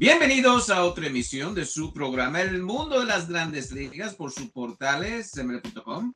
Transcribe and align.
Bienvenidos 0.00 0.70
a 0.70 0.84
otra 0.84 1.08
emisión 1.08 1.56
de 1.56 1.64
su 1.64 1.92
programa 1.92 2.40
El 2.40 2.62
Mundo 2.62 3.00
de 3.00 3.06
las 3.06 3.28
Grandes 3.28 3.72
Ligas 3.72 4.14
por 4.14 4.30
sus 4.30 4.48
portales 4.50 5.34
ml.com 5.34 6.14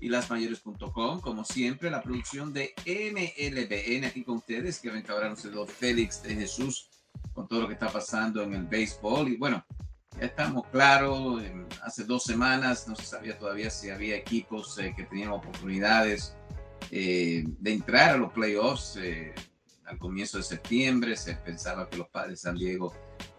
y 0.00 0.08
lasmayores.com. 0.08 1.20
Como 1.20 1.44
siempre, 1.44 1.90
la 1.90 2.00
producción 2.00 2.54
de 2.54 2.72
MLBN 2.86 4.06
aquí 4.06 4.24
con 4.24 4.38
ustedes, 4.38 4.78
que 4.78 4.90
que 5.02 5.12
ahora 5.12 5.28
no 5.28 5.66
Félix 5.66 6.22
de 6.22 6.36
Jesús 6.36 6.88
con 7.34 7.46
todo 7.46 7.60
lo 7.60 7.66
que 7.66 7.74
está 7.74 7.92
pasando 7.92 8.42
en 8.42 8.54
el 8.54 8.64
béisbol. 8.64 9.28
Y 9.28 9.36
bueno, 9.36 9.62
ya 10.18 10.24
estamos 10.24 10.66
claros. 10.68 11.42
Hace 11.82 12.04
dos 12.04 12.24
semanas 12.24 12.88
no 12.88 12.96
se 12.96 13.04
sabía 13.04 13.38
todavía 13.38 13.68
si 13.68 13.90
había 13.90 14.16
equipos 14.16 14.78
eh, 14.78 14.94
que 14.96 15.04
tenían 15.04 15.32
oportunidades 15.32 16.34
eh, 16.90 17.44
de 17.46 17.72
entrar 17.74 18.14
a 18.14 18.16
los 18.16 18.32
playoffs. 18.32 18.96
Eh, 18.96 19.34
al 19.84 19.98
comienzo 19.98 20.38
de 20.38 20.44
septiembre 20.44 21.14
se 21.14 21.34
pensaba 21.34 21.90
que 21.90 21.98
los 21.98 22.08
padres 22.08 22.32
de 22.32 22.36
San 22.36 22.56
Diego 22.56 22.94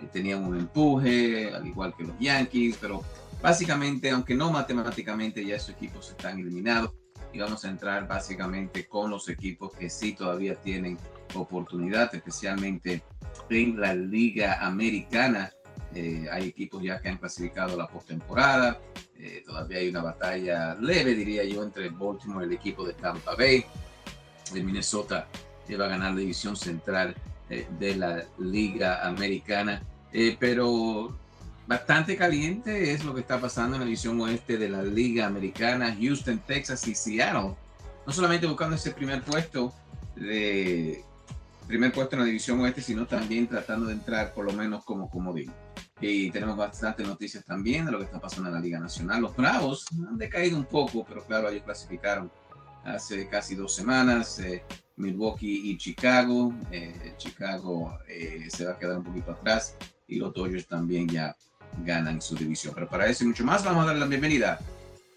tenían 0.07 0.43
un 0.43 0.57
empuje, 0.57 1.53
al 1.53 1.67
igual 1.67 1.93
que 1.95 2.03
los 2.03 2.17
Yankees, 2.19 2.77
pero 2.79 3.03
básicamente, 3.41 4.09
aunque 4.09 4.35
no 4.35 4.51
matemáticamente, 4.51 5.45
ya 5.45 5.55
esos 5.55 5.69
equipos 5.69 6.09
están 6.09 6.39
eliminados 6.39 6.91
y 7.31 7.39
vamos 7.39 7.63
a 7.65 7.69
entrar 7.69 8.07
básicamente 8.07 8.87
con 8.87 9.11
los 9.11 9.29
equipos 9.29 9.71
que 9.73 9.89
sí 9.89 10.13
todavía 10.13 10.55
tienen 10.55 10.97
oportunidad, 11.35 12.13
especialmente 12.13 13.03
en 13.49 13.79
la 13.79 13.93
Liga 13.93 14.65
Americana. 14.65 15.51
Eh, 15.93 16.27
hay 16.31 16.47
equipos 16.47 16.83
ya 16.83 16.99
que 17.01 17.09
han 17.09 17.17
clasificado 17.17 17.77
la 17.77 17.87
postemporada. 17.87 18.79
Eh, 19.17 19.43
todavía 19.45 19.79
hay 19.79 19.89
una 19.89 20.01
batalla 20.01 20.75
leve, 20.75 21.13
diría 21.13 21.43
yo, 21.43 21.63
entre 21.63 21.89
Baltimore 21.89 22.45
y 22.45 22.49
el 22.49 22.53
equipo 22.53 22.85
de 22.85 22.93
Tampa 22.93 23.35
Bay. 23.35 23.65
De 24.53 24.63
Minnesota 24.63 25.27
que 25.67 25.77
va 25.77 25.85
a 25.85 25.89
ganar 25.89 26.13
la 26.13 26.19
división 26.19 26.55
central 26.55 27.15
eh, 27.49 27.67
de 27.79 27.95
la 27.95 28.23
Liga 28.37 29.07
Americana. 29.07 29.81
Eh, 30.11 30.37
pero 30.39 31.17
bastante 31.67 32.17
caliente 32.17 32.93
es 32.93 33.03
lo 33.03 33.13
que 33.13 33.21
está 33.21 33.39
pasando 33.39 33.75
en 33.75 33.81
la 33.81 33.85
división 33.85 34.19
oeste 34.21 34.57
de 34.57 34.69
la 34.69 34.83
Liga 34.83 35.27
Americana. 35.27 35.95
Houston, 35.99 36.39
Texas 36.39 36.87
y 36.87 36.95
Seattle. 36.95 37.55
No 38.05 38.13
solamente 38.13 38.47
buscando 38.47 38.75
ese 38.75 38.91
primer 38.91 39.23
puesto 39.23 39.73
de 40.15 41.03
primer 41.69 41.93
puesto 41.93 42.15
en 42.15 42.21
la 42.21 42.25
división 42.25 42.59
oeste, 42.61 42.81
sino 42.81 43.05
también 43.05 43.47
tratando 43.47 43.85
de 43.85 43.93
entrar 43.93 44.33
por 44.33 44.43
lo 44.43 44.53
menos 44.53 44.83
como 44.83 45.07
comodín. 45.07 45.51
Y 46.01 46.31
tenemos 46.31 46.57
bastantes 46.57 47.05
noticias 47.05 47.45
también 47.45 47.85
de 47.85 47.91
lo 47.91 47.99
que 47.99 48.05
está 48.05 48.19
pasando 48.19 48.49
en 48.49 48.55
la 48.55 48.61
Liga 48.61 48.79
Nacional. 48.79 49.21
Los 49.21 49.35
Bravos 49.35 49.85
han 50.07 50.17
decaído 50.17 50.57
un 50.57 50.65
poco, 50.65 51.05
pero 51.07 51.23
claro, 51.23 51.47
ellos 51.49 51.63
clasificaron 51.63 52.31
hace 52.83 53.27
casi 53.27 53.53
dos 53.53 53.75
semanas. 53.75 54.39
Eh, 54.39 54.63
Milwaukee 54.99 55.71
y 55.71 55.77
Chicago. 55.77 56.53
Eh, 56.71 57.13
Chicago 57.17 57.97
eh, 58.07 58.45
se 58.49 58.65
va 58.65 58.73
a 58.73 58.77
quedar 58.77 58.97
un 58.97 59.03
poquito 59.03 59.31
atrás 59.31 59.77
y 60.07 60.17
los 60.17 60.33
Dodgers 60.33 60.67
también 60.67 61.07
ya 61.07 61.35
ganan 61.83 62.21
su 62.21 62.35
división. 62.35 62.73
Pero 62.75 62.87
para 62.87 63.07
eso 63.07 63.23
y 63.23 63.27
mucho 63.27 63.45
más, 63.45 63.63
vamos 63.63 63.83
a 63.83 63.87
darle 63.87 64.01
la 64.01 64.07
bienvenida 64.07 64.59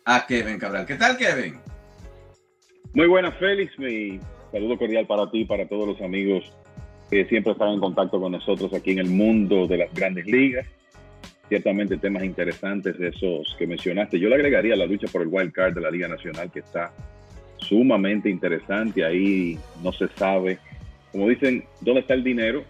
a 0.04 0.26
Kevin 0.26 0.58
Cabral. 0.58 0.86
¿Qué 0.86 0.94
tal, 0.94 1.16
Kevin? 1.16 1.56
Muy 2.94 3.06
buenas, 3.06 3.36
Félix. 3.38 3.78
Mi 3.78 4.20
saludo 4.50 4.78
cordial 4.78 5.06
para 5.06 5.30
ti 5.30 5.40
y 5.40 5.44
para 5.44 5.66
todos 5.66 5.88
los 5.88 6.00
amigos 6.00 6.44
que 7.10 7.26
siempre 7.26 7.52
están 7.52 7.70
en 7.70 7.80
contacto 7.80 8.20
con 8.20 8.32
nosotros 8.32 8.72
aquí 8.72 8.92
en 8.92 9.00
el 9.00 9.10
mundo 9.10 9.66
de 9.66 9.78
las 9.78 9.92
grandes 9.92 10.26
ligas. 10.26 10.66
Ciertamente 11.48 11.98
temas 11.98 12.24
interesantes 12.24 12.98
esos 12.98 13.54
que 13.58 13.66
mencionaste. 13.66 14.18
Yo 14.18 14.28
le 14.28 14.36
agregaría 14.36 14.76
la 14.76 14.86
lucha 14.86 15.06
por 15.08 15.22
el 15.22 15.28
wild 15.28 15.52
card 15.52 15.74
de 15.74 15.82
la 15.82 15.90
Liga 15.90 16.08
Nacional 16.08 16.50
que 16.50 16.60
está 16.60 16.92
sumamente 17.62 18.28
interesante. 18.28 19.04
Ahí 19.04 19.58
no 19.82 19.92
se 19.92 20.08
sabe, 20.16 20.58
como 21.10 21.28
dicen, 21.28 21.64
dónde 21.80 22.00
está 22.00 22.14
el 22.14 22.24
dinero. 22.24 22.64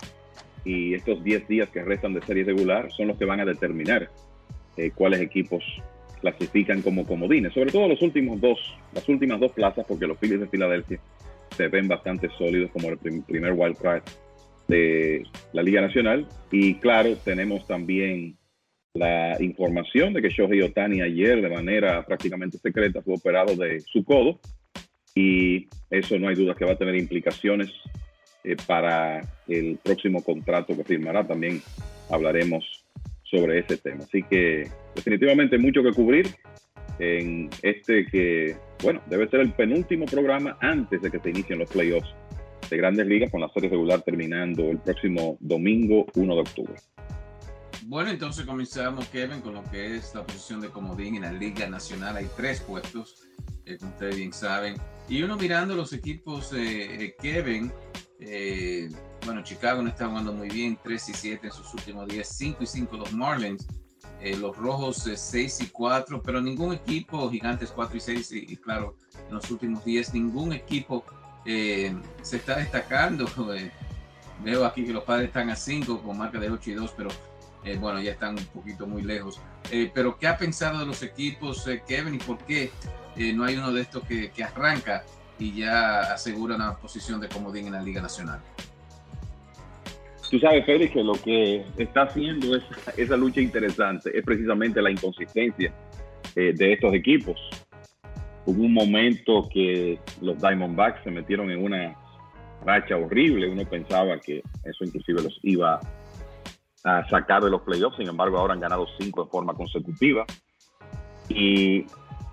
Y 0.64 0.94
estos 0.94 1.24
10 1.24 1.48
días 1.48 1.68
que 1.70 1.82
restan 1.82 2.14
de 2.14 2.22
serie 2.22 2.44
regular 2.44 2.92
son 2.92 3.08
los 3.08 3.18
que 3.18 3.24
van 3.24 3.40
a 3.40 3.44
determinar 3.44 4.08
eh, 4.76 4.90
cuáles 4.94 5.20
equipos 5.20 5.64
clasifican 6.20 6.82
como 6.82 7.04
comodines. 7.04 7.52
Sobre 7.52 7.72
todo 7.72 7.88
los 7.88 8.00
últimos 8.00 8.40
dos, 8.40 8.58
las 8.94 9.08
últimas 9.08 9.40
dos 9.40 9.52
plazas, 9.52 9.84
porque 9.86 10.06
los 10.06 10.18
Phillies 10.18 10.40
de 10.40 10.46
Filadelfia 10.46 11.00
se 11.56 11.68
ven 11.68 11.88
bastante 11.88 12.28
sólidos 12.38 12.70
como 12.70 12.88
el 12.88 12.98
primer 12.98 13.52
wild 13.52 13.76
card 13.76 14.02
de 14.68 15.24
la 15.52 15.62
Liga 15.62 15.80
Nacional. 15.80 16.26
Y 16.50 16.76
claro, 16.76 17.16
tenemos 17.24 17.66
también 17.66 18.36
la 18.94 19.36
información 19.42 20.12
de 20.12 20.22
que 20.22 20.28
Shohei 20.28 20.62
Otani 20.62 21.00
ayer 21.00 21.40
de 21.40 21.48
manera 21.48 22.04
prácticamente 22.04 22.58
secreta 22.58 23.02
fue 23.02 23.14
operado 23.14 23.56
de 23.56 23.80
su 23.80 24.04
codo 24.04 24.38
y 25.14 25.68
eso 25.90 26.18
no 26.18 26.28
hay 26.28 26.34
duda 26.34 26.54
que 26.54 26.64
va 26.64 26.72
a 26.72 26.78
tener 26.78 26.96
implicaciones 26.96 27.70
eh, 28.44 28.56
para 28.66 29.20
el 29.48 29.78
próximo 29.82 30.22
contrato 30.22 30.76
que 30.76 30.84
firmará. 30.84 31.26
También 31.26 31.62
hablaremos 32.10 32.84
sobre 33.22 33.58
ese 33.60 33.76
tema. 33.76 34.04
Así 34.04 34.22
que 34.22 34.68
definitivamente 34.94 35.58
mucho 35.58 35.82
que 35.82 35.92
cubrir 35.92 36.28
en 36.98 37.48
este 37.62 38.06
que, 38.06 38.56
bueno, 38.82 39.00
debe 39.06 39.28
ser 39.28 39.40
el 39.40 39.52
penúltimo 39.52 40.06
programa 40.06 40.56
antes 40.60 41.00
de 41.00 41.10
que 41.10 41.18
se 41.18 41.30
inicien 41.30 41.58
los 41.58 41.70
playoffs 41.70 42.08
de 42.70 42.76
grandes 42.76 43.06
ligas 43.06 43.30
con 43.30 43.40
la 43.40 43.48
serie 43.50 43.68
regular 43.68 44.02
terminando 44.02 44.70
el 44.70 44.78
próximo 44.78 45.36
domingo 45.40 46.06
1 46.14 46.34
de 46.34 46.40
octubre. 46.40 46.74
Bueno, 47.86 48.10
entonces 48.10 48.46
comenzamos, 48.46 49.08
Kevin, 49.08 49.40
con 49.40 49.54
lo 49.54 49.64
que 49.64 49.96
es 49.96 50.14
la 50.14 50.24
posición 50.24 50.60
de 50.60 50.68
comodín 50.68 51.16
en 51.16 51.22
la 51.22 51.32
Liga 51.32 51.68
Nacional. 51.68 52.16
Hay 52.16 52.28
tres 52.36 52.60
puestos, 52.60 53.26
eh, 53.66 53.76
como 53.78 53.90
ustedes 53.92 54.16
bien 54.16 54.32
saben. 54.32 54.76
Y 55.08 55.22
uno 55.22 55.36
mirando 55.36 55.74
los 55.74 55.92
equipos, 55.92 56.52
eh, 56.54 57.14
Kevin, 57.20 57.72
eh, 58.20 58.88
bueno, 59.24 59.42
Chicago 59.42 59.82
no 59.82 59.88
está 59.88 60.06
jugando 60.06 60.32
muy 60.32 60.48
bien, 60.48 60.78
3 60.82 61.08
y 61.08 61.12
7 61.12 61.46
en 61.48 61.52
sus 61.52 61.74
últimos 61.74 62.08
días, 62.08 62.28
5 62.28 62.62
y 62.62 62.66
5 62.66 62.96
los 62.96 63.12
Marlins, 63.12 63.66
eh, 64.20 64.36
los 64.36 64.56
Rojos 64.56 65.08
6 65.14 65.60
y 65.60 65.66
4, 65.66 66.22
pero 66.22 66.40
ningún 66.40 66.72
equipo, 66.72 67.28
Gigantes 67.30 67.72
4 67.72 67.96
y 67.96 68.00
6, 68.00 68.32
y, 68.32 68.56
claro, 68.56 68.96
en 69.28 69.34
los 69.34 69.50
últimos 69.50 69.84
días 69.84 70.14
ningún 70.14 70.52
equipo 70.52 71.04
se 71.44 72.36
está 72.36 72.56
destacando. 72.56 73.26
veo 74.44 74.64
aquí 74.64 74.84
que 74.84 74.92
los 74.92 75.02
padres 75.02 75.26
están 75.26 75.50
a 75.50 75.56
5 75.56 76.00
con 76.02 76.16
marca 76.16 76.38
de 76.38 76.48
8 76.48 76.70
y 76.70 76.74
2, 76.74 76.94
pero 76.96 77.10
bueno, 77.80 78.00
ya 78.00 78.12
están 78.12 78.38
un 78.38 78.46
poquito 78.46 78.86
muy 78.86 79.02
lejos. 79.02 79.40
pero 79.92 80.16
¿qué 80.16 80.28
ha 80.28 80.38
pensado 80.38 80.78
de 80.78 80.86
los 80.86 81.02
equipos, 81.02 81.68
Kevin, 81.88 82.14
y 82.14 82.18
por 82.18 82.38
qué? 82.38 82.70
No 83.16 83.44
hay 83.44 83.56
uno 83.56 83.72
de 83.72 83.82
estos 83.82 84.04
que, 84.04 84.30
arranca 84.42 85.04
y 85.38 85.52
ya 85.54 86.00
asegura 86.12 86.56
una 86.56 86.76
posición 86.76 87.20
de 87.20 87.28
comodín 87.28 87.66
en 87.66 87.72
la 87.72 87.82
Liga 87.82 88.00
Nacional. 88.00 88.40
Tú 90.30 90.38
sabes, 90.38 90.64
Félix, 90.64 90.92
que 90.92 91.02
lo 91.02 91.12
que 91.12 91.66
está 91.76 92.02
haciendo 92.02 92.56
es, 92.56 92.62
esa 92.96 93.16
lucha 93.16 93.40
interesante 93.40 94.16
es 94.16 94.24
precisamente 94.24 94.80
la 94.80 94.90
inconsistencia 94.90 95.72
eh, 96.36 96.52
de 96.54 96.72
estos 96.72 96.94
equipos. 96.94 97.38
Hubo 98.46 98.62
un 98.62 98.72
momento 98.72 99.48
que 99.52 100.00
los 100.20 100.38
Diamondbacks 100.40 101.04
se 101.04 101.10
metieron 101.10 101.50
en 101.50 101.62
una 101.62 101.94
racha 102.64 102.96
horrible. 102.96 103.48
Uno 103.48 103.64
pensaba 103.68 104.18
que 104.18 104.42
eso 104.64 104.84
inclusive 104.84 105.22
los 105.22 105.38
iba 105.42 105.78
a 106.84 107.08
sacar 107.08 107.44
de 107.44 107.50
los 107.50 107.62
playoffs. 107.62 107.96
Sin 107.96 108.08
embargo, 108.08 108.38
ahora 108.38 108.54
han 108.54 108.60
ganado 108.60 108.86
cinco 108.98 109.24
de 109.24 109.30
forma 109.30 109.54
consecutiva 109.54 110.24
y 111.28 111.86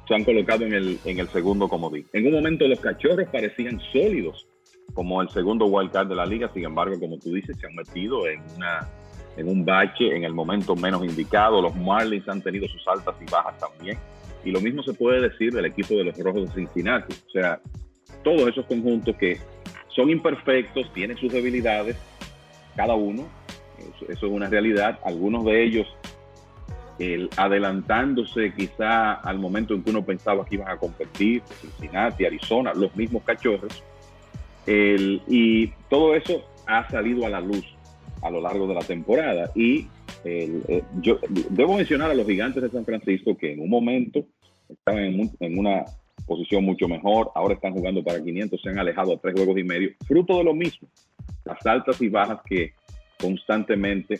se 0.09 0.15
han 0.15 0.23
colocado 0.25 0.65
en 0.65 0.73
el, 0.73 0.99
en 1.05 1.19
el 1.19 1.29
segundo 1.29 1.69
comodín. 1.69 2.05
En 2.13 2.25
un 2.25 2.33
momento 2.33 2.67
los 2.67 2.79
cachorros 2.79 3.29
parecían 3.29 3.79
sólidos 3.93 4.47
como 4.95 5.21
el 5.21 5.29
segundo 5.29 5.67
wildcard 5.67 6.07
de 6.07 6.15
la 6.15 6.25
liga. 6.25 6.49
Sin 6.51 6.65
embargo, 6.65 6.99
como 6.99 7.19
tú 7.19 7.31
dices, 7.31 7.55
se 7.59 7.67
han 7.67 7.75
metido 7.75 8.27
en, 8.27 8.41
una, 8.55 8.89
en 9.37 9.47
un 9.47 9.63
bache 9.63 10.15
en 10.15 10.23
el 10.23 10.33
momento 10.33 10.75
menos 10.75 11.05
indicado. 11.05 11.61
Los 11.61 11.75
Marlins 11.75 12.27
han 12.27 12.41
tenido 12.41 12.67
sus 12.67 12.85
altas 12.87 13.15
y 13.21 13.31
bajas 13.31 13.55
también. 13.59 13.99
Y 14.43 14.49
lo 14.49 14.59
mismo 14.61 14.81
se 14.81 14.93
puede 14.93 15.21
decir 15.21 15.53
del 15.53 15.65
equipo 15.65 15.93
de 15.93 16.05
los 16.05 16.17
Rojos 16.17 16.47
de 16.47 16.55
Cincinnati. 16.55 17.13
O 17.27 17.29
sea, 17.29 17.61
todos 18.23 18.49
esos 18.49 18.65
conjuntos 18.65 19.15
que 19.15 19.37
son 19.95 20.09
imperfectos, 20.09 20.91
tienen 20.93 21.17
sus 21.17 21.31
debilidades, 21.31 21.97
cada 22.75 22.95
uno, 22.95 23.27
eso, 24.07 24.11
es 24.11 24.23
una 24.23 24.49
realidad. 24.49 24.99
Algunos 25.05 25.45
de 25.45 25.63
ellos 25.63 25.87
el, 26.99 27.29
adelantándose 27.37 28.53
quizá 28.53 29.13
al 29.13 29.39
momento 29.39 29.73
en 29.73 29.83
que 29.83 29.89
uno 29.89 30.05
pensaba 30.05 30.45
que 30.45 30.55
iban 30.55 30.69
a 30.69 30.77
competir, 30.77 31.41
Cincinnati, 31.61 32.25
Arizona, 32.25 32.73
los 32.73 32.95
mismos 32.95 33.23
cachorros, 33.23 33.83
y 34.67 35.67
todo 35.89 36.13
eso 36.13 36.43
ha 36.67 36.87
salido 36.91 37.25
a 37.25 37.29
la 37.29 37.41
luz 37.41 37.65
a 38.21 38.29
lo 38.29 38.41
largo 38.41 38.67
de 38.67 38.73
la 38.75 38.81
temporada. 38.81 39.51
Y 39.55 39.87
eh, 40.23 40.83
yo 41.01 41.19
debo 41.49 41.75
mencionar 41.75 42.11
a 42.11 42.13
los 42.13 42.27
gigantes 42.27 42.61
de 42.61 42.69
San 42.69 42.85
Francisco 42.85 43.37
que 43.37 43.53
en 43.53 43.61
un 43.61 43.69
momento 43.69 44.25
estaban 44.67 45.03
en, 45.39 45.57
una 45.57 45.85
posición 46.27 46.63
mucho 46.63 46.87
mejor, 46.87 47.31
ahora 47.33 47.55
están 47.55 47.73
jugando 47.73 48.03
para 48.03 48.21
500, 48.21 48.61
se 48.61 48.69
han 48.69 48.77
alejado 48.77 49.13
a 49.13 49.17
tres 49.17 49.33
juegos 49.33 49.57
y 49.57 49.63
medio, 49.63 49.89
fruto 50.05 50.37
de 50.37 50.43
lo 50.43 50.53
mismo, 50.53 50.87
las 51.43 51.65
altas 51.65 51.99
y 52.01 52.09
bajas 52.09 52.39
que 52.45 52.73
constantemente 53.19 54.19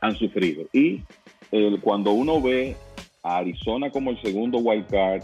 han 0.00 0.14
sufrido. 0.16 0.64
Y 0.72 1.02
cuando 1.82 2.12
uno 2.12 2.40
ve 2.40 2.76
a 3.22 3.38
Arizona 3.38 3.90
como 3.90 4.10
el 4.10 4.20
segundo 4.22 4.58
wild 4.58 4.86
card, 4.88 5.22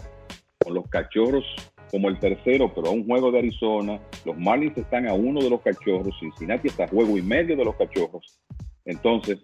con 0.63 0.73
los 0.73 0.87
cachorros 0.87 1.45
como 1.93 2.09
el 2.09 2.17
tercero, 2.17 2.73
pero 2.73 2.87
a 2.87 2.91
un 2.91 3.05
juego 3.05 3.31
de 3.31 3.37
Arizona. 3.37 3.99
Los 4.25 4.35
Marlins 4.35 4.75
están 4.75 5.07
a 5.07 5.13
uno 5.13 5.41
de 5.41 5.49
los 5.51 5.61
cachorros, 5.61 6.17
Cincinnati 6.19 6.67
está 6.67 6.85
a 6.85 6.87
juego 6.87 7.19
y 7.19 7.21
medio 7.21 7.55
de 7.55 7.63
los 7.63 7.75
cachorros. 7.75 8.39
Entonces, 8.83 9.39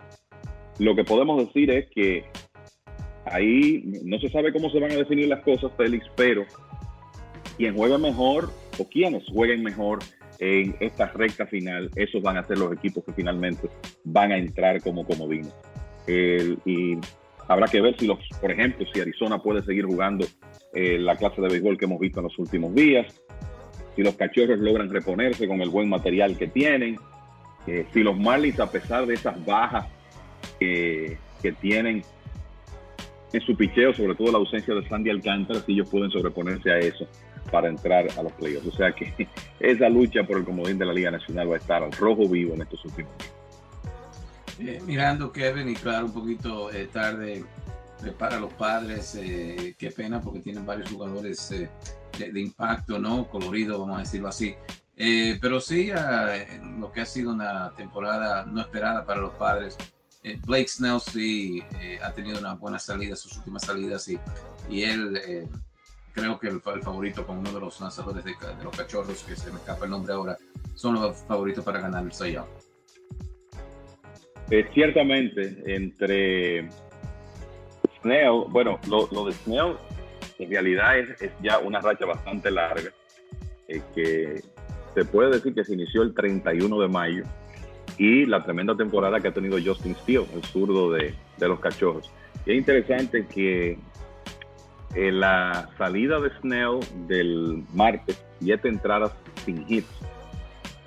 lo 0.80 0.96
que 0.96 1.04
podemos 1.04 1.46
decir 1.46 1.70
es 1.70 1.88
que 1.92 2.26
ahí 3.26 3.84
no 4.04 4.18
se 4.18 4.30
sabe 4.30 4.52
cómo 4.52 4.72
se 4.72 4.80
van 4.80 4.92
a 4.92 4.96
definir 4.96 5.28
las 5.28 5.44
cosas, 5.44 5.72
Félix, 5.78 6.08
pero 6.16 6.44
quien 7.56 7.76
juegue 7.76 8.00
mejor 8.00 8.50
o 8.80 8.84
quienes 8.86 9.24
jueguen 9.30 9.62
mejor 9.62 10.00
en 10.40 10.76
esta 10.80 11.06
recta 11.08 11.46
final, 11.46 11.92
esos 11.96 12.22
van 12.24 12.38
a 12.38 12.48
ser 12.48 12.58
los 12.58 12.74
equipos 12.74 13.04
que 13.04 13.14
finalmente 13.14 13.70
van 14.06 14.32
a 14.32 14.38
entrar 14.38 14.82
como 14.82 15.06
comodines. 15.06 15.54
Y 16.08 16.98
habrá 17.48 17.68
que 17.68 17.82
ver 17.82 17.98
si 17.98 18.08
los, 18.08 18.20
por 18.42 18.52
ejemplo, 18.52 18.86
si 18.92 19.00
Arizona 19.00 19.42
puede 19.42 19.62
seguir 19.64 19.86
jugando 19.86 20.26
eh, 20.74 20.98
la 20.98 21.16
clase 21.16 21.42
de 21.42 21.50
béisbol 21.50 21.78
que 21.78 21.86
hemos 21.86 22.00
visto 22.00 22.20
en 22.20 22.26
los 22.26 22.40
últimos 22.40 22.74
días, 22.74 23.22
si 23.96 24.02
los 24.02 24.16
cachorros 24.16 24.60
logran 24.60 24.90
reponerse 24.90 25.48
con 25.48 25.62
el 25.62 25.70
buen 25.70 25.90
material 25.90 26.38
que 26.38 26.48
tienen, 26.48 26.98
eh, 27.68 27.86
si 27.94 28.02
los 28.02 28.18
Marlins, 28.18 28.60
a 28.60 28.72
pesar 28.72 29.06
de 29.06 29.16
esas 29.16 29.44
bajas 29.46 29.88
que 30.60 31.18
tienen 31.62 32.04
en 33.32 33.42
su 33.42 33.56
picheo, 33.56 33.94
sobre 33.94 34.16
todo 34.16 34.32
la 34.32 34.38
ausencia 34.40 34.74
de 34.74 34.88
Sandy 34.88 35.10
Alcántara, 35.10 35.60
si 35.62 35.74
ellos 35.74 35.90
pueden 35.90 36.10
sobreponerse 36.12 36.72
a 36.72 36.80
eso 36.80 37.08
para 37.52 37.68
entrar 37.68 38.08
a 38.18 38.24
los 38.24 38.32
playoffs. 38.34 38.68
O 38.68 38.72
sea 38.72 38.92
que 38.92 39.28
esa 39.60 39.90
lucha 39.90 40.24
por 40.24 40.38
el 40.38 40.46
comodín 40.46 40.78
de 40.78 40.86
la 40.86 40.94
Liga 40.94 41.12
Nacional 41.12 41.52
va 41.52 41.56
a 41.56 41.60
estar 41.60 41.84
al 41.84 41.92
rojo 41.92 42.28
vivo 42.28 42.54
en 42.56 42.62
estos 42.62 42.84
últimos 42.86 43.12
días. 43.18 43.39
Eh, 44.60 44.82
mirando 44.86 45.32
Kevin 45.32 45.70
y 45.70 45.76
claro, 45.76 46.08
un 46.08 46.14
poquito 46.14 46.70
tarde 46.92 47.46
para 48.18 48.40
los 48.40 48.54
padres, 48.54 49.16
eh, 49.16 49.76
qué 49.78 49.92
pena 49.92 50.22
porque 50.22 50.40
tienen 50.40 50.66
varios 50.66 50.90
jugadores 50.90 51.52
eh, 51.52 51.70
de, 52.18 52.40
impacto, 52.40 53.00
¿no? 53.00 53.30
Colorido, 53.30 53.80
vamos 53.80 53.98
a 53.98 54.00
decirlo 54.02 54.30
así. 54.30 54.56
Eh, 54.96 55.38
pero 55.42 55.60
sí, 55.60 55.92
lo 56.78 56.92
que 56.92 57.02
ha 57.02 57.06
sido 57.06 57.32
una 57.32 57.72
temporada 57.76 58.46
no 58.46 58.62
esperada 58.62 59.06
para 59.06 59.22
los 59.22 59.34
padres. 59.34 59.78
Blake 60.46 60.68
Snell 60.68 61.00
sí 61.00 61.64
ha 62.04 62.12
tenido 62.12 62.40
una 62.40 62.54
buena 62.56 62.78
salida, 62.78 63.16
sus 63.16 63.38
últimas 63.38 63.64
salidas, 63.64 64.10
y, 64.10 64.20
y 64.70 64.84
él 64.84 65.48
creo 66.12 66.38
que 66.38 66.50
el, 66.50 66.62
favorito 66.62 67.26
con 67.26 67.38
uno 67.38 67.54
de 67.54 67.60
los 67.62 67.80
lanzadores 67.80 68.26
de, 68.26 68.36
los 68.62 68.76
cachorros, 68.76 69.24
que 69.24 69.38
se 69.38 69.50
me 69.50 69.60
escapa 69.60 69.86
el 69.86 69.92
nombre 69.92 70.14
ahora, 70.14 70.38
son 70.76 70.96
los 70.96 71.18
favoritos 71.20 71.64
para 71.64 71.80
ganar 71.80 72.04
el 72.04 72.12
Cy 74.50 74.64
ciertamente, 74.74 75.64
entre 75.66 76.68
Snell, 78.02 78.46
bueno, 78.50 78.80
lo, 78.90 79.26
de 79.26 79.34
Snell 79.34 79.76
en 80.40 80.50
realidad 80.50 80.98
es, 80.98 81.32
ya 81.42 81.60
una 81.60 81.80
racha 81.82 82.06
bastante 82.06 82.50
larga, 82.50 82.92
eh, 83.68 83.82
que 83.94 84.42
se 84.94 85.06
puede 85.06 85.32
decir 85.32 85.54
que 85.54 85.64
se 85.64 85.74
inició 85.74 86.02
el 86.02 86.14
31 86.14 86.80
de 86.80 86.88
mayo 86.88 87.24
y 87.98 88.26
la 88.26 88.44
tremenda 88.44 88.76
temporada 88.76 89.20
que 89.20 89.28
ha 89.28 89.34
tenido 89.34 89.58
Justin 89.64 89.96
Steele, 89.96 90.26
el 90.34 90.44
zurdo 90.44 90.92
de, 90.92 91.14
los 91.40 91.60
cachorros. 91.60 92.10
Y 92.46 92.52
es 92.52 92.58
interesante 92.58 93.28
que 93.28 93.78
en 94.96 95.20
la 95.20 95.70
salida 95.78 96.20
de 96.20 96.30
Snell 96.40 96.80
del 97.08 97.64
martes, 97.74 98.24
siete 98.40 98.70
entradas 98.70 99.12
sin 99.46 99.66
hits, 99.68 99.90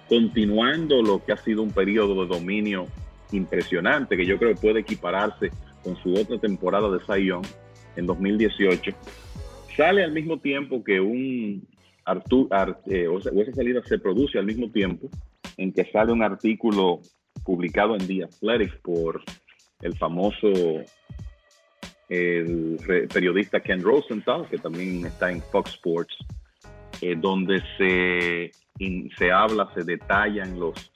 continuando 0.09 1.03
lo 1.03 1.25
que 1.25 1.33
ha 1.33 1.37
sido 1.37 1.63
un 1.63 1.71
periodo 1.71 2.25
de 2.25 2.35
dominio 2.35 2.87
impresionante, 3.33 4.17
que 4.17 4.27
yo 4.27 4.39
creo 4.39 4.55
que 4.55 4.61
puede 4.61 4.81
equipararse 4.81 5.51
con 5.83 5.97
su 5.97 6.15
otra 6.15 6.39
temporada 6.39 6.89
de 6.91 7.25
Young 7.25 7.47
en 7.97 8.07
2018, 8.07 8.93
sale 9.77 10.05
al 10.05 10.13
mismo 10.13 10.39
tiempo 10.39 10.83
que 10.83 11.01
un 11.01 11.67
Artur, 12.05 12.49
eh, 12.87 13.07
o, 13.07 13.19
esa 13.19 13.53
salida 13.53 13.81
se 13.85 13.99
produce 13.99 14.39
al 14.39 14.47
mismo 14.47 14.71
tiempo 14.71 15.09
en 15.57 15.73
que 15.73 15.85
sale 15.85 16.13
un 16.13 16.23
artículo 16.23 17.01
publicado 17.45 17.95
en 17.95 18.07
The 18.07 18.25
Athletic 18.25 18.81
por 18.81 19.23
el 19.81 19.97
famoso 19.97 20.49
el 22.09 23.09
periodista 23.13 23.61
Ken 23.61 23.83
Rosenthal, 23.83 24.47
que 24.51 24.59
también 24.59 25.07
está 25.07 25.31
en 25.31 25.41
Fox 25.41 25.71
Sports, 25.71 26.15
eh, 27.01 27.15
donde 27.17 27.63
se, 27.79 28.53
se 29.17 29.33
habla, 29.33 29.71
se 29.75 29.83
detallan 29.83 30.61
los 30.61 30.92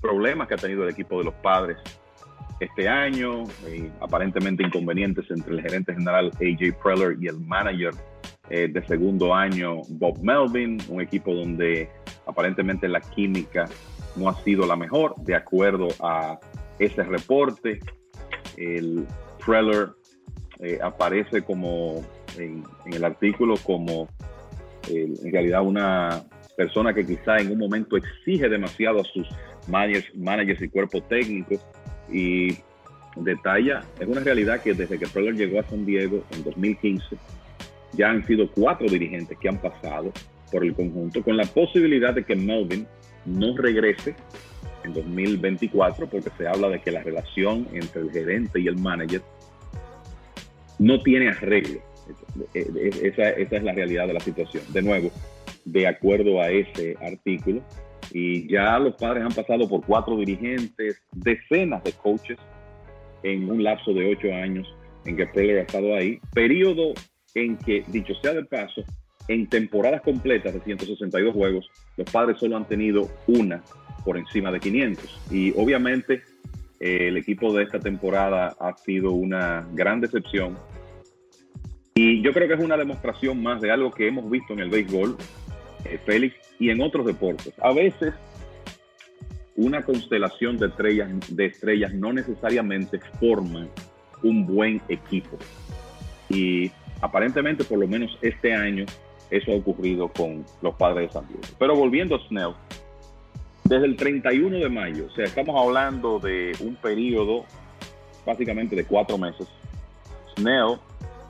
problemas 0.00 0.48
que 0.48 0.54
ha 0.54 0.58
tenido 0.58 0.84
el 0.84 0.90
equipo 0.90 1.18
de 1.18 1.24
los 1.24 1.34
padres 1.34 1.78
este 2.60 2.88
año, 2.88 3.44
eh, 3.66 3.90
aparentemente 4.00 4.62
inconvenientes 4.62 5.30
entre 5.30 5.54
el 5.54 5.62
gerente 5.62 5.92
general 5.92 6.30
AJ 6.36 6.78
Preller 6.82 7.16
y 7.20 7.28
el 7.28 7.38
manager 7.40 7.92
eh, 8.48 8.68
de 8.68 8.86
segundo 8.86 9.34
año 9.34 9.82
Bob 9.88 10.18
Melvin, 10.22 10.78
un 10.88 11.02
equipo 11.02 11.34
donde 11.34 11.90
aparentemente 12.26 12.88
la 12.88 13.00
química 13.00 13.66
no 14.14 14.28
ha 14.28 14.42
sido 14.42 14.66
la 14.66 14.76
mejor, 14.76 15.14
de 15.18 15.34
acuerdo 15.34 15.88
a 16.00 16.38
ese 16.78 17.02
reporte. 17.02 17.78
El 18.56 19.06
Preller 19.44 19.90
eh, 20.60 20.78
aparece 20.82 21.42
como 21.42 22.02
en, 22.38 22.64
el 22.86 23.04
artículo 23.04 23.56
como 23.62 24.08
en 24.88 25.32
realidad 25.32 25.62
una 25.62 26.22
persona 26.56 26.94
que 26.94 27.04
quizá 27.04 27.38
en 27.38 27.50
un 27.50 27.58
momento 27.58 27.96
exige 27.96 28.48
demasiado 28.48 29.00
a 29.00 29.04
sus 29.04 29.28
managers, 29.68 30.14
managers 30.14 30.62
y 30.62 30.68
cuerpo 30.68 31.02
técnico 31.02 31.56
y 32.10 32.58
detalla, 33.16 33.82
es 33.98 34.06
una 34.06 34.20
realidad 34.20 34.62
que 34.62 34.74
desde 34.74 34.98
que 34.98 35.06
Preller 35.06 35.34
llegó 35.34 35.60
a 35.60 35.64
San 35.64 35.84
Diego 35.86 36.22
en 36.32 36.44
2015, 36.44 37.16
ya 37.94 38.10
han 38.10 38.26
sido 38.26 38.50
cuatro 38.50 38.86
dirigentes 38.88 39.38
que 39.38 39.48
han 39.48 39.58
pasado 39.58 40.12
por 40.52 40.64
el 40.64 40.74
conjunto, 40.74 41.22
con 41.22 41.36
la 41.36 41.44
posibilidad 41.44 42.14
de 42.14 42.24
que 42.24 42.36
Melvin 42.36 42.86
no 43.24 43.56
regrese 43.56 44.14
en 44.84 44.92
2024, 44.92 46.08
porque 46.08 46.30
se 46.38 46.46
habla 46.46 46.68
de 46.68 46.80
que 46.80 46.90
la 46.90 47.02
relación 47.02 47.66
entre 47.72 48.02
el 48.02 48.12
gerente 48.12 48.60
y 48.60 48.68
el 48.68 48.76
manager 48.76 49.22
no 50.78 51.02
tiene 51.02 51.30
arreglo. 51.30 51.80
Esa, 52.54 53.30
esa 53.30 53.56
es 53.56 53.62
la 53.62 53.72
realidad 53.72 54.06
de 54.06 54.12
la 54.12 54.20
situación. 54.20 54.62
De 54.72 54.82
nuevo, 54.82 55.10
de 55.64 55.88
acuerdo 55.88 56.40
a 56.40 56.50
ese 56.50 56.96
artículo, 57.00 57.62
y 58.12 58.48
ya 58.50 58.78
los 58.78 58.94
padres 58.96 59.24
han 59.24 59.32
pasado 59.32 59.68
por 59.68 59.84
cuatro 59.84 60.16
dirigentes, 60.16 61.02
decenas 61.12 61.82
de 61.84 61.92
coaches 61.92 62.38
en 63.22 63.50
un 63.50 63.62
lapso 63.62 63.92
de 63.92 64.12
ocho 64.12 64.32
años 64.32 64.66
en 65.04 65.16
que 65.16 65.26
Preller 65.26 65.58
ha 65.58 65.62
estado 65.62 65.94
ahí. 65.94 66.18
Periodo 66.32 66.92
en 67.34 67.56
que, 67.58 67.84
dicho 67.88 68.14
sea 68.22 68.34
de 68.34 68.44
paso, 68.44 68.82
en 69.28 69.48
temporadas 69.48 70.02
completas 70.02 70.54
de 70.54 70.60
162 70.60 71.34
juegos, 71.34 71.68
los 71.96 72.10
padres 72.10 72.38
solo 72.38 72.56
han 72.56 72.66
tenido 72.66 73.08
una 73.26 73.62
por 74.04 74.16
encima 74.16 74.52
de 74.52 74.60
500. 74.60 75.20
Y 75.30 75.52
obviamente 75.56 76.22
eh, 76.80 77.08
el 77.08 77.16
equipo 77.16 77.52
de 77.52 77.64
esta 77.64 77.80
temporada 77.80 78.56
ha 78.60 78.76
sido 78.76 79.12
una 79.12 79.66
gran 79.72 80.00
decepción. 80.00 80.56
Y 81.94 82.22
yo 82.22 82.32
creo 82.32 82.46
que 82.46 82.54
es 82.54 82.60
una 82.60 82.76
demostración 82.76 83.42
más 83.42 83.60
de 83.60 83.70
algo 83.70 83.90
que 83.90 84.06
hemos 84.06 84.30
visto 84.30 84.52
en 84.52 84.60
el 84.60 84.70
béisbol, 84.70 85.16
eh, 85.94 86.00
Félix, 86.04 86.36
y 86.58 86.70
en 86.70 86.80
otros 86.80 87.06
deportes. 87.06 87.52
A 87.62 87.72
veces 87.72 88.14
una 89.56 89.82
constelación 89.82 90.58
de 90.58 90.66
estrellas, 90.66 91.10
de 91.28 91.46
estrellas 91.46 91.94
no 91.94 92.12
necesariamente 92.12 93.00
forma 93.18 93.66
un 94.22 94.46
buen 94.46 94.80
equipo. 94.88 95.36
Y 96.28 96.70
aparentemente, 97.00 97.64
por 97.64 97.78
lo 97.78 97.88
menos 97.88 98.18
este 98.20 98.52
año, 98.52 98.84
eso 99.30 99.52
ha 99.52 99.56
ocurrido 99.56 100.08
con 100.08 100.44
los 100.62 100.74
padres 100.74 101.08
de 101.08 101.12
San 101.12 101.26
Diego. 101.28 101.42
Pero 101.58 101.74
volviendo 101.74 102.16
a 102.16 102.18
Snell, 102.28 102.54
desde 103.64 103.86
el 103.86 103.96
31 103.96 104.58
de 104.58 104.68
mayo, 104.68 105.06
o 105.06 105.14
sea, 105.14 105.24
estamos 105.24 105.60
hablando 105.60 106.18
de 106.18 106.52
un 106.60 106.76
periodo 106.76 107.44
básicamente 108.24 108.76
de 108.76 108.84
cuatro 108.84 109.18
meses, 109.18 109.46
Snell 110.36 110.78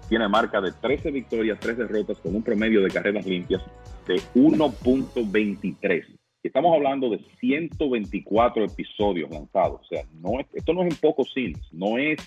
tiene 0.09 0.29
marca 0.29 0.61
de 0.61 0.73
13 0.73 1.11
victorias, 1.11 1.59
3 1.61 1.79
derrotas 1.79 2.19
con 2.19 2.35
un 2.35 2.43
promedio 2.43 2.83
de 2.83 2.91
carreras 2.91 3.25
limpias 3.27 3.63
de 4.07 4.17
1.23. 4.35 6.05
Estamos 6.43 6.75
hablando 6.75 7.11
de 7.11 7.21
124 7.41 8.65
episodios 8.65 9.31
lanzados. 9.31 9.81
O 9.81 9.85
sea, 9.85 10.05
no 10.21 10.41
es, 10.41 10.47
esto 10.55 10.73
no 10.73 10.83
es 10.83 10.95
en 10.95 11.01
pocos 11.01 11.33
cines, 11.33 11.61
no 11.73 11.99
es 11.99 12.19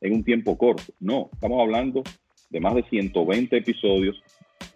en 0.00 0.14
un 0.14 0.24
tiempo 0.24 0.58
corto. 0.58 0.92
No, 1.00 1.30
estamos 1.32 1.60
hablando 1.60 2.02
de 2.50 2.60
más 2.60 2.74
de 2.74 2.82
120 2.84 3.56
episodios. 3.56 4.20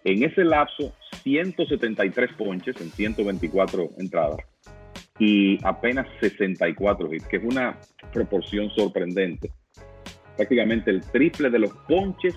En 0.04 0.22
ese 0.22 0.44
lapso, 0.44 0.92
173 1.22 2.32
ponches 2.34 2.80
en 2.80 2.90
124 2.90 3.90
entradas 3.98 4.40
y 5.18 5.58
apenas 5.64 6.06
64 6.20 7.12
hits, 7.12 7.26
que 7.26 7.36
es 7.36 7.44
una 7.44 7.78
proporción 8.12 8.70
sorprendente. 8.70 9.52
Prácticamente 10.36 10.90
el 10.90 11.02
triple 11.02 11.50
de 11.50 11.58
los 11.58 11.72
ponches 11.88 12.34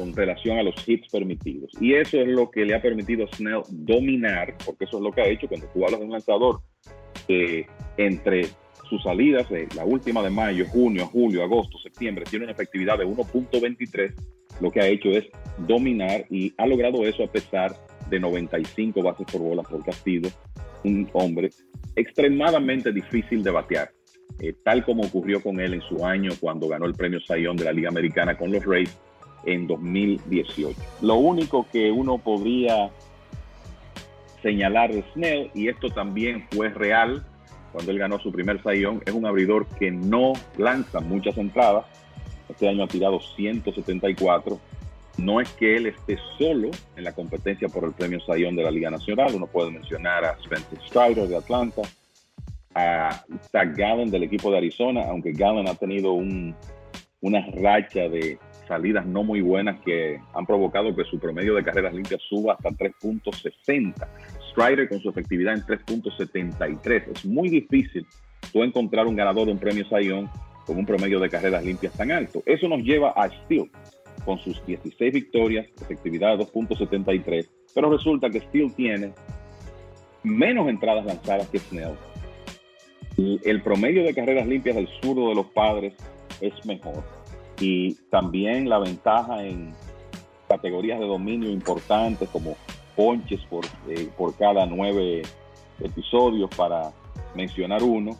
con 0.00 0.14
relación 0.14 0.58
a 0.58 0.62
los 0.62 0.88
hits 0.88 1.10
permitidos. 1.10 1.70
Y 1.78 1.92
eso 1.92 2.18
es 2.18 2.26
lo 2.26 2.50
que 2.50 2.64
le 2.64 2.74
ha 2.74 2.80
permitido 2.80 3.26
a 3.26 3.36
Snell 3.36 3.60
dominar, 3.68 4.54
porque 4.64 4.84
eso 4.86 4.96
es 4.96 5.02
lo 5.02 5.12
que 5.12 5.20
ha 5.20 5.26
hecho 5.28 5.46
cuando 5.46 5.66
tú 5.74 5.84
hablas 5.84 6.00
de 6.00 6.06
un 6.06 6.12
lanzador 6.12 6.62
que 7.28 7.66
entre 7.98 8.46
sus 8.88 9.02
salidas, 9.02 9.46
de 9.50 9.68
la 9.76 9.84
última 9.84 10.22
de 10.22 10.30
mayo, 10.30 10.64
junio, 10.66 11.04
julio, 11.04 11.42
agosto, 11.42 11.76
septiembre, 11.78 12.24
tiene 12.28 12.46
una 12.46 12.52
efectividad 12.52 12.96
de 12.96 13.06
1.23, 13.06 14.14
lo 14.62 14.70
que 14.70 14.80
ha 14.80 14.86
hecho 14.86 15.10
es 15.10 15.26
dominar 15.58 16.24
y 16.30 16.54
ha 16.56 16.66
logrado 16.66 17.04
eso 17.04 17.22
a 17.22 17.30
pesar 17.30 17.76
de 18.08 18.18
95 18.18 19.02
bases 19.02 19.26
por 19.30 19.42
bola 19.42 19.62
por 19.62 19.84
castigo, 19.84 20.30
un 20.82 21.10
hombre 21.12 21.50
extremadamente 21.94 22.90
difícil 22.90 23.42
de 23.42 23.50
batear, 23.50 23.92
eh, 24.38 24.54
tal 24.64 24.82
como 24.82 25.02
ocurrió 25.02 25.42
con 25.42 25.60
él 25.60 25.74
en 25.74 25.82
su 25.82 26.06
año 26.06 26.30
cuando 26.40 26.68
ganó 26.68 26.86
el 26.86 26.94
premio 26.94 27.20
Sayón 27.20 27.58
de 27.58 27.64
la 27.64 27.72
Liga 27.72 27.90
Americana 27.90 28.38
con 28.38 28.50
los 28.50 28.64
Rays 28.64 28.98
en 29.44 29.66
2018. 29.66 30.78
Lo 31.02 31.14
único 31.14 31.66
que 31.70 31.90
uno 31.90 32.18
podría 32.18 32.90
señalar 34.42 34.92
de 34.92 35.04
Snell, 35.12 35.50
y 35.54 35.68
esto 35.68 35.90
también 35.90 36.46
fue 36.50 36.70
real 36.70 37.24
cuando 37.72 37.92
él 37.92 37.98
ganó 37.98 38.18
su 38.18 38.32
primer 38.32 38.62
sayón, 38.62 39.02
es 39.06 39.12
un 39.12 39.26
abridor 39.26 39.66
que 39.78 39.90
no 39.90 40.32
lanza 40.56 41.00
muchas 41.00 41.36
entradas. 41.38 41.84
Este 42.48 42.68
año 42.68 42.84
ha 42.84 42.88
tirado 42.88 43.20
174. 43.20 44.58
No 45.18 45.40
es 45.40 45.48
que 45.52 45.76
él 45.76 45.86
esté 45.86 46.18
solo 46.38 46.70
en 46.96 47.04
la 47.04 47.12
competencia 47.12 47.68
por 47.68 47.84
el 47.84 47.92
premio 47.92 48.20
Sayón 48.20 48.56
de 48.56 48.64
la 48.64 48.70
Liga 48.70 48.90
Nacional. 48.90 49.32
Uno 49.34 49.46
puede 49.46 49.70
mencionar 49.70 50.24
a 50.24 50.32
Spencer 50.42 50.78
Strider 50.86 51.28
de 51.28 51.36
Atlanta, 51.36 51.82
a 52.74 53.24
Zach 53.52 53.76
Gallen 53.76 54.10
del 54.10 54.24
equipo 54.24 54.50
de 54.50 54.58
Arizona, 54.58 55.04
aunque 55.08 55.32
Gallen 55.32 55.68
ha 55.68 55.74
tenido 55.74 56.12
un, 56.12 56.54
una 57.20 57.46
racha 57.54 58.08
de 58.08 58.38
salidas 58.70 59.04
no 59.04 59.24
muy 59.24 59.40
buenas 59.40 59.80
que 59.80 60.20
han 60.32 60.46
provocado 60.46 60.94
que 60.94 61.02
su 61.04 61.18
promedio 61.18 61.56
de 61.56 61.64
carreras 61.64 61.92
limpias 61.92 62.22
suba 62.28 62.54
hasta 62.54 62.70
3.60. 62.70 64.06
Strider 64.52 64.88
con 64.88 65.00
su 65.00 65.10
efectividad 65.10 65.54
en 65.54 65.62
3.73. 65.62 67.16
Es 67.16 67.24
muy 67.24 67.48
difícil 67.48 68.06
encontrar 68.54 69.08
un 69.08 69.16
ganador 69.16 69.46
de 69.46 69.52
un 69.52 69.58
premio 69.58 69.84
Sayón 69.88 70.30
con 70.66 70.78
un 70.78 70.86
promedio 70.86 71.18
de 71.18 71.28
carreras 71.28 71.64
limpias 71.64 71.92
tan 71.94 72.12
alto. 72.12 72.44
Eso 72.46 72.68
nos 72.68 72.80
lleva 72.82 73.10
a 73.10 73.28
Steele 73.28 73.70
con 74.24 74.38
sus 74.38 74.64
16 74.64 75.14
victorias, 75.14 75.66
efectividad 75.82 76.38
de 76.38 76.44
2.73, 76.44 77.48
pero 77.74 77.90
resulta 77.90 78.30
que 78.30 78.40
Steele 78.40 78.70
tiene 78.76 79.12
menos 80.22 80.68
entradas 80.68 81.04
lanzadas 81.04 81.48
que 81.48 81.58
Snell. 81.58 81.96
El 83.16 83.62
promedio 83.62 84.04
de 84.04 84.14
carreras 84.14 84.46
limpias 84.46 84.76
del 84.76 84.88
surdo 85.02 85.30
de 85.30 85.34
los 85.34 85.46
padres 85.46 85.94
es 86.40 86.54
mejor 86.64 87.19
y 87.60 87.94
también 88.10 88.68
la 88.68 88.78
ventaja 88.78 89.44
en 89.44 89.74
categorías 90.48 90.98
de 90.98 91.06
dominio 91.06 91.50
importantes 91.50 92.28
como 92.30 92.56
ponches 92.96 93.40
por, 93.42 93.64
eh, 93.88 94.08
por 94.16 94.36
cada 94.36 94.66
nueve 94.66 95.22
episodios 95.80 96.50
para 96.56 96.90
mencionar 97.34 97.82
uno, 97.82 98.16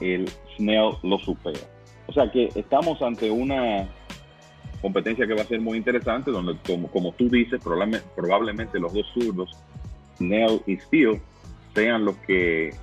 el 0.00 0.28
Snell 0.56 0.94
lo 1.02 1.18
supera. 1.18 1.60
O 2.06 2.12
sea 2.12 2.30
que 2.30 2.50
estamos 2.54 3.00
ante 3.02 3.30
una 3.30 3.88
competencia 4.82 5.26
que 5.26 5.34
va 5.34 5.42
a 5.42 5.46
ser 5.46 5.60
muy 5.60 5.78
interesante, 5.78 6.30
donde 6.30 6.56
como, 6.66 6.88
como 6.88 7.12
tú 7.12 7.28
dices, 7.28 7.60
probablemente, 7.62 8.06
probablemente 8.16 8.80
los 8.80 8.92
dos 8.92 9.06
zurdos, 9.14 9.56
Snell 10.16 10.62
y 10.66 10.76
Steele, 10.78 11.20
sean 11.74 12.04
los 12.04 12.16
que 12.18 12.74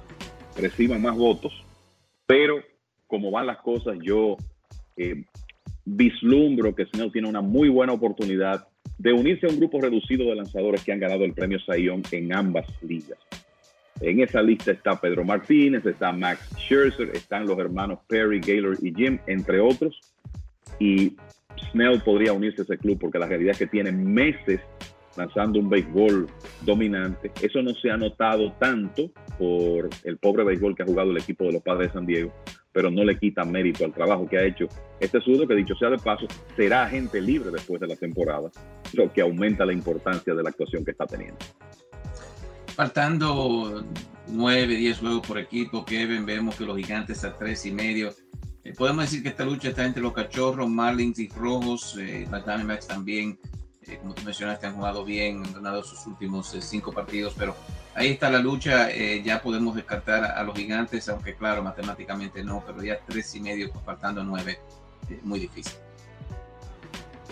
reciban 0.55 1.01
más 1.01 1.17
votos, 1.17 1.53
pero 2.25 2.61
como 3.07 3.31
van 3.31 3.47
las 3.47 3.57
cosas, 3.57 3.97
yo 4.01 4.37
eh, 4.95 5.23
vislumbro 5.87 6.75
que 6.75 6.85
Snell 6.85 7.11
tiene 7.11 7.29
una 7.29 7.41
muy 7.41 7.69
buena 7.69 7.93
oportunidad 7.93 8.67
de 8.97 9.13
unirse 9.13 9.45
a 9.45 9.49
un 9.49 9.57
grupo 9.57 9.79
reducido 9.79 10.25
de 10.25 10.35
lanzadores 10.35 10.83
que 10.83 10.91
han 10.91 10.99
ganado 10.99 11.23
el 11.23 11.33
premio 11.33 11.59
Sayón 11.59 12.03
en 12.11 12.33
ambas 12.35 12.65
ligas. 12.81 13.17
En 14.01 14.19
esa 14.19 14.41
lista 14.41 14.71
está 14.71 14.99
Pedro 14.99 15.23
Martínez, 15.23 15.85
está 15.85 16.11
Max 16.11 16.49
Scherzer, 16.57 17.09
están 17.15 17.47
los 17.47 17.57
hermanos 17.57 17.99
Perry, 18.07 18.39
Gaylor 18.39 18.77
y 18.81 18.93
Jim, 18.93 19.17
entre 19.27 19.59
otros. 19.59 19.99
Y 20.77 21.15
Snell 21.71 22.01
podría 22.01 22.33
unirse 22.33 22.61
a 22.61 22.65
ese 22.65 22.77
club 22.77 22.99
porque 22.99 23.17
la 23.17 23.27
realidad 23.27 23.51
es 23.51 23.59
que 23.59 23.67
tiene 23.67 23.91
meses 23.91 24.59
lanzando 25.15 25.59
un 25.59 25.69
béisbol 25.69 26.27
dominante. 26.61 27.31
Eso 27.41 27.61
no 27.63 27.73
se 27.73 27.89
ha 27.89 27.97
notado 27.97 28.51
tanto 28.59 29.09
por 29.39 29.89
el 30.03 30.17
pobre 30.17 30.43
béisbol 30.43 30.75
que 30.75 30.83
ha 30.83 30.85
jugado 30.85 31.11
el 31.11 31.17
equipo 31.17 31.45
de 31.45 31.53
los 31.53 31.63
Padres 31.63 31.89
de 31.89 31.93
San 31.93 32.05
Diego, 32.05 32.31
pero 32.77 32.91
no 32.91 33.03
le 33.03 33.17
quita 33.17 33.43
mérito 33.43 33.85
al 33.85 33.91
trabajo 33.91 34.29
que 34.29 34.37
ha 34.37 34.43
hecho 34.43 34.67
este 34.99 35.19
zurdo, 35.19 35.47
que 35.47 35.55
dicho 35.55 35.73
sea 35.73 35.89
de 35.89 35.97
paso, 35.97 36.27
será 36.55 36.83
agente 36.83 37.19
libre 37.19 37.49
después 37.49 37.81
de 37.81 37.87
la 37.87 37.95
temporada, 37.95 38.51
lo 38.93 39.11
que 39.11 39.21
aumenta 39.21 39.65
la 39.65 39.73
importancia 39.73 40.35
de 40.35 40.43
la 40.43 40.49
actuación 40.49 40.85
que 40.85 40.91
está 40.91 41.07
teniendo. 41.07 41.39
Faltando 42.75 43.83
nueve, 44.27 44.75
diez 44.75 44.99
juegos 44.99 45.25
por 45.25 45.39
equipo, 45.39 45.83
Kevin, 45.85 46.23
vemos 46.23 46.55
que 46.55 46.65
los 46.65 46.77
gigantes 46.77 47.23
a 47.23 47.35
tres 47.35 47.65
y 47.65 47.71
medio. 47.71 48.13
Eh, 48.63 48.73
podemos 48.77 49.05
decir 49.05 49.23
que 49.23 49.29
esta 49.29 49.43
lucha 49.43 49.69
está 49.69 49.83
entre 49.83 50.03
los 50.03 50.13
cachorros, 50.13 50.69
Marlins 50.69 51.17
y 51.17 51.29
Rojos, 51.29 51.97
eh, 51.97 52.27
Diamondbacks 52.29 52.85
también, 52.85 53.39
eh, 53.89 53.97
como 54.01 54.13
tú 54.13 54.23
mencionaste, 54.23 54.67
han 54.67 54.75
jugado 54.75 55.05
bien, 55.05 55.43
han 55.45 55.53
ganado 55.53 55.83
sus 55.83 56.05
últimos 56.07 56.53
eh, 56.53 56.61
cinco 56.61 56.91
partidos, 56.91 57.33
pero 57.37 57.55
ahí 57.95 58.09
está 58.09 58.29
la 58.29 58.39
lucha. 58.39 58.91
Eh, 58.91 59.21
ya 59.23 59.41
podemos 59.41 59.75
descartar 59.75 60.25
a, 60.25 60.43
los 60.43 60.57
gigantes, 60.57 61.07
aunque 61.09 61.35
claro, 61.35 61.63
matemáticamente 61.63 62.43
no, 62.43 62.63
pero 62.65 62.83
ya 62.83 62.99
tres 63.07 63.33
y 63.35 63.39
medio, 63.39 63.71
pues, 63.71 63.83
faltando 63.85 64.23
nueve, 64.23 64.59
muy 65.23 65.39
difícil. 65.39 65.77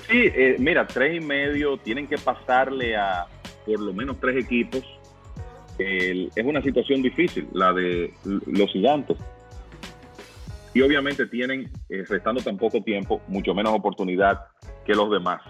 Sí, 0.08 0.32
mira, 0.60 0.86
tres 0.86 1.16
y 1.16 1.20
medio 1.20 1.78
tienen 1.78 2.08
que 2.08 2.18
pasarle 2.18 2.96
a 2.96 3.26
por 3.66 3.80
lo 3.80 3.92
menos 3.92 4.20
tres 4.20 4.44
equipos. 4.44 4.84
es 5.80 6.46
una 6.46 6.62
situación 6.62 7.02
difícil, 7.02 7.50
la 7.54 7.74
de 7.74 8.14
los 8.24 8.72
gigantes. 8.72 9.18
Y 10.76 10.82
obviamente 10.82 11.26
tienen, 11.26 11.72
restando 11.90 12.42
tan 12.42 12.58
poco 12.58 12.84
tiempo, 12.84 13.20
mucho 13.28 13.56
menos 13.56 13.74
oportunidad 13.74 14.42
que 14.86 14.94
los 14.94 15.10
demás. 15.10 15.42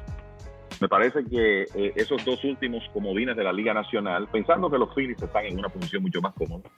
Me 0.86 0.90
parece 0.90 1.26
que 1.26 1.64
eh, 1.64 1.94
esos 1.96 2.24
dos 2.24 2.44
últimos 2.44 2.84
comodines 2.94 3.36
de 3.36 3.44
la 3.44 3.52
Liga 3.52 3.74
Nacional, 3.74 4.28
pensando 4.32 4.70
que 4.70 4.78
los 4.78 4.94
Phillies 4.94 5.20
están 5.20 5.46
en 5.46 5.58
una 5.58 5.68
posición 5.68 6.04
mucho 6.04 6.22
más 6.22 6.32
cómoda, 6.36 6.70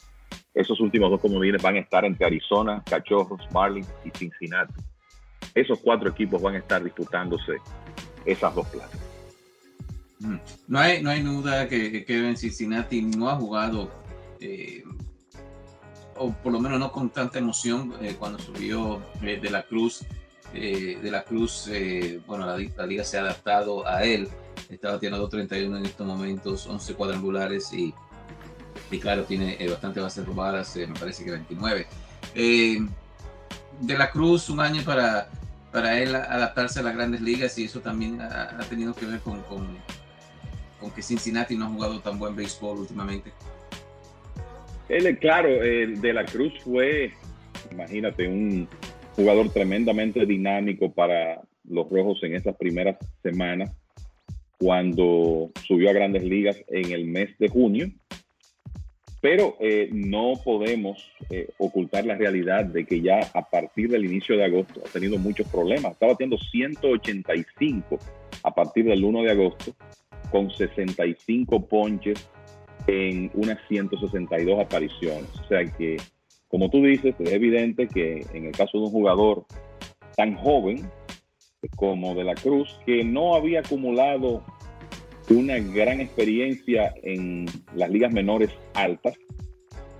esos 0.53 0.79
últimos 0.79 1.11
dos 1.11 1.19
comodines 1.19 1.61
van 1.61 1.75
a 1.75 1.79
estar 1.79 2.05
entre 2.05 2.25
Arizona, 2.25 2.81
Cachorros, 2.89 3.41
Marlins 3.51 3.93
y 4.05 4.17
Cincinnati. 4.17 4.75
Esos 5.53 5.79
cuatro 5.79 6.09
equipos 6.09 6.41
van 6.41 6.55
a 6.55 6.59
estar 6.59 6.81
disputándose 6.81 7.57
esas 8.25 8.55
dos 8.55 8.65
plazas. 8.67 8.97
Mm. 10.19 10.37
No 10.69 10.79
hay, 10.79 11.03
no 11.03 11.09
hay 11.09 11.21
duda 11.21 11.67
que 11.67 12.05
Kevin 12.05 12.37
Cincinnati 12.37 13.01
no 13.01 13.29
ha 13.29 13.35
jugado, 13.35 13.91
eh, 14.39 14.85
o 16.15 16.31
por 16.31 16.53
lo 16.53 16.61
menos 16.61 16.79
no 16.79 16.93
con 16.93 17.09
tanta 17.09 17.39
emoción, 17.39 17.93
eh, 17.99 18.15
cuando 18.17 18.39
subió 18.39 19.01
de 19.19 19.49
la 19.49 19.63
Cruz 19.63 20.05
eh, 20.53 20.97
de 21.01 21.11
la 21.11 21.23
Cruz, 21.23 21.67
eh, 21.71 22.19
bueno, 22.25 22.45
la, 22.45 22.85
liga 22.85 23.03
se 23.03 23.17
ha 23.17 23.21
adaptado 23.21 23.87
a 23.87 24.03
él. 24.03 24.27
está 24.69 24.91
bateando 24.91 25.29
2.31 25.29 25.77
en 25.77 25.85
estos 25.85 26.07
momentos, 26.07 26.67
11 26.67 26.93
cuadrangulares 26.93 27.71
y, 27.73 27.93
y 28.89 28.99
claro, 28.99 29.23
tiene 29.23 29.57
eh, 29.59 29.69
bastante 29.69 29.99
bases 29.99 30.25
robadas, 30.25 30.75
me 30.75 30.99
parece 30.99 31.25
que 31.25 31.31
29. 31.31 31.87
Eh, 32.35 32.77
de 33.81 33.97
la 33.97 34.09
Cruz, 34.09 34.49
un 34.49 34.59
año 34.59 34.81
para, 34.83 35.29
para 35.71 35.99
él 35.99 36.15
adaptarse 36.15 36.79
a 36.79 36.83
las 36.83 36.95
grandes 36.95 37.21
ligas 37.21 37.57
y 37.57 37.65
eso 37.65 37.81
también 37.81 38.21
ha, 38.21 38.57
tenido 38.69 38.93
que 38.93 39.05
ver 39.05 39.19
con, 39.19 39.41
con, 39.43 39.77
con, 40.79 40.91
que 40.91 41.01
Cincinnati 41.01 41.55
no 41.55 41.65
ha 41.65 41.69
jugado 41.69 41.99
tan 41.99 42.17
buen 42.17 42.35
béisbol 42.35 42.79
últimamente. 42.79 43.31
Él, 44.89 45.19
claro, 45.19 45.49
de 45.49 46.13
la 46.13 46.25
Cruz 46.25 46.53
fue, 46.63 47.13
imagínate, 47.69 48.27
un 48.27 48.67
jugador 49.17 49.49
tremendamente 49.49 50.25
dinámico 50.25 50.93
para 50.93 51.41
los 51.67 51.89
Rojos 51.89 52.23
en 52.23 52.35
esas 52.35 52.55
primeras 52.55 52.97
semanas 53.23 53.71
cuando 54.59 55.51
subió 55.65 55.89
a 55.89 55.93
grandes 55.93 56.23
ligas 56.23 56.63
en 56.67 56.91
el 56.91 57.05
mes 57.05 57.37
de 57.39 57.49
junio. 57.49 57.91
Pero 59.19 59.57
eh, 59.59 59.89
no 59.91 60.33
podemos 60.43 61.11
eh, 61.31 61.49
ocultar 61.57 62.05
la 62.05 62.15
realidad 62.15 62.65
de 62.65 62.85
que 62.85 63.01
ya 63.01 63.19
a 63.33 63.49
partir 63.49 63.89
del 63.89 64.05
inicio 64.05 64.37
de 64.37 64.45
agosto 64.45 64.81
ha 64.85 64.89
tenido 64.89 65.17
muchos 65.17 65.47
problemas. 65.47 65.93
Estaba 65.93 66.15
teniendo 66.15 66.37
185 66.37 67.97
a 68.43 68.53
partir 68.53 68.85
del 68.85 69.03
1 69.03 69.23
de 69.23 69.31
agosto, 69.31 69.75
con 70.29 70.51
65 70.51 71.67
ponches 71.67 72.29
en 72.85 73.31
unas 73.33 73.57
162 73.67 74.59
apariciones. 74.59 75.29
O 75.43 75.47
sea 75.47 75.65
que, 75.65 75.97
como 76.47 76.69
tú 76.69 76.83
dices, 76.83 77.15
es 77.19 77.31
evidente 77.31 77.87
que 77.87 78.25
en 78.33 78.45
el 78.45 78.51
caso 78.51 78.77
de 78.77 78.85
un 78.85 78.91
jugador 78.91 79.45
tan 80.15 80.35
joven, 80.35 80.89
como 81.75 82.15
de 82.15 82.23
la 82.23 82.35
Cruz, 82.35 82.79
que 82.85 83.03
no 83.03 83.35
había 83.35 83.59
acumulado 83.59 84.43
una 85.29 85.59
gran 85.59 85.99
experiencia 85.99 86.93
en 87.03 87.45
las 87.75 87.89
ligas 87.89 88.13
menores 88.13 88.51
altas. 88.73 89.15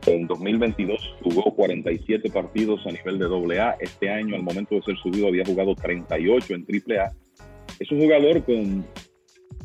En 0.06 0.25
2022 0.25 1.16
jugó 1.22 1.54
47 1.54 2.30
partidos 2.30 2.86
a 2.88 2.92
nivel 2.92 3.20
de 3.20 3.60
AA. 3.60 3.77
Este 3.82 4.10
año, 4.10 4.36
al 4.36 4.44
momento 4.44 4.75
de 4.75 4.82
ser 4.84 4.96
subido, 4.98 5.27
había 5.27 5.44
jugado 5.44 5.75
38 5.75 6.56
en 6.56 6.66
AAA. 6.66 7.12
Es 7.80 7.92
un 7.92 8.00
jugador 8.00 8.44
con 8.44 8.86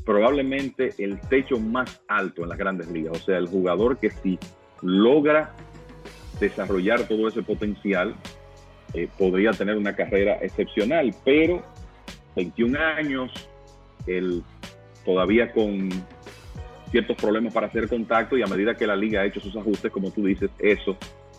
probablemente 0.05 0.95
el 0.99 1.21
techo 1.21 1.61
más 1.61 2.03
alto 2.09 2.43
en 2.43 2.49
las 2.49 2.59
grandes 2.59 2.91
ligas. 2.91 3.19
O 3.19 3.25
sea, 3.25 3.39
el 3.39 3.47
jugador 3.47 3.99
que 3.99 4.11
si 4.11 4.37
logra 4.83 5.55
desarrollar 6.43 7.09
todo 7.09 7.29
ese 7.29 7.43
potencial, 7.43 8.15
eh, 8.95 9.09
podría 9.19 9.53
tener 9.53 9.77
una 9.77 9.95
carrera 9.95 10.39
excepcional. 10.43 11.15
Pero 11.25 11.63
21 12.37 12.79
años, 12.79 13.31
el, 14.07 14.43
todavía 15.05 15.53
con 15.53 15.89
ciertos 16.91 17.17
problemas 17.17 17.55
para 17.55 17.69
hacer 17.69 17.89
contacto 17.89 18.37
y 18.37 18.43
a 18.43 18.47
medida 18.47 18.75
que 18.75 18.87
la 18.87 18.97
liga 18.97 19.23
ha 19.23 19.25
hecho 19.25 19.41
sus 19.41 19.57
ajustes, 19.57 19.91
como 19.91 20.11
tú 20.11 20.27
dices, 20.27 20.51
eso 20.59 20.97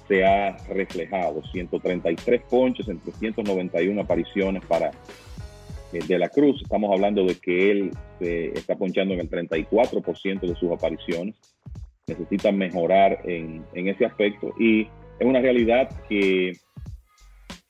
se 0.07 0.25
ha 0.25 0.57
reflejado. 0.69 1.43
133 1.51 2.41
ponches 2.49 2.87
en 2.87 2.99
391 2.99 4.01
apariciones 4.01 4.65
para 4.65 4.89
eh, 5.91 5.99
De 6.07 6.17
la 6.17 6.29
Cruz. 6.29 6.61
Estamos 6.63 6.91
hablando 6.91 7.23
de 7.25 7.35
que 7.35 7.71
él 7.71 7.91
se 8.19 8.47
está 8.57 8.75
ponchando 8.75 9.13
en 9.13 9.19
el 9.19 9.29
34% 9.29 10.39
de 10.41 10.55
sus 10.55 10.71
apariciones. 10.71 11.35
Necesita 12.07 12.51
mejorar 12.51 13.19
en, 13.23 13.65
en, 13.73 13.87
ese 13.87 14.05
aspecto 14.05 14.53
y 14.59 14.81
es 15.19 15.25
una 15.25 15.39
realidad 15.39 15.89
que 16.09 16.53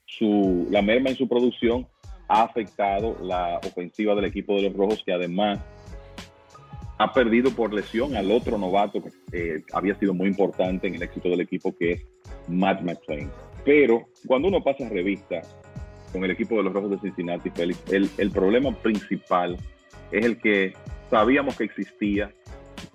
su, 0.06 0.68
la 0.72 0.82
merma 0.82 1.10
en 1.10 1.16
su 1.16 1.28
producción 1.28 1.88
ha 2.28 2.44
afectado 2.44 3.16
la 3.22 3.60
ofensiva 3.60 4.16
del 4.16 4.26
equipo 4.26 4.56
de 4.56 4.64
los 4.64 4.74
Rojos, 4.74 5.04
que 5.06 5.14
además 5.14 5.60
ha 6.98 7.12
perdido 7.14 7.52
por 7.52 7.74
lesión 7.74 8.16
al 8.16 8.32
otro 8.32 8.58
novato 8.58 9.04
que 9.04 9.12
eh, 9.32 9.64
había 9.74 9.96
sido 10.00 10.14
muy 10.14 10.28
importante 10.28 10.88
en 10.88 10.96
el 10.96 11.04
éxito 11.04 11.30
del 11.30 11.42
equipo, 11.42 11.76
que 11.76 11.92
es 11.92 12.06
Matt 12.48 12.82
McClain. 12.82 13.30
Pero 13.66 14.08
cuando 14.26 14.48
uno 14.48 14.64
pasa 14.64 14.88
revista 14.90 15.42
con 16.12 16.24
el 16.24 16.32
equipo 16.32 16.56
de 16.58 16.64
los 16.64 16.74
Rojos 16.74 16.92
de 16.92 17.00
Cincinnati, 17.00 17.50
Félix, 17.50 17.92
el, 17.92 18.10
el 18.18 18.32
problema 18.32 18.76
principal 18.78 19.58
es 20.12 20.26
el 20.26 20.40
que 20.40 20.74
sabíamos 21.10 21.58
que 21.58 21.66
existía 21.66 22.32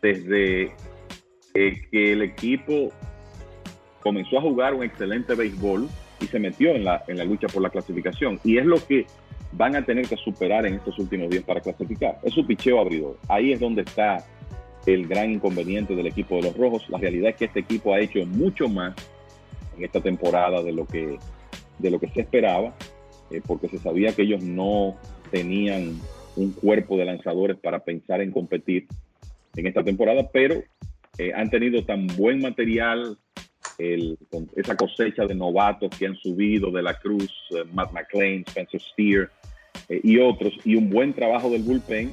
desde 0.01 0.72
eh, 1.54 1.82
que 1.90 2.12
el 2.12 2.22
equipo 2.22 2.90
comenzó 4.00 4.38
a 4.38 4.42
jugar 4.42 4.74
un 4.74 4.84
excelente 4.84 5.34
béisbol 5.34 5.88
y 6.20 6.26
se 6.26 6.38
metió 6.38 6.70
en 6.70 6.84
la, 6.84 7.02
en 7.08 7.18
la 7.18 7.24
lucha 7.24 7.46
por 7.48 7.62
la 7.62 7.70
clasificación. 7.70 8.40
Y 8.44 8.58
es 8.58 8.66
lo 8.66 8.76
que 8.84 9.06
van 9.52 9.76
a 9.76 9.84
tener 9.84 10.06
que 10.06 10.16
superar 10.16 10.66
en 10.66 10.74
estos 10.74 10.98
últimos 10.98 11.30
días 11.30 11.44
para 11.44 11.61
clasificar. 11.61 12.18
Es 12.22 12.34
su 12.34 12.46
picheo 12.46 12.80
abridor. 12.80 13.18
Ahí 13.28 13.52
es 13.52 13.61
donde 13.61 13.82
está 13.82 14.24
el 14.87 15.06
gran 15.06 15.30
inconveniente 15.30 15.94
del 15.94 16.06
equipo 16.06 16.37
de 16.37 16.42
los 16.42 16.56
Rojos. 16.56 16.88
La 16.88 16.98
realidad 16.98 17.30
es 17.30 17.37
que 17.37 17.44
este 17.46 17.61
equipo 17.61 17.94
ha 17.94 18.00
hecho 18.00 18.24
mucho 18.26 18.68
más 18.68 18.94
en 19.76 19.84
esta 19.84 20.00
temporada 20.00 20.62
de 20.62 20.72
lo 20.72 20.87
que, 20.87 21.18
de 21.78 21.90
lo 21.90 21.98
que 21.98 22.08
se 22.08 22.20
esperaba, 22.20 22.74
eh, 23.30 23.40
porque 23.46 23.68
se 23.68 23.78
sabía 23.78 24.14
que 24.14 24.22
ellos 24.22 24.42
no 24.42 24.96
tenían 25.30 25.98
un 26.37 26.52
cuerpo 26.52 26.96
de 26.96 27.04
lanzadores 27.04 27.56
para 27.58 27.80
pensar 27.80 28.20
en 28.20 28.30
competir 28.30 28.87
en 29.56 29.66
esta 29.66 29.82
temporada, 29.82 30.28
pero 30.32 30.62
eh, 31.18 31.33
han 31.35 31.50
tenido 31.50 31.85
tan 31.85 32.07
buen 32.07 32.40
material, 32.40 33.18
esa 33.78 34.76
cosecha 34.76 35.24
de 35.24 35.35
novatos 35.35 35.90
que 35.96 36.07
han 36.07 36.16
subido 36.16 36.70
de 36.70 36.83
la 36.83 36.94
Cruz, 36.98 37.33
eh, 37.50 37.64
Matt 37.72 37.92
McLean, 37.92 38.44
Spencer 38.46 38.81
Steer 38.81 39.31
eh, 39.88 40.00
y 40.02 40.18
otros, 40.18 40.52
y 40.64 40.74
un 40.74 40.90
buen 40.90 41.12
trabajo 41.12 41.48
del 41.50 41.62
bullpen 41.62 42.12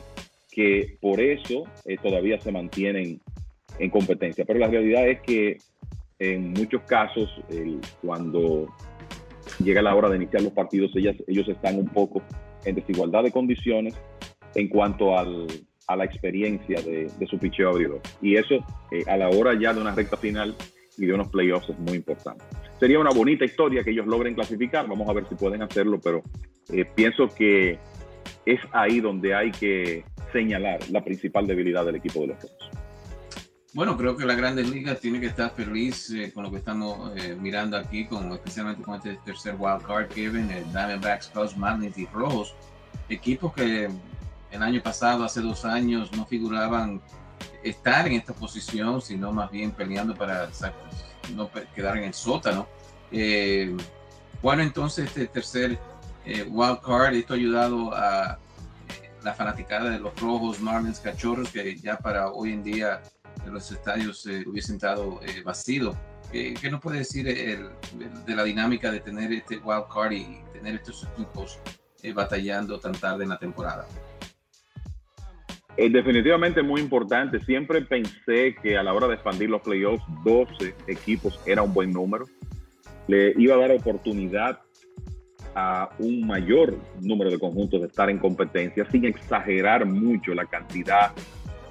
que 0.52 0.98
por 1.02 1.20
eso 1.20 1.64
eh, 1.86 1.98
todavía 2.02 2.40
se 2.40 2.52
mantienen 2.52 3.20
en 3.80 3.90
competencia. 3.90 4.46
Pero 4.46 4.60
la 4.60 4.68
realidad 4.68 5.08
es 5.08 5.22
que 5.22 5.58
en 6.20 6.54
muchos 6.54 6.82
casos, 6.84 7.30
cuando 8.02 8.74
llega 9.60 9.82
la 9.82 9.94
hora 9.94 10.08
de 10.08 10.16
iniciar 10.16 10.44
los 10.44 10.54
partidos, 10.54 10.96
ellas, 10.96 11.18
ellos 11.28 11.50
están 11.50 11.78
un 11.78 11.90
poco 11.90 12.22
en 12.64 12.76
desigualdad 12.76 13.24
de 13.24 13.32
condiciones 13.32 13.94
en 14.54 14.70
cuanto 14.70 15.18
al, 15.18 15.46
a 15.88 15.96
la 15.96 16.06
experiencia 16.06 16.82
de, 16.82 17.10
su 17.28 17.38
picheo 17.38 17.70
abridor. 17.70 18.02
Y 18.22 18.36
eso, 18.38 18.66
a 19.08 19.18
la 19.18 19.30
hora 19.30 19.58
ya 19.60 19.74
de 19.74 19.82
una 19.82 19.94
recta 19.94 20.18
final, 20.18 20.56
y 20.98 21.06
de 21.06 21.14
unos 21.14 21.30
playoffs 21.30 21.70
es 21.70 21.80
muy 21.80 21.94
importante. 21.94 22.44
Sería 22.80 23.00
una 23.00 23.12
bonita 23.12 23.46
historia 23.46 23.84
que 23.84 23.92
ellos 23.92 24.08
logren 24.08 24.34
clasificar, 24.36 24.88
vamos 24.88 25.08
a 25.10 25.14
ver 25.14 25.28
si 25.28 25.36
pueden 25.36 25.62
hacerlo, 25.62 26.00
pero 26.00 26.24
eh, 26.70 26.86
pienso 26.86 27.28
que 27.30 27.80
es 28.46 28.60
ahí 28.72 29.00
donde 29.00 29.34
hay 29.34 29.52
que 29.52 30.04
señalar 30.32 30.80
la 30.90 31.04
principal 31.04 31.48
debilidad 31.48 31.86
del 31.86 31.96
equipo 31.96 32.22
de 32.22 32.28
los 32.28 32.42
Rojos. 32.42 32.70
Bueno, 33.74 33.98
creo 33.98 34.16
que 34.16 34.26
la 34.26 34.36
Grandes 34.36 34.70
Ligas 34.70 35.02
tiene 35.02 35.20
que 35.20 35.26
estar 35.26 35.52
feliz 35.52 36.10
eh, 36.12 36.32
con 36.34 36.44
lo 36.44 36.52
que 36.52 36.58
estamos 36.58 37.12
eh, 37.18 37.36
mirando 37.38 37.76
aquí, 37.76 38.06
con, 38.06 38.32
especialmente 38.32 38.82
con 38.82 38.96
este 38.96 39.18
tercer 39.26 39.56
wild 39.60 39.82
card, 39.82 40.14
Diamondbacks, 40.14 41.28
Cubs, 41.28 41.58
Marlins 41.58 41.98
y 41.98 42.06
Rojos, 42.06 42.56
equipos 43.10 43.54
que 43.54 43.90
el 44.56 44.64
año 44.64 44.82
pasado, 44.82 45.24
hace 45.24 45.42
dos 45.42 45.66
años, 45.66 46.12
no 46.14 46.26
figuraban 46.26 47.02
estar 47.64 48.08
en 48.08 48.14
esta 48.14 48.34
posición, 48.34 49.02
sino 49.02 49.32
más 49.32 49.52
bien 49.52 49.72
peleando 49.72 50.16
para 50.16 50.50
no 51.34 51.50
quedar 51.74 51.98
en 51.98 52.06
el 52.06 52.14
sótano. 52.14 52.68
Eh, 53.12 53.76
bueno, 54.42 54.62
entonces 54.62 55.08
este 55.08 55.28
tercer 55.28 55.80
eh, 56.26 56.44
wild 56.44 56.80
card, 56.82 57.16
esto 57.16 57.34
ha 57.34 57.38
ayudado 57.38 57.94
a 57.94 58.40
eh, 58.90 59.12
la 59.24 59.34
fanaticada 59.34 59.90
de 59.90 60.00
los 60.00 60.16
rojos, 60.20 60.60
Marlins, 60.60 61.00
Cachorros, 61.00 61.50
que 61.50 61.76
ya 61.78 61.98
para 61.98 62.30
hoy 62.30 62.54
en 62.54 62.64
día 62.64 63.02
los 63.48 63.72
estadios 63.72 64.26
hubiesen 64.46 64.76
estado 64.76 65.20
vacíos. 65.44 65.96
¿Qué 66.32 66.70
nos 66.70 66.82
puede 66.82 67.00
decir 67.00 67.26
de 67.26 68.36
la 68.36 68.44
dinámica 68.44 68.92
de 68.92 69.00
tener 69.00 69.32
este 69.32 69.58
wild 69.58 69.86
card 69.94 70.12
y 70.12 70.40
tener 70.52 70.76
estos 70.76 71.08
equipos 71.14 71.60
batallando 72.14 72.80
tan 72.80 72.94
tarde 72.94 73.24
en 73.24 73.30
la 73.30 73.38
temporada? 73.38 73.86
Es 75.78 75.92
definitivamente 75.92 76.64
muy 76.64 76.80
importante. 76.80 77.40
Siempre 77.42 77.82
pensé 77.82 78.56
que 78.62 78.78
a 78.78 78.84
la 78.84 78.94
hora 78.94 79.08
de 79.08 79.16
expandir 79.16 79.50
los 79.50 79.62
playoffs, 79.62 80.04
12 80.24 80.74
equipos 80.88 81.40
era 81.46 81.62
un 81.64 81.74
buen 81.74 81.92
número. 81.92 82.26
Le 83.08 83.34
iba 83.38 83.56
a 83.56 83.58
dar 83.58 83.72
oportunidad 83.72 84.60
a 85.54 85.90
un 86.00 86.26
mayor 86.26 86.78
número 87.02 87.30
de 87.30 87.40
conjuntos 87.40 87.82
de 87.82 87.88
estar 87.88 88.10
en 88.10 88.20
competencia 88.20 88.90
sin 88.90 89.06
exagerar 89.06 89.86
mucho 89.86 90.34
la 90.34 90.46
cantidad 90.46 91.12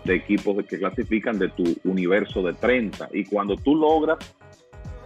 de 0.05 0.17
equipos 0.17 0.65
que 0.67 0.79
clasifican 0.79 1.39
de 1.39 1.49
tu 1.49 1.65
universo 1.85 2.43
de 2.43 2.53
30. 2.53 3.09
Y 3.13 3.25
cuando 3.25 3.57
tú 3.57 3.75
logras 3.75 4.19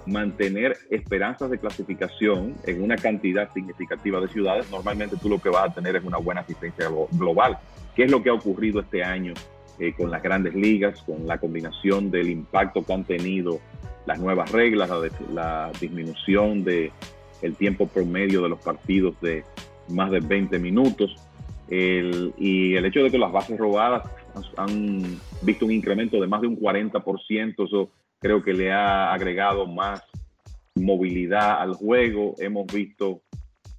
mantener 0.09 0.77
esperanzas 0.90 1.51
de 1.51 1.59
clasificación 1.59 2.55
en 2.64 2.83
una 2.83 2.97
cantidad 2.97 3.53
significativa 3.53 4.21
de 4.21 4.29
ciudades, 4.29 4.71
normalmente 4.71 5.16
tú 5.16 5.29
lo 5.29 5.40
que 5.40 5.49
vas 5.49 5.71
a 5.71 5.75
tener 5.75 5.97
es 5.97 6.05
una 6.05 6.18
buena 6.18 6.40
asistencia 6.40 6.88
global. 7.12 7.59
¿Qué 7.94 8.05
es 8.05 8.11
lo 8.11 8.23
que 8.23 8.31
ha 8.31 8.35
ocurrido 8.35 8.81
este 8.81 9.03
año 9.05 9.35
eh, 9.79 9.92
con 9.92 10.11
las 10.11 10.23
grandes 10.23 10.55
ligas, 10.55 11.03
con 11.03 11.27
la 11.27 11.38
combinación 11.38 12.11
del 12.11 12.31
impacto 12.31 12.85
que 12.85 12.92
han 12.92 13.05
tenido 13.05 13.61
las 14.07 14.18
nuevas 14.18 14.51
reglas, 14.51 14.90
la, 15.33 15.71
disminución 15.81 16.64
del 16.64 16.90
el 17.42 17.55
tiempo 17.55 17.87
promedio 17.87 18.42
de 18.42 18.49
los 18.49 18.61
partidos 18.61 19.21
de 19.21 19.44
más 19.88 20.11
de 20.11 20.21
20 20.21 20.59
minutos? 20.59 21.16
y 21.71 22.75
el 22.77 22.87
hecho 22.87 23.03
de 23.03 23.11
que 23.11 23.18
las 23.18 23.31
bases 23.31 23.59
robadas 23.59 24.03
han, 24.57 25.21
visto 25.42 25.66
un 25.66 25.73
incremento 25.73 26.21
de 26.21 26.27
más 26.27 26.40
de 26.40 26.47
un 26.47 26.59
40%, 26.59 27.66
eso 27.66 27.90
creo 28.21 28.43
que 28.43 28.53
le 28.53 28.73
ha 28.73 29.13
agregado 29.13 29.67
más 29.67 30.03
movilidad 30.75 31.61
al 31.61 31.75
juego. 31.75 32.35
Hemos 32.39 32.67
visto 32.67 33.23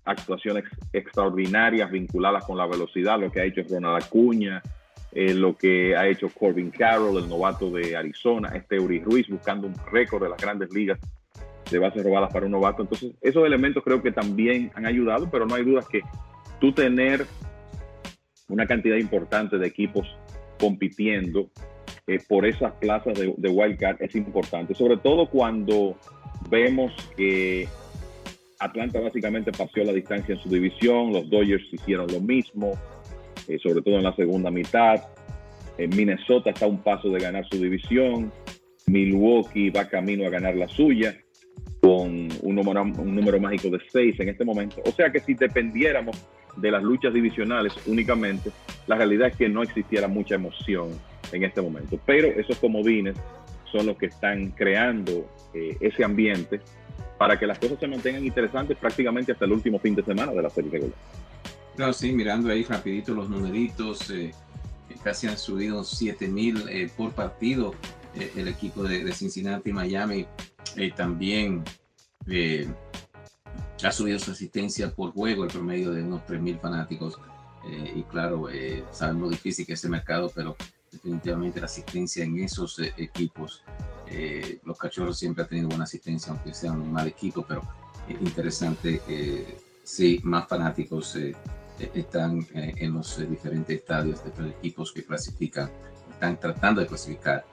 actuaciones 0.05 0.65
extraordinarias 0.93 1.91
vinculadas 1.91 2.45
con 2.45 2.57
la 2.57 2.65
velocidad, 2.65 3.19
lo 3.19 3.31
que 3.31 3.41
ha 3.41 3.45
hecho 3.45 3.61
Ronald 3.69 4.03
Acuña, 4.03 4.61
eh, 5.11 5.33
lo 5.33 5.55
que 5.55 5.95
ha 5.95 6.07
hecho 6.07 6.29
Corbin 6.29 6.71
Carroll, 6.71 7.17
el 7.17 7.29
novato 7.29 7.69
de 7.71 7.95
Arizona, 7.95 8.49
este 8.55 8.79
Uri 8.79 8.99
Ruiz 8.99 9.27
buscando 9.27 9.67
un 9.67 9.75
récord 9.91 10.23
de 10.23 10.29
las 10.29 10.41
grandes 10.41 10.71
ligas 10.73 10.99
de 11.69 11.79
bases 11.79 12.03
robadas 12.03 12.31
para 12.31 12.45
un 12.45 12.51
novato. 12.51 12.81
Entonces, 12.81 13.11
esos 13.21 13.45
elementos 13.45 13.83
creo 13.83 14.01
que 14.01 14.11
también 14.11 14.71
han 14.75 14.85
ayudado, 14.85 15.29
pero 15.29 15.45
no 15.45 15.55
hay 15.55 15.63
dudas 15.63 15.87
que 15.87 16.01
tú 16.59 16.73
tener 16.73 17.25
una 18.47 18.65
cantidad 18.65 18.97
importante 18.97 19.57
de 19.57 19.67
equipos 19.67 20.07
compitiendo 20.59 21.49
eh, 22.09 22.19
por 22.27 22.43
esas 22.47 22.73
plazas 22.73 23.19
de, 23.19 23.35
de 23.37 23.49
wildcard 23.49 24.01
es 24.01 24.15
importante, 24.15 24.73
sobre 24.73 24.97
todo 24.97 25.29
cuando 25.29 25.95
vemos 26.49 26.91
que 27.15 27.67
Atlanta 28.57 28.99
básicamente 28.99 29.51
pasó 29.51 29.83
la 29.83 29.93
distancia 29.93 30.33
en 30.33 30.41
su 30.41 30.49
división, 30.49 31.13
los 31.13 31.29
Dodgers 31.29 31.71
hicieron 31.71 32.07
lo 32.11 32.19
mismo, 32.19 32.71
eh, 33.47 33.59
sobre 33.61 33.83
todo 33.83 33.97
en 33.97 34.03
la 34.05 34.15
segunda 34.15 34.49
mitad. 34.49 35.03
En 35.77 35.91
Minnesota 35.95 36.49
está 36.49 36.65
a 36.65 36.67
un 36.67 36.79
paso 36.79 37.09
de 37.09 37.19
ganar 37.19 37.47
su 37.47 37.57
división. 37.57 38.31
Milwaukee 38.87 39.69
va 39.69 39.87
camino 39.87 40.25
a 40.25 40.31
ganar 40.31 40.55
la 40.55 40.67
suya 40.67 41.15
con 41.79 42.27
un 42.41 42.55
número, 42.55 42.81
un 42.81 43.15
número 43.15 43.39
mágico 43.39 43.69
de 43.69 43.79
seis 43.91 44.19
en 44.19 44.29
este 44.29 44.43
momento. 44.43 44.81
O 44.83 44.91
sea 44.91 45.11
que 45.11 45.19
si 45.19 45.35
dependiéramos 45.35 46.17
de 46.57 46.71
las 46.71 46.81
luchas 46.81 47.13
divisionales 47.13 47.73
únicamente, 47.85 48.49
la 48.87 48.95
realidad 48.95 49.27
es 49.27 49.35
que 49.35 49.47
no 49.47 49.61
existiera 49.61 50.07
mucha 50.07 50.33
emoción 50.33 50.89
en 51.31 51.43
este 51.43 51.61
momento. 51.61 51.99
Pero 52.05 52.27
esos 52.27 52.57
comodines 52.57 53.15
son 53.71 53.85
los 53.85 53.97
que 53.97 54.07
están 54.07 54.51
creando 54.51 55.29
eh, 55.53 55.77
ese 55.79 56.03
ambiente 56.03 56.61
para 57.19 57.37
que 57.37 57.45
las 57.45 57.59
cosas 57.59 57.77
se 57.79 57.87
mantengan 57.87 58.25
interesantes 58.25 58.77
prácticamente 58.77 59.33
hasta 59.33 59.45
el 59.45 59.51
último 59.51 59.77
fin 59.77 59.93
de 59.93 60.03
semana 60.03 60.31
de 60.31 60.41
la 60.41 60.49
serie 60.49 60.71
regular. 60.71 60.97
Claro, 61.75 61.93
sí, 61.93 62.13
mirando 62.13 62.49
ahí 62.49 62.63
rapidito 62.63 63.13
los 63.13 63.29
numeritos, 63.29 64.09
eh, 64.09 64.31
casi 65.03 65.27
han 65.27 65.37
subido 65.37 65.83
7000 65.83 66.69
eh, 66.69 66.89
por 66.95 67.11
partido 67.11 67.73
eh, 68.15 68.31
el 68.37 68.47
equipo 68.47 68.83
de, 68.83 69.03
de 69.03 69.11
Cincinnati, 69.11 69.71
Miami, 69.71 70.25
también 70.95 71.63
ha 73.83 73.91
subido 73.91 74.19
su 74.19 74.31
asistencia 74.31 74.89
por 74.91 75.11
juego, 75.11 75.43
el 75.43 75.49
promedio 75.49 75.91
de 75.91 76.03
unos 76.03 76.25
3000 76.25 76.59
fanáticos. 76.59 77.19
y 77.95 78.03
claro, 78.03 78.47
sabemos 78.91 79.23
lo 79.23 79.29
difícil 79.29 79.65
que 79.65 79.73
es 79.73 79.79
ese 79.79 79.89
mercado, 79.89 80.31
pero 80.33 80.55
definitivamente 80.91 81.59
la 81.59 81.65
asistencia 81.65 82.23
en 82.23 82.39
esos 82.39 82.79
equipos, 82.97 83.63
los 84.63 84.77
cachorros 84.77 85.19
siempre 85.19 85.43
han 85.43 85.49
tenido 85.49 85.67
buena 85.69 85.83
asistencia, 85.83 86.31
aunque 86.31 86.53
sean 86.53 86.81
un 86.81 86.91
mal 86.91 87.07
equipo, 87.07 87.45
pero 87.47 87.61
es 88.07 88.19
interesante, 88.21 89.01
sí, 89.83 90.19
más 90.23 90.47
fanáticos 90.47 91.15
están 91.93 92.45
eh, 92.53 92.73
en 92.77 92.93
los 92.93 93.19
eh, 93.19 93.25
diferentes 93.25 93.77
estadios 93.77 94.23
de 94.23 94.31
los 94.41 94.51
equipos 94.51 94.91
que 94.91 95.03
clasifican, 95.03 95.69
están 96.11 96.39
tratando 96.39 96.81
de 96.81 96.87
clasificar 96.87 97.45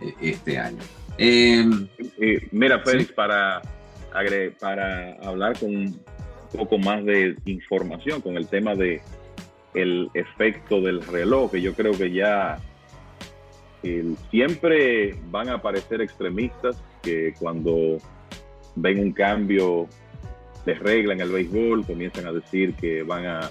eh, 0.00 0.14
este 0.20 0.58
año. 0.58 0.82
Em, 1.18 1.88
mira, 2.52 2.80
Félix, 2.80 3.12
para, 3.12 3.62
para 4.60 5.14
hablar 5.22 5.58
con 5.58 5.74
un 5.74 6.00
poco 6.52 6.78
más 6.78 7.04
de 7.04 7.36
información 7.46 8.20
con 8.20 8.36
el 8.36 8.46
tema 8.48 8.74
de 8.74 9.00
el 9.74 10.10
efecto 10.14 10.80
del 10.80 11.02
reloj, 11.02 11.50
que 11.50 11.60
yo 11.60 11.74
creo 11.74 11.92
que 11.92 12.10
ya 12.10 12.58
siempre 14.30 15.14
van 15.30 15.48
a 15.48 15.54
aparecer 15.54 16.00
extremistas 16.00 16.82
que 17.02 17.34
cuando 17.38 17.98
ven 18.74 18.98
un 18.98 19.12
cambio 19.12 19.86
de 20.64 20.74
regla 20.74 21.14
en 21.14 21.20
el 21.20 21.30
béisbol 21.30 21.86
comienzan 21.86 22.26
a 22.26 22.32
decir 22.32 22.74
que 22.74 23.02
van 23.02 23.26
a 23.26 23.50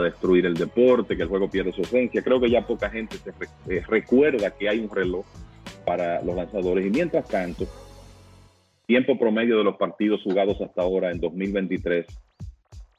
destruir 0.00 0.46
el 0.46 0.54
deporte, 0.54 1.16
que 1.16 1.22
el 1.22 1.28
juego 1.28 1.50
pierde 1.50 1.72
su 1.72 1.82
esencia. 1.82 2.22
Creo 2.22 2.40
que 2.40 2.50
ya 2.50 2.66
poca 2.66 2.88
gente 2.90 3.16
se 3.16 3.30
eh, 3.68 3.82
recuerda 3.86 4.50
que 4.50 4.68
hay 4.68 4.78
un 4.78 4.90
reloj 4.90 5.24
para 5.84 6.22
los 6.22 6.34
lanzadores. 6.34 6.86
Y 6.86 6.90
mientras 6.90 7.28
tanto, 7.28 7.66
tiempo 8.86 9.18
promedio 9.18 9.58
de 9.58 9.64
los 9.64 9.76
partidos 9.76 10.22
jugados 10.22 10.60
hasta 10.60 10.82
ahora 10.82 11.10
en 11.10 11.20
2023, 11.20 12.06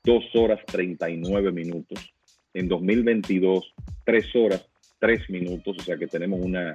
2 0.04 0.23
horas 0.36 0.60
39 0.67 1.52
minutos. 1.52 2.13
En 2.54 2.67
2022, 2.67 3.73
3 4.06 4.36
horas 4.36 4.69
3 5.04 5.30
minutos, 5.32 5.76
o 5.78 5.82
sea 5.84 5.98
que 5.98 6.08
tenemos 6.08 6.39
una 6.39 6.72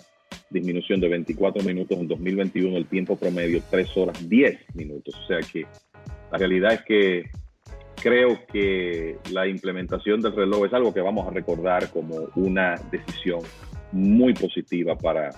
disminución 0.50 1.00
de 1.00 1.08
24 1.08 1.62
minutos. 1.62 1.96
En 1.96 2.08
2021 2.08 2.76
el 2.76 2.86
tiempo 2.86 3.16
promedio 3.16 3.62
3 3.70 3.96
horas 3.96 4.28
10 4.28 4.74
minutos. 4.74 5.14
O 5.14 5.26
sea 5.26 5.38
que 5.40 5.66
la 6.30 6.36
realidad 6.36 6.74
es 6.74 6.82
que 6.82 7.30
creo 8.02 8.38
que 8.52 9.16
la 9.32 9.46
implementación 9.46 10.20
del 10.20 10.36
reloj 10.36 10.66
es 10.66 10.74
algo 10.74 10.92
que 10.92 11.00
vamos 11.00 11.26
a 11.26 11.30
recordar 11.30 11.88
como 11.88 12.28
una 12.36 12.74
decisión 12.90 13.40
muy 13.92 14.34
positiva 14.34 14.94
para 14.94 15.30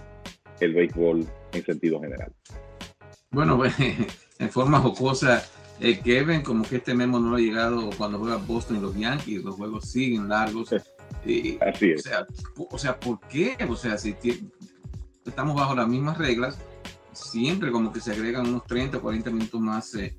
el 0.59 0.75
béisbol 0.75 1.25
en 1.53 1.65
sentido 1.65 2.01
general. 2.01 2.33
Bueno, 3.31 3.63
en 4.41 4.51
forma 4.51 4.81
jocosa, 4.81 5.45
eh, 5.79 6.01
Kevin, 6.03 6.43
como 6.43 6.65
que 6.65 6.79
este 6.79 6.95
memo 6.95 7.21
no 7.21 7.37
ha 7.37 7.39
llegado 7.39 7.89
cuando 7.97 8.19
juega 8.19 8.37
Boston 8.37 8.79
y 8.79 8.81
los 8.81 8.97
Yankees, 8.97 9.45
los 9.45 9.55
juegos 9.55 9.89
siguen 9.89 10.29
largos. 10.29 10.75
Así 11.61 11.91
es. 11.91 12.07
O 12.07 12.09
sea, 12.09 12.27
o 12.71 12.79
sea, 12.79 13.01
¿por 13.01 13.21
qué? 13.21 13.57
O 13.69 13.77
sea, 13.77 13.99
si 13.99 14.15
estamos 15.25 15.55
bajo 15.55 15.75
las 15.75 15.89
mismas 15.89 16.19
reglas, 16.19 16.59
siempre 17.13 17.71
como 17.71 17.93
que 17.93 18.01
se 18.01 18.13
agregan 18.13 18.47
unos 18.47 18.65
30 18.67 18.99
o 18.99 19.01
40 19.01 19.31
minutos 19.31 19.61
más 19.61 19.95
eh, 19.95 20.17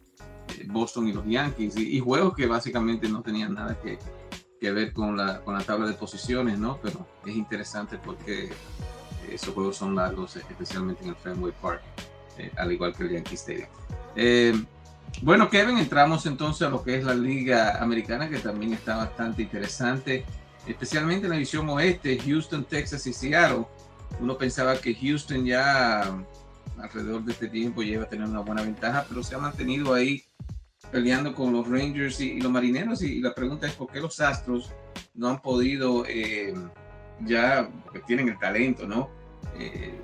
Boston 0.68 1.08
y 1.08 1.14
los 1.14 1.26
Yankees, 1.26 1.78
y, 1.78 2.00
juegos 2.00 2.36
que 2.36 2.46
básicamente 2.46 3.08
no 3.10 3.22
tenían 3.22 3.54
nada 3.54 3.80
que, 3.82 3.98
que 4.60 4.72
ver 4.72 4.94
con 4.94 5.18
la, 5.18 5.42
con 5.42 5.56
la, 5.56 5.64
tabla 5.64 5.88
de 5.88 5.94
posiciones, 5.94 6.60
¿no? 6.60 6.80
Pero 6.82 7.08
es 7.26 7.36
interesante 7.36 7.98
porque 7.98 8.50
esos 9.30 9.54
juegos 9.54 9.78
son 9.78 9.96
largos, 9.96 10.36
especialmente 10.36 11.04
en 11.04 11.10
el 11.10 11.16
Fenway 11.16 11.54
Park, 11.62 11.82
eh, 12.38 12.52
al 12.58 12.72
igual 12.72 12.94
que 12.94 13.04
el 13.04 13.12
Yankee 13.12 13.36
Stadium. 13.36 13.68
Eh, 14.16 14.54
bueno, 15.22 15.50
Kevin, 15.50 15.78
entramos 15.78 16.26
entonces 16.26 16.68
a 16.68 16.70
lo 16.70 16.84
que 16.84 16.96
es 16.96 17.04
la 17.04 17.14
Liga 17.14 17.82
Americana, 17.82 18.30
que 18.30 18.40
también 18.40 18.74
está 18.74 18.98
bastante 18.98 19.44
interesante, 19.44 20.26
especialmente 20.68 21.26
en 21.26 21.32
la 21.32 21.36
división 21.36 21.70
oeste, 21.70 22.20
Houston, 22.20 22.64
Texas 22.66 23.06
y 23.08 23.14
Seattle. 23.14 23.66
Uno 24.20 24.38
pensaba 24.38 24.78
que 24.78 24.94
Houston 24.94 25.46
ya 25.46 26.24
alrededor 26.78 27.24
de 27.24 27.34
este 27.34 27.48
tiempo 27.48 27.82
lleva 27.82 28.04
a 28.04 28.10
tener 28.10 28.28
una 28.28 28.42
buena 28.42 28.64
ventaja, 28.64 29.06
pero 29.08 29.24
se 29.24 29.36
ha 29.36 29.38
mantenido 29.38 29.94
ahí 29.94 30.24
peleando 30.92 31.34
con 31.34 31.54
los 31.54 31.68
Rangers 31.68 32.20
y, 32.20 32.42
los 32.42 32.52
Marineros. 32.52 33.02
Y, 33.02 33.22
la 33.22 33.34
pregunta 33.34 33.68
es 33.68 33.74
por 33.74 33.92
qué 33.92 34.00
los 34.00 34.20
Astros 34.20 34.72
no 35.14 35.30
han 35.30 35.42
podido, 35.42 36.06
eh, 36.08 36.54
ya, 37.22 37.70
tienen 38.08 38.30
el 38.30 38.40
talento, 38.40 38.88
¿no? 38.88 39.10
Eh, 39.58 40.00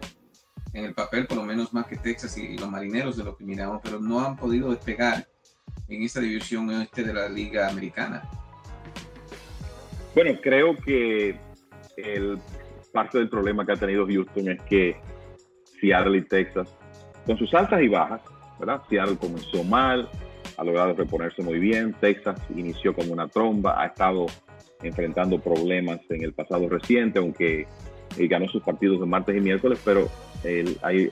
en 0.74 0.86
el 0.86 0.94
papel, 0.94 1.26
por 1.26 1.38
lo 1.38 1.44
menos 1.44 1.74
más 1.74 1.88
que 1.88 1.98
Texas 1.98 2.38
y, 2.38 2.58
los 2.58 2.70
Marineros 2.70 3.18
de 3.18 3.24
lo 3.24 3.36
que 3.36 3.44
miramos, 3.44 3.82
pero 3.84 4.00
no 4.00 4.20
han 4.20 4.36
podido 4.36 4.70
despegar 4.70 5.28
en 5.88 6.04
esta 6.04 6.20
división 6.20 6.70
oeste 6.70 7.04
de 7.04 7.14
la 7.14 7.30
Liga 7.30 7.70
Americana. 7.70 8.30
Bueno, 10.18 10.32
creo 10.42 10.76
que 10.76 11.36
el, 11.96 12.40
parte 12.92 13.20
del 13.20 13.30
problema 13.30 13.64
que 13.64 13.74
ha 13.74 13.76
tenido 13.76 14.08
Houston 14.08 14.50
es 14.50 14.60
que 14.64 14.96
Seattle 15.80 16.18
y 16.18 16.22
Texas, 16.24 16.76
con 17.28 17.38
sus 17.38 17.54
altas 17.54 17.84
y 17.84 17.88
bajas, 17.88 18.22
¿verdad? 18.60 18.82
Seattle 18.90 19.18
comenzó 19.18 19.64
mal, 19.64 20.10
ha 20.58 20.64
logrado 20.64 20.96
reponerse 20.96 21.44
muy 21.44 21.60
bien. 21.60 21.96
Texas 22.02 22.42
inició 22.50 22.96
como 22.96 23.14
una 23.14 23.28
tromba, 23.28 23.80
ha 23.80 23.86
estado 23.86 24.26
enfrentando 24.82 25.38
problemas 25.40 26.00
en 26.10 26.24
el 26.24 26.34
pasado 26.34 26.68
reciente, 26.68 27.20
aunque 27.20 27.68
eh, 28.18 28.28
ganó 28.28 28.48
sus 28.48 28.64
partidos 28.64 29.00
de 29.00 29.06
martes 29.06 29.38
y 29.38 29.40
miércoles, 29.40 29.80
pero 29.86 30.10
hay, 30.82 31.12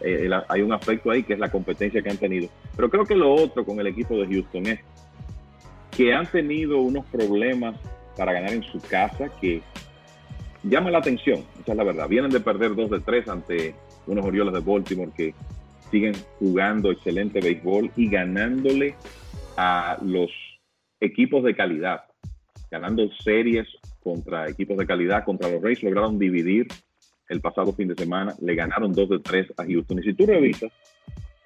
hay, 0.50 0.62
un 0.64 0.74
aspecto 0.74 1.12
ahí 1.12 1.22
que 1.22 1.34
es 1.34 1.40
la 1.40 1.52
competencia 1.52 2.02
que 2.02 2.10
han 2.10 2.18
tenido. 2.18 2.50
Pero 2.76 2.90
creo 2.90 3.06
que 3.06 3.16
lo 3.16 3.32
otro 3.36 3.64
con 3.66 3.80
el 3.80 3.86
equipo 3.86 4.18
de 4.18 4.26
Houston 4.26 4.66
es 4.66 4.80
que 5.92 6.12
han 6.12 6.26
tenido 6.26 6.80
unos 6.80 7.06
problemas 7.06 7.76
para 8.18 8.34
ganar 8.34 8.54
en 8.54 8.64
su 8.64 8.80
casa 8.82 9.30
que 9.40 9.62
llama 10.64 10.92
la 10.92 11.00
atención, 11.00 11.44
esa 11.62 11.72
es 11.72 11.78
la 11.78 11.84
verdad. 11.84 12.08
Vienen 12.08 12.32
de 12.32 12.40
perder 12.40 12.76
2 12.76 12.90
de 12.90 13.00
3 13.00 13.28
ante 13.30 13.76
unos 14.08 14.26
Orioles 14.26 14.54
de 14.54 14.60
Baltimore 14.60 15.12
que 15.16 15.34
siguen 15.92 16.14
jugando 16.40 16.92
excelente 16.92 17.40
béisbol 17.40 17.92
y 17.96 18.10
ganándole 18.10 18.96
a 19.58 19.98
los 20.02 20.32
equipos 21.00 21.44
de 21.44 21.56
calidad, 21.56 22.04
ganando 22.72 23.08
series 23.24 23.68
contra 24.04 24.50
equipos 24.50 24.78
de 24.78 24.86
calidad, 24.86 25.24
contra 25.24 25.50
los 25.50 25.62
Rays 25.62 25.82
lograron 25.84 26.20
dividir 26.20 26.68
el 27.30 27.42
pasado 27.42 27.74
fin 27.74 27.88
de 27.88 27.96
semana, 27.96 28.36
le 28.42 28.56
ganaron 28.56 28.94
2 28.94 29.10
de 29.10 29.20
3 29.20 29.54
a 29.58 29.66
Houston. 29.66 30.00
Y 30.00 30.04
si 30.04 30.14
tú 30.14 30.26
revisas, 30.26 30.72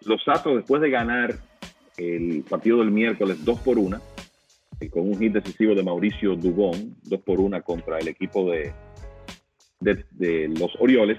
los 0.05 0.27
Astros 0.27 0.57
después 0.57 0.81
de 0.81 0.89
ganar 0.89 1.35
el 1.97 2.43
partido 2.49 2.79
del 2.79 2.91
miércoles 2.91 3.43
2 3.43 3.59
por 3.59 3.77
1, 3.77 3.99
con 4.87 5.09
un 5.09 5.19
hit 5.19 5.33
decisivo 5.33 5.75
de 5.75 5.83
Mauricio 5.83 6.35
Dubón, 6.35 6.95
dos 7.03 7.19
por 7.21 7.39
una 7.41 7.61
contra 7.61 7.99
el 7.99 8.07
equipo 8.07 8.49
de, 8.49 8.71
de, 9.81 10.47
los 10.47 10.71
Orioles, 10.79 11.17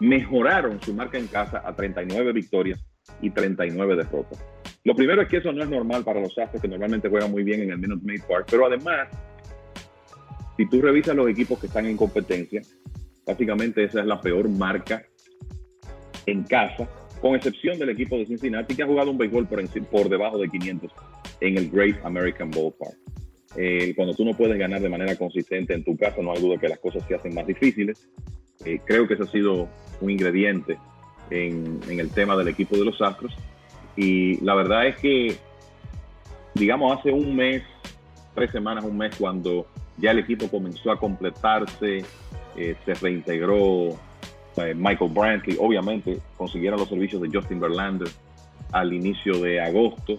mejoraron 0.00 0.80
su 0.82 0.92
marca 0.94 1.18
en 1.18 1.28
casa 1.28 1.62
a 1.64 1.74
39 1.74 2.32
victorias 2.32 2.84
y 3.20 3.30
39 3.30 3.96
derrotas. 3.96 4.44
Lo 4.82 4.94
primero 4.94 5.22
es 5.22 5.28
que 5.28 5.36
eso 5.36 5.52
no 5.52 5.62
es 5.62 5.68
normal 5.68 6.02
para 6.02 6.20
los 6.20 6.36
Astros, 6.38 6.60
que 6.60 6.68
normalmente 6.68 7.08
juegan 7.08 7.30
muy 7.30 7.44
bien 7.44 7.62
en 7.62 7.70
el 7.70 7.78
Minute 7.78 8.04
Maid 8.04 8.22
Park, 8.28 8.48
pero 8.50 8.66
además, 8.66 9.08
si 10.56 10.66
tú 10.66 10.80
revisas 10.80 11.14
los 11.14 11.28
equipos 11.28 11.60
que 11.60 11.66
están 11.66 11.86
en 11.86 11.96
competencia, 11.96 12.62
básicamente 13.26 13.84
esa 13.84 14.00
es 14.00 14.06
la 14.06 14.20
peor 14.20 14.48
marca 14.48 15.04
en 16.26 16.42
casa, 16.44 16.88
con 17.20 17.34
excepción 17.34 17.78
del 17.78 17.90
equipo 17.90 18.16
de 18.16 18.26
Cincinnati, 18.26 18.74
que 18.74 18.82
ha 18.82 18.86
jugado 18.86 19.10
un 19.10 19.18
béisbol 19.18 19.46
por, 19.46 19.62
por 19.90 20.08
debajo 20.08 20.38
de 20.38 20.48
500 20.48 20.92
en 21.40 21.56
el 21.58 21.70
Great 21.70 22.04
American 22.04 22.50
Ballpark. 22.50 22.96
Eh, 23.56 23.94
cuando 23.96 24.14
tú 24.14 24.24
no 24.24 24.34
puedes 24.34 24.56
ganar 24.58 24.80
de 24.80 24.88
manera 24.88 25.16
consistente 25.16 25.74
en 25.74 25.84
tu 25.84 25.96
casa, 25.96 26.22
no 26.22 26.32
hay 26.32 26.40
duda 26.40 26.58
que 26.58 26.68
las 26.68 26.78
cosas 26.78 27.04
se 27.06 27.14
hacen 27.14 27.34
más 27.34 27.46
difíciles. 27.46 28.08
Eh, 28.64 28.80
creo 28.84 29.08
que 29.08 29.14
ese 29.14 29.24
ha 29.24 29.26
sido 29.26 29.68
un 30.00 30.10
ingrediente 30.10 30.78
en, 31.30 31.80
en, 31.88 31.98
el 31.98 32.10
tema 32.10 32.36
del 32.36 32.48
equipo 32.48 32.76
de 32.76 32.84
los 32.84 33.00
Astros. 33.00 33.34
Y 33.96 34.42
la 34.44 34.54
verdad 34.54 34.86
es 34.86 34.96
que, 34.98 35.36
digamos, 36.54 36.96
hace 36.98 37.10
un 37.10 37.34
mes, 37.34 37.62
tres 38.34 38.50
semanas, 38.52 38.84
un 38.84 38.96
mes, 38.96 39.16
cuando 39.16 39.66
ya 39.96 40.12
el 40.12 40.20
equipo 40.20 40.48
comenzó 40.48 40.92
a 40.92 40.98
completarse, 40.98 42.04
eh, 42.56 42.76
se 42.84 42.94
reintegró 42.94 43.98
Michael 44.76 45.12
Brantley, 45.12 45.56
obviamente 45.58 46.18
consiguieron 46.36 46.78
los 46.78 46.88
servicios 46.88 47.22
de 47.22 47.30
Justin 47.32 47.60
Verlander 47.60 48.08
al 48.72 48.92
inicio 48.92 49.40
de 49.40 49.60
agosto 49.60 50.18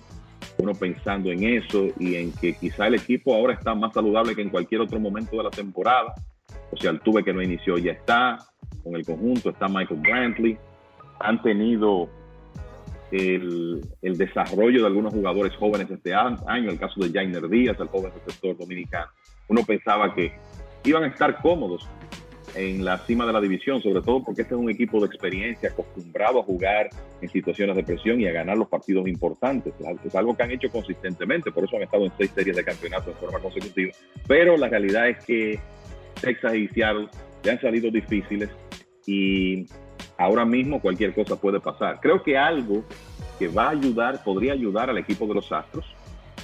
uno 0.57 0.73
pensando 0.73 1.31
en 1.31 1.43
eso 1.43 1.87
y 1.99 2.15
en 2.15 2.31
que 2.33 2.53
quizá 2.53 2.87
el 2.87 2.95
equipo 2.95 3.33
ahora 3.33 3.53
está 3.53 3.73
más 3.75 3.93
saludable 3.93 4.35
que 4.35 4.41
en 4.41 4.49
cualquier 4.49 4.81
otro 4.81 4.99
momento 4.99 5.37
de 5.37 5.43
la 5.43 5.49
temporada. 5.49 6.13
O 6.71 6.77
sea, 6.77 6.91
el 6.91 6.99
tuve 7.01 7.23
que 7.23 7.33
no 7.33 7.41
inició 7.41 7.77
ya 7.77 7.93
está, 7.93 8.37
con 8.83 8.95
el 8.95 9.05
conjunto 9.05 9.49
está 9.49 9.67
Michael 9.67 10.01
Brantley. 10.01 10.57
Han 11.19 11.41
tenido 11.41 12.09
el, 13.11 13.81
el 14.01 14.17
desarrollo 14.17 14.81
de 14.81 14.87
algunos 14.87 15.13
jugadores 15.13 15.55
jóvenes 15.55 15.89
este 15.91 16.13
año, 16.13 16.69
el 16.69 16.79
caso 16.79 16.99
de 17.01 17.11
Jainer 17.11 17.47
Díaz, 17.49 17.79
el 17.79 17.87
joven 17.87 18.11
receptor 18.13 18.57
dominicano. 18.57 19.11
Uno 19.47 19.63
pensaba 19.63 20.13
que 20.15 20.33
iban 20.83 21.03
a 21.03 21.07
estar 21.07 21.41
cómodos 21.41 21.87
en 22.55 22.83
la 22.83 22.97
cima 22.99 23.25
de 23.25 23.33
la 23.33 23.41
división, 23.41 23.81
sobre 23.81 24.01
todo 24.01 24.23
porque 24.23 24.41
este 24.41 24.53
es 24.53 24.59
un 24.59 24.69
equipo 24.69 24.99
de 24.99 25.07
experiencia 25.07 25.69
acostumbrado 25.69 26.39
a 26.39 26.43
jugar 26.43 26.89
en 27.21 27.29
situaciones 27.29 27.75
de 27.75 27.83
presión 27.83 28.19
y 28.19 28.27
a 28.27 28.31
ganar 28.31 28.57
los 28.57 28.67
partidos 28.67 29.07
importantes. 29.07 29.73
Es 30.05 30.15
algo 30.15 30.35
que 30.35 30.43
han 30.43 30.51
hecho 30.51 30.69
consistentemente, 30.69 31.51
por 31.51 31.63
eso 31.63 31.77
han 31.77 31.83
estado 31.83 32.05
en 32.05 32.11
seis 32.17 32.31
series 32.33 32.55
de 32.55 32.63
campeonato 32.63 33.11
en 33.11 33.17
forma 33.17 33.39
consecutiva. 33.39 33.91
Pero 34.27 34.57
la 34.57 34.67
realidad 34.67 35.09
es 35.09 35.23
que 35.25 35.59
Texas 36.21 36.55
y 36.55 36.67
Seattle 36.69 37.07
le 37.43 37.51
han 37.51 37.61
salido 37.61 37.89
difíciles 37.89 38.49
y 39.05 39.65
ahora 40.17 40.45
mismo 40.45 40.81
cualquier 40.81 41.13
cosa 41.13 41.39
puede 41.39 41.59
pasar. 41.59 41.99
Creo 42.01 42.21
que 42.21 42.37
algo 42.37 42.83
que 43.39 43.47
va 43.47 43.67
a 43.67 43.69
ayudar, 43.71 44.23
podría 44.23 44.53
ayudar 44.53 44.89
al 44.89 44.97
equipo 44.97 45.25
de 45.25 45.35
los 45.35 45.51
Astros, 45.51 45.85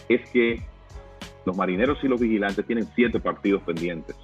es 0.10 0.28
que 0.30 0.62
los 1.46 1.56
marineros 1.56 2.00
y 2.04 2.08
los 2.08 2.20
vigilantes 2.20 2.66
tienen 2.66 2.88
siete 2.96 3.20
partidos 3.20 3.62
pendientes 3.64 4.16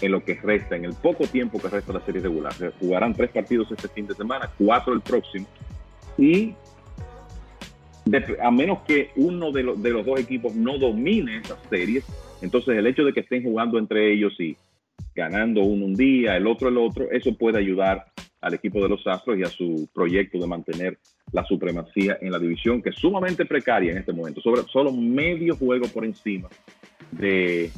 en 0.00 0.12
lo 0.12 0.24
que 0.24 0.34
resta, 0.34 0.76
en 0.76 0.84
el 0.84 0.94
poco 0.94 1.26
tiempo 1.26 1.60
que 1.60 1.68
resta 1.68 1.92
la 1.92 2.00
serie 2.00 2.20
regular. 2.20 2.52
Jugarán 2.80 3.14
tres 3.14 3.30
partidos 3.30 3.70
este 3.70 3.88
fin 3.88 4.06
de 4.06 4.14
semana, 4.14 4.50
cuatro 4.58 4.92
el 4.92 5.00
próximo. 5.00 5.46
Y 6.16 6.54
a 8.42 8.50
menos 8.50 8.80
que 8.86 9.10
uno 9.16 9.52
de, 9.52 9.62
de 9.76 9.90
los 9.90 10.06
dos 10.06 10.18
equipos 10.18 10.54
no 10.54 10.78
domine 10.78 11.38
esas 11.38 11.58
series, 11.68 12.04
entonces 12.40 12.76
el 12.76 12.86
hecho 12.86 13.04
de 13.04 13.12
que 13.12 13.20
estén 13.20 13.42
jugando 13.42 13.78
entre 13.78 14.12
ellos 14.12 14.32
y 14.40 14.56
ganando 15.14 15.62
uno 15.62 15.86
un 15.86 15.94
día, 15.94 16.36
el 16.36 16.46
otro 16.46 16.68
el 16.68 16.78
otro, 16.78 17.10
eso 17.10 17.36
puede 17.36 17.58
ayudar 17.58 18.06
al 18.40 18.54
equipo 18.54 18.80
de 18.80 18.88
los 18.88 19.06
Astros 19.06 19.38
y 19.38 19.42
a 19.42 19.48
su 19.48 19.88
proyecto 19.92 20.38
de 20.38 20.46
mantener 20.46 20.98
la 21.32 21.44
supremacía 21.44 22.18
en 22.20 22.30
la 22.30 22.38
división, 22.38 22.80
que 22.80 22.90
es 22.90 22.96
sumamente 22.96 23.44
precaria 23.44 23.92
en 23.92 23.98
este 23.98 24.12
momento, 24.12 24.40
solo 24.40 24.92
medio 24.92 25.56
juego 25.56 25.88
por 25.88 26.04
encima 26.04 26.48
de 27.10 27.70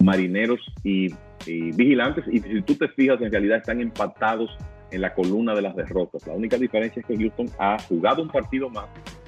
marineros 0.00 0.60
y 0.84 1.08
y 1.46 1.72
vigilantes. 1.72 2.24
Y 2.30 2.40
si 2.40 2.62
tú 2.62 2.74
te 2.74 2.88
fijas, 2.88 3.20
en 3.20 3.30
realidad 3.30 3.58
están 3.58 3.80
empatados 3.80 4.56
en 4.90 5.00
la 5.00 5.14
columna 5.14 5.54
de 5.54 5.62
las 5.62 5.74
derrotas. 5.74 6.26
La 6.26 6.34
única 6.34 6.56
diferencia 6.56 7.00
es 7.00 7.06
que 7.06 7.16
Houston 7.16 7.50
ha 7.58 7.78
jugado 7.80 8.22
un 8.22 8.28
partido 8.28 8.68
más 8.68 8.86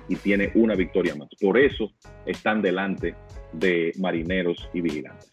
y 0.08 0.16
tiene 0.16 0.52
una 0.54 0.74
victoria 0.74 1.14
más. 1.14 1.28
Por 1.40 1.58
eso 1.58 1.90
están 2.26 2.60
delante 2.62 3.14
de 3.52 3.92
marineros 3.98 4.68
y 4.72 4.80
vigilantes. 4.80 5.32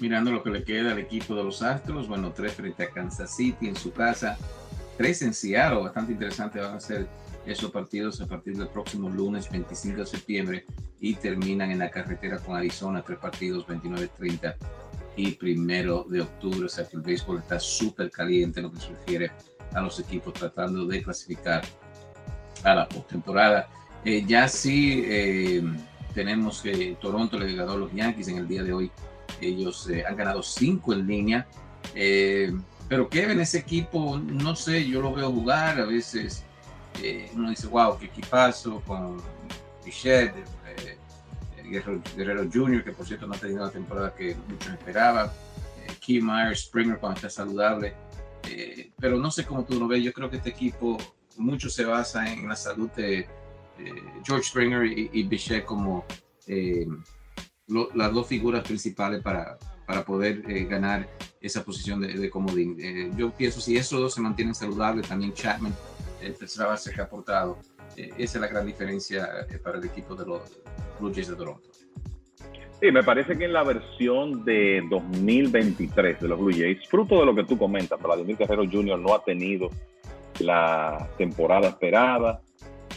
Mirando 0.00 0.32
lo 0.32 0.42
que 0.42 0.50
le 0.50 0.64
queda 0.64 0.92
al 0.92 0.98
equipo 0.98 1.34
de 1.34 1.44
los 1.44 1.62
Astros, 1.62 2.08
bueno, 2.08 2.32
tres 2.32 2.54
frente 2.54 2.84
a 2.84 2.90
Kansas 2.90 3.36
City 3.36 3.68
en 3.68 3.76
su 3.76 3.92
casa, 3.92 4.38
tres 4.96 5.22
en 5.22 5.34
Seattle, 5.34 5.80
bastante 5.80 6.12
interesante 6.12 6.58
van 6.58 6.76
a 6.76 6.80
ser 6.80 7.06
esos 7.46 7.70
partidos 7.70 8.20
a 8.20 8.26
partir 8.26 8.56
del 8.56 8.68
próximo 8.68 9.08
lunes 9.08 9.50
25 9.50 10.00
de 10.00 10.06
septiembre 10.06 10.64
y 11.00 11.14
terminan 11.14 11.70
en 11.70 11.78
la 11.78 11.90
carretera 11.90 12.38
con 12.38 12.56
Arizona, 12.56 13.02
tres 13.02 13.18
partidos 13.18 13.66
29-30 13.66 14.56
y 15.20 15.32
primero 15.32 16.06
de 16.08 16.22
octubre. 16.22 16.64
O 16.64 16.68
sea 16.68 16.88
que 16.88 16.96
el 16.96 17.02
béisbol 17.02 17.38
está 17.38 17.60
súper 17.60 18.10
caliente 18.10 18.60
en 18.60 18.66
lo 18.66 18.72
que 18.72 18.80
se 18.80 18.88
refiere 18.88 19.30
a 19.72 19.80
los 19.80 20.00
equipos 20.00 20.34
tratando 20.34 20.86
de 20.86 21.02
clasificar 21.02 21.62
a 22.64 22.74
la 22.74 22.88
postemporada. 22.88 23.68
Eh, 24.04 24.24
ya 24.26 24.48
sí 24.48 25.02
eh, 25.04 25.62
tenemos 26.14 26.62
que 26.62 26.96
Toronto 27.00 27.38
le 27.38 27.54
ganó 27.54 27.72
a 27.72 27.76
los 27.76 27.92
Yankees 27.92 28.28
en 28.28 28.38
el 28.38 28.48
día 28.48 28.62
de 28.62 28.72
hoy. 28.72 28.90
Ellos 29.40 29.88
eh, 29.90 30.04
han 30.06 30.16
ganado 30.16 30.42
cinco 30.42 30.92
en 30.92 31.06
línea. 31.06 31.46
pero 32.88 33.08
Kevin, 33.08 33.40
ese 33.40 33.58
equipo, 33.58 34.18
no 34.18 34.56
sé, 34.56 34.86
yo 34.86 35.00
lo 35.00 35.12
veo 35.12 35.30
jugar. 35.30 35.80
A 35.80 35.84
veces 35.84 36.44
uno 37.34 37.50
dice, 37.50 37.66
wow, 37.68 37.96
qué 37.98 38.06
equipazo 38.06 38.82
con 38.86 39.18
Bichette, 39.84 40.34
Guerrero, 41.70 42.48
Jr., 42.52 42.84
que 42.84 42.92
por 42.92 43.06
cierto 43.06 43.26
no 43.26 43.34
ha 43.34 43.38
tenido 43.38 43.64
la 43.64 43.70
temporada 43.70 44.14
que 44.14 44.36
muchos 44.48 44.72
esperaban, 44.72 45.28
eh, 45.28 45.92
Key 46.00 46.20
Myers, 46.20 46.64
Springer 46.64 46.98
cuando 46.98 47.16
está 47.16 47.30
saludable, 47.30 47.94
eh, 48.48 48.90
pero 48.98 49.18
no 49.18 49.30
sé 49.30 49.44
cómo 49.44 49.64
tú 49.64 49.78
lo 49.78 49.88
ves, 49.88 50.02
yo 50.02 50.12
creo 50.12 50.28
que 50.30 50.36
este 50.36 50.50
equipo 50.50 50.98
mucho 51.36 51.70
se 51.70 51.84
basa 51.84 52.30
en 52.30 52.48
la 52.48 52.56
salud 52.56 52.90
de 52.90 53.26
George 54.26 54.44
Springer 54.44 54.84
y, 54.84 55.22
Bichette 55.22 55.64
como 55.64 56.04
eh, 56.46 56.86
las 57.94 58.12
dos 58.12 58.26
figuras 58.26 58.62
principales 58.62 59.22
para, 59.22 59.56
para 59.86 60.04
poder 60.04 60.42
ganar 60.66 61.08
esa 61.40 61.64
posición 61.64 62.02
de, 62.02 62.28
comodín. 62.28 62.76
yo 63.16 63.30
pienso 63.30 63.60
si 63.62 63.78
esos 63.78 63.98
dos 63.98 64.12
se 64.12 64.20
mantienen 64.20 64.54
saludables, 64.54 65.08
también 65.08 65.32
Chapman, 65.32 65.74
tercera 66.20 66.68
base 66.68 66.92
que 66.92 67.00
ha 67.00 67.04
aportado, 67.04 67.58
esa 67.96 68.14
es 68.18 68.40
la 68.40 68.48
gran 68.48 68.66
diferencia 68.66 69.28
para 69.62 69.78
el 69.78 69.84
equipo 69.84 70.14
de 70.14 70.26
los 70.26 70.60
Blue 70.98 71.12
Jays 71.12 71.28
de 71.28 71.36
Toronto. 71.36 71.68
Sí, 72.80 72.90
me 72.90 73.02
parece 73.02 73.36
que 73.36 73.44
en 73.44 73.52
la 73.52 73.62
versión 73.62 74.42
de 74.44 74.82
2023 74.88 76.20
de 76.20 76.28
los 76.28 76.38
Blue 76.38 76.52
Jays, 76.52 76.88
fruto 76.88 77.20
de 77.20 77.26
lo 77.26 77.34
que 77.34 77.44
tú 77.44 77.58
comentas, 77.58 78.00
Vladimir 78.00 78.38
Guerrero 78.38 78.64
Jr. 78.64 78.98
no 78.98 79.14
ha 79.14 79.22
tenido 79.22 79.68
la 80.38 81.08
temporada 81.18 81.68
esperada, 81.68 82.40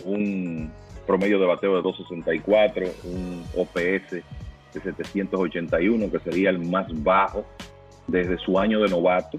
un 0.05 0.71
promedio 1.05 1.38
de 1.38 1.45
bateo 1.45 1.75
de 1.75 1.81
264, 1.81 2.86
un 3.03 3.43
OPS 3.57 4.12
de 4.12 4.81
781, 4.81 6.12
que 6.12 6.19
sería 6.19 6.49
el 6.49 6.59
más 6.59 6.88
bajo 7.03 7.45
desde 8.07 8.38
su 8.38 8.57
año 8.57 8.79
de 8.79 8.89
novato, 8.89 9.38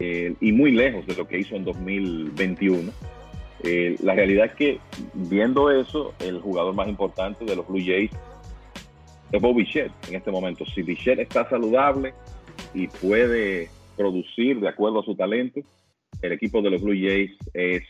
eh, 0.00 0.34
y 0.40 0.52
muy 0.52 0.72
lejos 0.72 1.06
de 1.06 1.14
lo 1.14 1.28
que 1.28 1.38
hizo 1.38 1.54
en 1.54 1.64
2021. 1.64 2.90
Eh, 3.62 3.96
la 4.02 4.14
realidad 4.14 4.46
es 4.46 4.54
que 4.54 4.80
viendo 5.12 5.70
eso, 5.70 6.14
el 6.20 6.40
jugador 6.40 6.74
más 6.74 6.88
importante 6.88 7.44
de 7.44 7.54
los 7.54 7.68
Blue 7.68 7.84
Jays 7.84 8.10
es 9.30 9.40
Bobby 9.40 9.64
Bichette 9.64 9.92
en 10.08 10.16
este 10.16 10.30
momento. 10.30 10.64
Si 10.64 10.82
Bichette 10.82 11.20
está 11.20 11.48
saludable 11.48 12.14
y 12.74 12.88
puede 12.88 13.68
producir 13.96 14.60
de 14.60 14.68
acuerdo 14.68 15.00
a 15.00 15.04
su 15.04 15.14
talento, 15.14 15.60
el 16.22 16.32
equipo 16.32 16.62
de 16.62 16.70
los 16.70 16.82
Blue 16.82 16.94
Jays 16.94 17.32
es, 17.54 17.82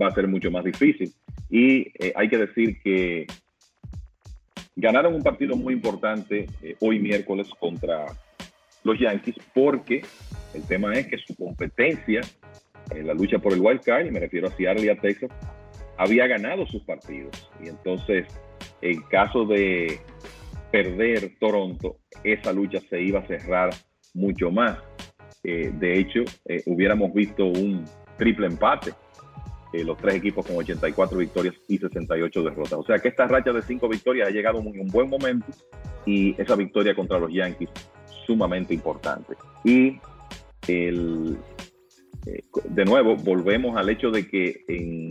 va 0.00 0.08
a 0.08 0.14
ser 0.14 0.28
mucho 0.28 0.50
más 0.50 0.64
difícil. 0.64 1.12
Y 1.50 1.88
eh, 1.98 2.12
hay 2.14 2.28
que 2.28 2.38
decir 2.38 2.80
que 2.82 3.26
ganaron 4.76 5.14
un 5.14 5.22
partido 5.22 5.56
muy 5.56 5.74
importante 5.74 6.46
eh, 6.62 6.76
hoy 6.80 6.98
miércoles 6.98 7.48
contra 7.58 8.06
los 8.84 8.98
Yankees 8.98 9.36
porque 9.54 10.02
el 10.54 10.62
tema 10.64 10.92
es 10.94 11.06
que 11.06 11.18
su 11.18 11.34
competencia 11.34 12.20
en 12.90 13.06
la 13.06 13.14
lucha 13.14 13.38
por 13.38 13.52
el 13.52 13.60
wild 13.60 13.80
card, 13.80 14.06
y 14.06 14.10
me 14.10 14.20
refiero 14.20 14.48
a 14.48 14.50
Seattle 14.50 14.90
y 14.90 14.96
Texas, 15.00 15.30
había 15.96 16.26
ganado 16.26 16.66
sus 16.66 16.82
partidos. 16.84 17.50
Y 17.62 17.68
entonces, 17.68 18.26
en 18.80 19.02
caso 19.02 19.44
de 19.44 20.00
perder 20.70 21.32
Toronto, 21.38 21.98
esa 22.24 22.52
lucha 22.52 22.80
se 22.90 23.00
iba 23.00 23.20
a 23.20 23.26
cerrar 23.26 23.70
mucho 24.14 24.50
más. 24.50 24.78
Eh, 25.44 25.70
de 25.72 25.98
hecho, 25.98 26.20
eh, 26.46 26.62
hubiéramos 26.66 27.12
visto 27.12 27.46
un 27.46 27.84
triple 28.16 28.46
empate 28.46 28.92
eh, 29.72 29.84
los 29.84 29.96
tres 29.96 30.16
equipos 30.16 30.46
con 30.46 30.56
84 30.56 31.16
victorias 31.16 31.54
y 31.66 31.78
68 31.78 32.42
derrotas. 32.42 32.74
O 32.74 32.84
sea 32.84 32.98
que 32.98 33.08
esta 33.08 33.26
racha 33.26 33.52
de 33.52 33.62
cinco 33.62 33.88
victorias 33.88 34.28
ha 34.28 34.30
llegado 34.30 34.60
en 34.60 34.80
un 34.80 34.88
buen 34.88 35.08
momento 35.08 35.46
y 36.04 36.40
esa 36.40 36.56
victoria 36.56 36.94
contra 36.94 37.18
los 37.18 37.32
Yankees 37.32 37.70
sumamente 38.26 38.74
importante. 38.74 39.34
Y 39.64 39.98
eh, 40.68 42.42
de 42.68 42.84
nuevo, 42.84 43.16
volvemos 43.16 43.76
al 43.76 43.88
hecho 43.88 44.10
de 44.10 44.28
que 44.28 44.64
en 44.68 45.08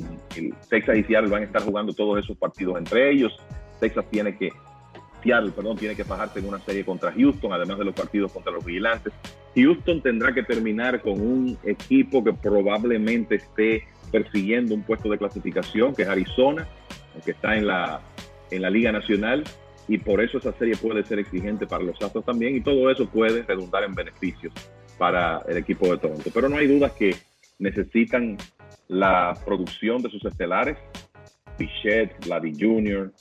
Texas 0.70 0.98
y 0.98 1.04
Seattle 1.04 1.30
van 1.30 1.42
a 1.42 1.46
estar 1.46 1.62
jugando 1.62 1.94
todos 1.94 2.24
esos 2.24 2.38
partidos 2.38 2.78
entre 2.78 3.12
ellos. 3.12 3.38
Texas 3.80 4.06
tiene 4.10 4.38
que, 4.38 4.50
Seattle, 5.22 5.52
perdón, 5.52 5.78
tiene 5.78 5.96
que 5.96 6.04
bajarse 6.04 6.40
en 6.40 6.48
una 6.48 6.60
serie 6.60 6.86
contra 6.86 7.12
Houston, 7.12 7.52
además 7.52 7.80
de 7.80 7.86
los 7.86 7.94
partidos 7.94 8.32
contra 8.32 8.52
los 8.54 8.64
vigilantes. 8.64 9.12
Houston 9.56 10.02
tendrá 10.02 10.34
que 10.34 10.44
terminar 10.44 11.02
con 11.02 11.20
un 11.20 11.58
equipo 11.64 12.24
que 12.24 12.32
probablemente 12.32 13.36
esté 13.36 13.84
persiguiendo 14.12 14.74
un 14.74 14.84
puesto 14.84 15.10
de 15.10 15.18
clasificación, 15.18 15.94
que 15.94 16.04
es 16.04 16.08
Arizona, 16.08 16.68
que 17.26 17.32
está 17.32 17.58
en 17.58 17.68
la, 17.68 18.02
en 18.52 18.62
la 18.62 18.70
Liga 18.70 18.92
Nacional, 18.92 19.44
y 19.88 19.98
por 19.98 20.22
eso 20.22 20.38
esa 20.38 20.54
serie 20.54 20.78
puede 20.78 21.04
ser 21.04 21.20
exigente 21.20 21.68
para 21.68 21.84
los 21.84 22.02
Astros 22.02 22.24
también, 22.24 22.56
y 22.56 22.62
todo 22.62 22.90
eso 22.90 23.06
puede 23.10 23.44
redundar 23.44 23.84
en 23.84 23.94
beneficios 23.94 24.54
para 25.02 25.42
el 25.48 25.58
equipo 25.58 25.88
de 25.88 25.98
Toronto. 25.98 26.30
Pero 26.32 26.48
no 26.48 26.58
hay 26.58 26.68
dudas 26.68 26.92
que 26.92 27.16
necesitan 27.58 28.38
la 28.88 29.34
producción 29.44 30.00
de 30.04 30.12
sus 30.12 30.24
estelares, 30.24 30.78
Bichette, 31.58 32.24
Vladdy 32.24 32.54
Jr., 32.54 33.12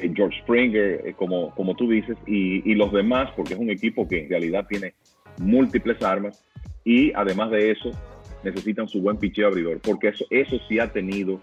eh, 0.00 0.12
George 0.12 0.40
Springer, 0.42 1.06
eh, 1.06 1.14
como, 1.16 1.54
como 1.54 1.76
tú 1.76 1.88
dices, 1.88 2.16
y, 2.26 2.68
y 2.68 2.74
los 2.74 2.92
demás, 2.92 3.30
porque 3.36 3.54
es 3.54 3.60
un 3.60 3.70
equipo 3.70 4.08
que 4.08 4.24
en 4.24 4.28
realidad 4.28 4.66
tiene 4.68 4.94
múltiples 5.38 6.02
armas, 6.02 6.44
y 6.84 7.12
además 7.12 7.52
de 7.52 7.70
eso, 7.70 7.92
necesitan 8.42 8.88
su 8.88 9.00
buen 9.00 9.16
picheo 9.16 9.46
abridor, 9.46 9.80
porque 9.82 10.08
eso, 10.08 10.24
eso 10.30 10.58
sí 10.66 10.80
ha 10.80 10.90
tenido 10.92 11.38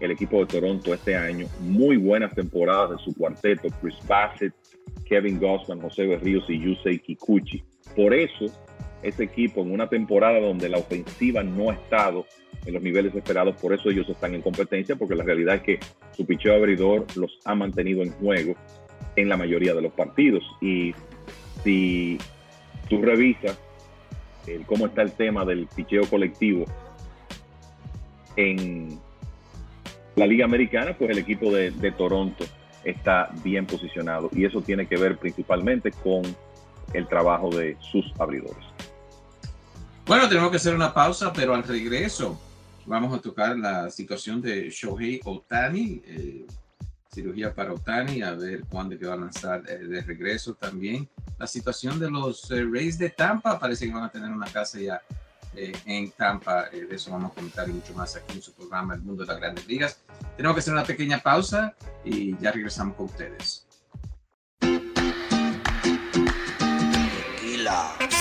el 0.00 0.10
equipo 0.10 0.40
de 0.40 0.46
Toronto 0.46 0.92
este 0.92 1.16
año. 1.16 1.46
Muy 1.60 1.96
buenas 1.96 2.34
temporadas 2.34 2.90
de 2.90 2.98
su 2.98 3.14
cuarteto, 3.14 3.68
Chris 3.80 3.96
Bassett, 4.06 4.52
Kevin 5.06 5.40
Gossman, 5.40 5.80
José 5.80 6.06
Berríos 6.06 6.44
y 6.50 6.60
Yusei 6.60 6.98
Kikuchi. 6.98 7.64
Por 7.96 8.12
eso, 8.12 8.46
ese 9.04 9.24
equipo 9.24 9.62
en 9.62 9.72
una 9.72 9.88
temporada 9.88 10.40
donde 10.40 10.68
la 10.68 10.78
ofensiva 10.78 11.42
no 11.42 11.70
ha 11.70 11.74
estado 11.74 12.26
en 12.64 12.74
los 12.74 12.82
niveles 12.82 13.14
esperados, 13.14 13.56
por 13.56 13.72
eso 13.74 13.90
ellos 13.90 14.08
están 14.08 14.34
en 14.34 14.42
competencia, 14.42 14.96
porque 14.96 15.14
la 15.14 15.24
realidad 15.24 15.56
es 15.56 15.62
que 15.62 15.78
su 16.16 16.24
picheo 16.24 16.54
abridor 16.54 17.06
los 17.14 17.38
ha 17.44 17.54
mantenido 17.54 18.02
en 18.02 18.10
juego 18.12 18.54
en 19.16 19.28
la 19.28 19.36
mayoría 19.36 19.74
de 19.74 19.82
los 19.82 19.92
partidos. 19.92 20.42
Y 20.60 20.94
si 21.62 22.18
tú 22.88 23.02
revisas 23.02 23.58
cómo 24.66 24.86
está 24.86 25.02
el 25.02 25.12
tema 25.12 25.44
del 25.44 25.66
picheo 25.66 26.04
colectivo 26.08 26.64
en 28.36 28.98
la 30.16 30.26
Liga 30.26 30.44
Americana, 30.44 30.96
pues 30.96 31.10
el 31.10 31.18
equipo 31.18 31.50
de, 31.50 31.70
Toronto 31.92 32.44
está 32.84 33.30
bien 33.42 33.66
posicionado 33.66 34.28
y 34.32 34.44
eso 34.44 34.60
tiene 34.60 34.86
que 34.86 34.96
ver 34.96 35.16
principalmente 35.16 35.90
con 35.90 36.22
el 36.92 37.08
trabajo 37.08 37.50
de 37.50 37.76
sus 37.80 38.12
abridores. 38.18 38.73
Bueno, 40.06 40.28
tenemos 40.28 40.50
que 40.50 40.58
hacer 40.58 40.74
una 40.74 40.92
pausa, 40.92 41.32
pero 41.32 41.54
al 41.54 41.62
regreso 41.62 42.38
vamos 42.84 43.16
a 43.16 43.22
tocar 43.22 43.56
la 43.56 43.90
situación 43.90 44.42
de 44.42 44.68
Shohei 44.68 45.20
Otani, 45.24 46.02
eh, 46.04 46.46
cirugía 47.10 47.54
para 47.54 47.72
Otani, 47.72 48.20
a 48.22 48.32
ver 48.32 48.64
cuándo 48.68 48.98
que 48.98 49.06
van 49.06 49.24
a 49.24 49.30
estar 49.30 49.62
eh, 49.66 49.78
de 49.78 50.02
regreso 50.02 50.54
también. 50.54 51.08
La 51.38 51.46
situación 51.46 51.98
de 51.98 52.10
los 52.10 52.50
eh, 52.50 52.66
Rays 52.70 52.98
de 52.98 53.10
Tampa, 53.10 53.58
parece 53.58 53.86
que 53.86 53.94
van 53.94 54.04
a 54.04 54.10
tener 54.10 54.30
una 54.30 54.46
casa 54.46 54.78
ya 54.78 55.00
eh, 55.56 55.72
en 55.86 56.10
Tampa, 56.10 56.68
de 56.68 56.88
eso 56.90 57.12
vamos 57.12 57.30
a 57.30 57.34
comentar 57.34 57.68
y 57.68 57.72
mucho 57.72 57.94
más 57.94 58.14
aquí 58.16 58.34
en 58.34 58.42
su 58.42 58.52
programa 58.52 58.94
El 58.94 59.02
Mundo 59.02 59.22
de 59.22 59.28
las 59.28 59.40
Grandes 59.40 59.66
Ligas. 59.66 60.00
Tenemos 60.36 60.54
que 60.54 60.60
hacer 60.60 60.74
una 60.74 60.84
pequeña 60.84 61.18
pausa 61.18 61.74
y 62.04 62.36
ya 62.38 62.50
regresamos 62.50 62.96
con 62.96 63.06
ustedes. 63.06 63.64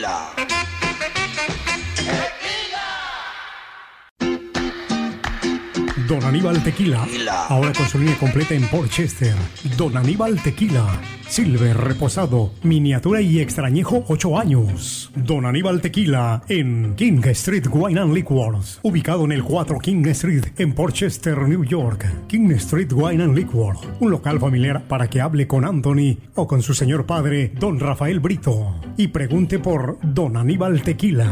있습니다. 0.08 0.37
Don 6.08 6.24
Aníbal 6.24 6.62
Tequila. 6.64 7.06
Ahora 7.50 7.70
con 7.74 7.86
su 7.86 7.98
línea 7.98 8.16
completa 8.16 8.54
en 8.54 8.66
Porchester. 8.68 9.34
Don 9.76 9.94
Aníbal 9.94 10.42
Tequila. 10.42 10.98
Silver 11.28 11.76
reposado, 11.76 12.50
miniatura 12.62 13.20
y 13.20 13.40
extrañejo 13.40 14.02
8 14.08 14.38
años. 14.38 15.10
Don 15.14 15.44
Aníbal 15.44 15.82
Tequila 15.82 16.42
en 16.48 16.94
King 16.96 17.20
Street 17.26 17.66
Wine 17.70 18.00
and 18.00 18.14
Liquors. 18.14 18.80
Ubicado 18.82 19.26
en 19.26 19.32
el 19.32 19.44
4 19.44 19.78
King 19.80 20.06
Street 20.06 20.46
en 20.56 20.72
Porchester, 20.72 21.36
New 21.46 21.62
York. 21.64 22.06
King 22.26 22.52
Street 22.52 22.90
Wine 22.94 23.24
and 23.24 23.36
Liquors. 23.36 23.78
Un 24.00 24.10
local 24.10 24.40
familiar 24.40 24.88
para 24.88 25.10
que 25.10 25.20
hable 25.20 25.46
con 25.46 25.66
Anthony 25.66 26.16
o 26.36 26.46
con 26.46 26.62
su 26.62 26.72
señor 26.72 27.04
padre, 27.04 27.52
Don 27.60 27.78
Rafael 27.78 28.18
Brito. 28.20 28.80
Y 28.96 29.08
pregunte 29.08 29.58
por 29.58 29.98
Don 30.02 30.38
Aníbal 30.38 30.80
Tequila. 30.80 31.30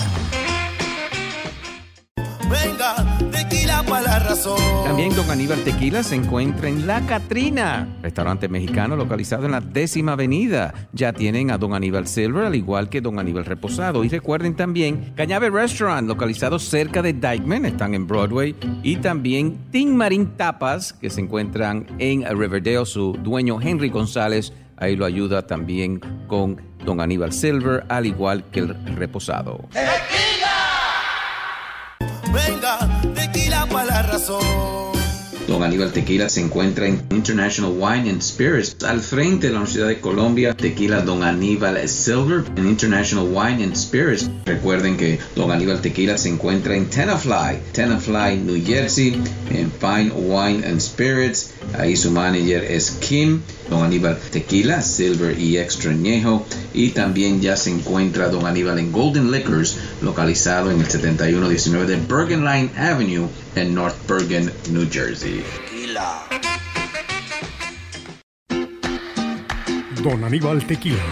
Venga, 2.50 2.96
tequila 3.32 3.84
para 3.84 4.02
la 4.04 4.20
razón. 4.20 4.60
También 4.86 5.14
Don 5.16 5.30
Aníbal 5.30 5.64
Tequila 5.64 6.02
se 6.02 6.16
encuentra 6.16 6.70
en 6.70 6.88
La 6.88 7.02
Catrina, 7.06 7.88
restaurante 8.02 8.48
mexicano 8.48 8.96
localizado 8.96 9.46
en 9.46 9.52
la 9.52 9.60
décima 9.62 10.14
avenida. 10.14 10.74
Ya 10.94 11.12
tienen 11.14 11.52
a 11.52 11.58
Don 11.58 11.74
Aníbal 11.74 12.08
Silver, 12.08 12.46
al 12.46 12.56
igual 12.56 12.90
que 12.90 13.02
Don 13.02 13.20
Aníbal 13.20 13.46
Reposado. 13.46 14.04
Y 14.04 14.10
recuerden 14.10 14.56
también 14.56 15.14
Cañabe 15.16 15.50
Restaurant, 15.50 16.08
localizado 16.08 16.58
cerca 16.60 17.02
de 17.02 17.14
Dykeman, 17.14 17.66
están 17.66 17.94
en 17.94 18.08
Broadway. 18.08 18.56
Y 18.84 18.98
también 18.98 19.58
Tim 19.72 19.94
Marín 19.94 20.38
Tapas, 20.38 20.94
que 20.94 21.10
se 21.10 21.22
encuentran 21.22 21.86
en 22.00 22.24
Riverdale. 22.24 22.86
Su 22.86 23.14
dueño 23.14 23.60
Henry 23.62 23.90
González, 23.90 24.54
ahí 24.78 24.96
lo 24.96 25.06
ayuda 25.06 25.46
también 25.46 26.00
con 26.28 26.62
Don 26.86 27.02
Aníbal 27.02 27.34
Silver, 27.34 27.86
al 27.90 28.06
igual 28.06 28.46
que 28.52 28.60
el 28.62 28.96
Reposado. 28.96 29.68
Venga, 32.34 32.80
tequila 33.14 33.66
para 33.68 33.86
la 33.86 34.02
razón. 34.04 34.97
Don 35.48 35.64
Aníbal 35.64 35.94
Tequila 35.94 36.28
se 36.28 36.42
encuentra 36.42 36.88
en 36.88 37.02
International 37.10 37.72
Wine 37.72 38.10
and 38.10 38.22
Spirits 38.22 38.84
al 38.84 39.00
frente 39.00 39.48
de 39.48 39.54
la 39.54 39.60
Universidad 39.60 39.88
de 39.88 40.02
Colombia. 40.02 40.54
Tequila 40.54 41.02
Don 41.02 41.24
Aníbal 41.24 41.88
Silver 41.88 42.44
en 42.58 42.68
International 42.68 43.26
Wine 43.32 43.64
and 43.64 43.76
Spirits. 43.76 44.30
Recuerden 44.46 44.98
que 44.98 45.20
Don 45.38 45.50
Aníbal 45.50 45.80
Tequila 45.80 46.18
se 46.18 46.28
encuentra 46.28 46.76
en 46.76 46.88
Tenafly, 46.88 47.60
Tenafly, 47.72 48.38
New 48.44 48.62
Jersey, 48.66 49.22
en 49.50 49.72
Fine 49.72 50.12
Wine 50.12 50.68
and 50.68 50.82
Spirits. 50.82 51.54
Ahí 51.80 51.96
su 51.96 52.12
manager 52.12 52.66
es 52.66 52.92
Kim. 53.00 53.42
Don 53.70 53.84
Aníbal 53.84 54.18
Tequila, 54.32 54.82
Silver 54.82 55.40
y 55.40 55.58
Extrañejo. 55.58 56.46
Y 56.74 56.90
también 56.90 57.40
ya 57.40 57.56
se 57.56 57.70
encuentra 57.70 58.28
Don 58.28 58.46
Aníbal 58.46 58.80
en 58.80 58.92
Golden 58.92 59.32
Liquors, 59.32 59.78
localizado 60.02 60.72
en 60.72 60.82
el 60.82 60.88
7119 60.88 61.88
de 61.88 61.96
Bergen 62.06 62.44
Line 62.44 62.70
Avenue 62.78 63.30
en 63.58 63.74
North 63.74 63.98
Bergen, 64.08 64.52
New 64.72 64.88
Jersey. 64.90 65.44
Don 70.04 70.24
Aníbal 70.24 70.66
Tequila. 70.66 71.04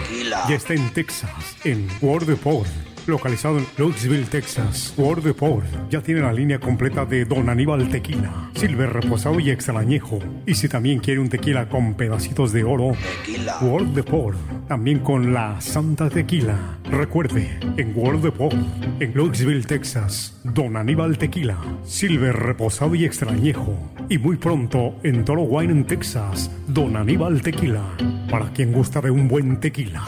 Ya 0.48 0.54
está 0.54 0.74
en 0.74 0.92
Texas, 0.92 1.56
en 1.64 1.88
Wardeport 2.00 2.85
localizado 3.06 3.58
en 3.58 3.66
Louisville, 3.76 4.26
Texas. 4.26 4.94
Word 4.96 5.34
Port 5.34 5.66
ya 5.90 6.00
tiene 6.00 6.20
la 6.20 6.32
línea 6.32 6.58
completa 6.58 7.04
de 7.04 7.24
Don 7.24 7.48
Aníbal 7.48 7.88
Tequila, 7.88 8.50
Silver 8.54 8.92
reposado 8.92 9.40
y 9.40 9.50
extrañejo. 9.50 10.18
Y 10.46 10.54
si 10.54 10.68
también 10.68 11.00
quiere 11.00 11.20
un 11.20 11.28
tequila 11.28 11.68
con 11.68 11.94
pedacitos 11.94 12.52
de 12.52 12.64
oro, 12.64 12.92
tequila. 13.24 13.58
World 13.60 14.04
Port, 14.04 14.38
también 14.68 15.00
con 15.00 15.32
la 15.32 15.60
Santa 15.60 16.08
Tequila. 16.10 16.78
Recuerde, 16.90 17.58
en 17.76 17.92
World 17.96 18.32
Port, 18.32 18.56
en 19.00 19.14
Louisville, 19.14 19.64
Texas, 19.64 20.40
Don 20.44 20.76
Aníbal 20.76 21.18
Tequila, 21.18 21.58
Silver 21.84 22.34
reposado 22.34 22.94
y 22.94 23.04
extrañejo. 23.04 23.76
Y 24.08 24.18
muy 24.18 24.36
pronto 24.36 24.96
en 25.02 25.24
Toro 25.24 25.42
Wine 25.42 25.72
en 25.72 25.84
Texas, 25.84 26.50
Don 26.66 26.96
Aníbal 26.96 27.42
Tequila, 27.42 27.84
para 28.30 28.52
quien 28.52 28.72
gusta 28.72 29.00
de 29.00 29.10
un 29.10 29.28
buen 29.28 29.60
tequila. 29.60 30.04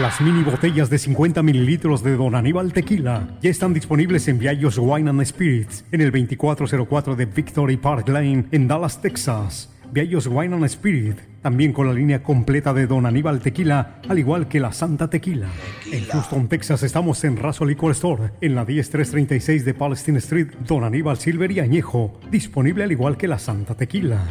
Las 0.00 0.20
mini 0.20 0.44
botellas 0.44 0.90
de 0.90 0.98
50 0.98 1.42
mililitros 1.42 2.04
de 2.04 2.16
Don 2.16 2.36
Aníbal 2.36 2.72
Tequila 2.72 3.36
ya 3.42 3.50
están 3.50 3.74
disponibles 3.74 4.28
en 4.28 4.38
Viallos 4.38 4.78
Wine 4.78 5.10
and 5.10 5.24
Spirits 5.24 5.84
en 5.90 6.00
el 6.00 6.12
2404 6.12 7.16
de 7.16 7.26
Victory 7.26 7.76
Park 7.76 8.08
Lane 8.08 8.44
en 8.52 8.68
Dallas, 8.68 9.02
Texas. 9.02 9.68
Viallos 9.90 10.26
Wine 10.26 10.54
and 10.54 10.64
Spirit, 10.64 11.16
también 11.42 11.72
con 11.72 11.86
la 11.86 11.92
línea 11.92 12.22
completa 12.22 12.74
de 12.74 12.86
Don 12.86 13.06
Aníbal 13.06 13.40
Tequila, 13.40 14.00
al 14.08 14.18
igual 14.18 14.48
que 14.48 14.60
la 14.60 14.72
Santa 14.72 15.08
Tequila. 15.08 15.48
En 15.90 16.04
Houston, 16.06 16.48
Texas, 16.48 16.82
estamos 16.82 17.22
en 17.24 17.36
Razo 17.36 17.64
Liquor 17.64 17.92
Store, 17.92 18.32
en 18.40 18.54
la 18.54 18.64
10336 18.64 19.64
de 19.64 19.74
Palestine 19.74 20.18
Street, 20.18 20.48
Don 20.66 20.84
Aníbal 20.84 21.18
Silver 21.18 21.50
y 21.50 21.60
Añejo, 21.60 22.20
disponible 22.30 22.84
al 22.84 22.92
igual 22.92 23.16
que 23.16 23.28
la 23.28 23.38
Santa 23.38 23.74
Tequila 23.74 24.24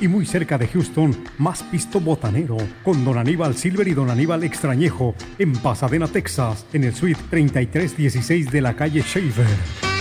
y 0.00 0.08
muy 0.08 0.26
cerca 0.26 0.58
de 0.58 0.68
Houston, 0.68 1.16
más 1.38 1.62
pisto 1.62 2.00
botanero, 2.00 2.56
con 2.82 3.04
Don 3.04 3.18
Aníbal 3.18 3.54
Silver 3.54 3.86
y 3.88 3.94
Don 3.94 4.10
Aníbal 4.10 4.44
Extrañejo, 4.44 5.14
en 5.38 5.52
Pasadena, 5.54 6.08
Texas, 6.08 6.66
en 6.72 6.84
el 6.84 6.94
suite 6.94 7.20
3316 7.30 8.50
de 8.50 8.60
la 8.60 8.74
calle 8.74 9.02
Shaver. 9.02 9.93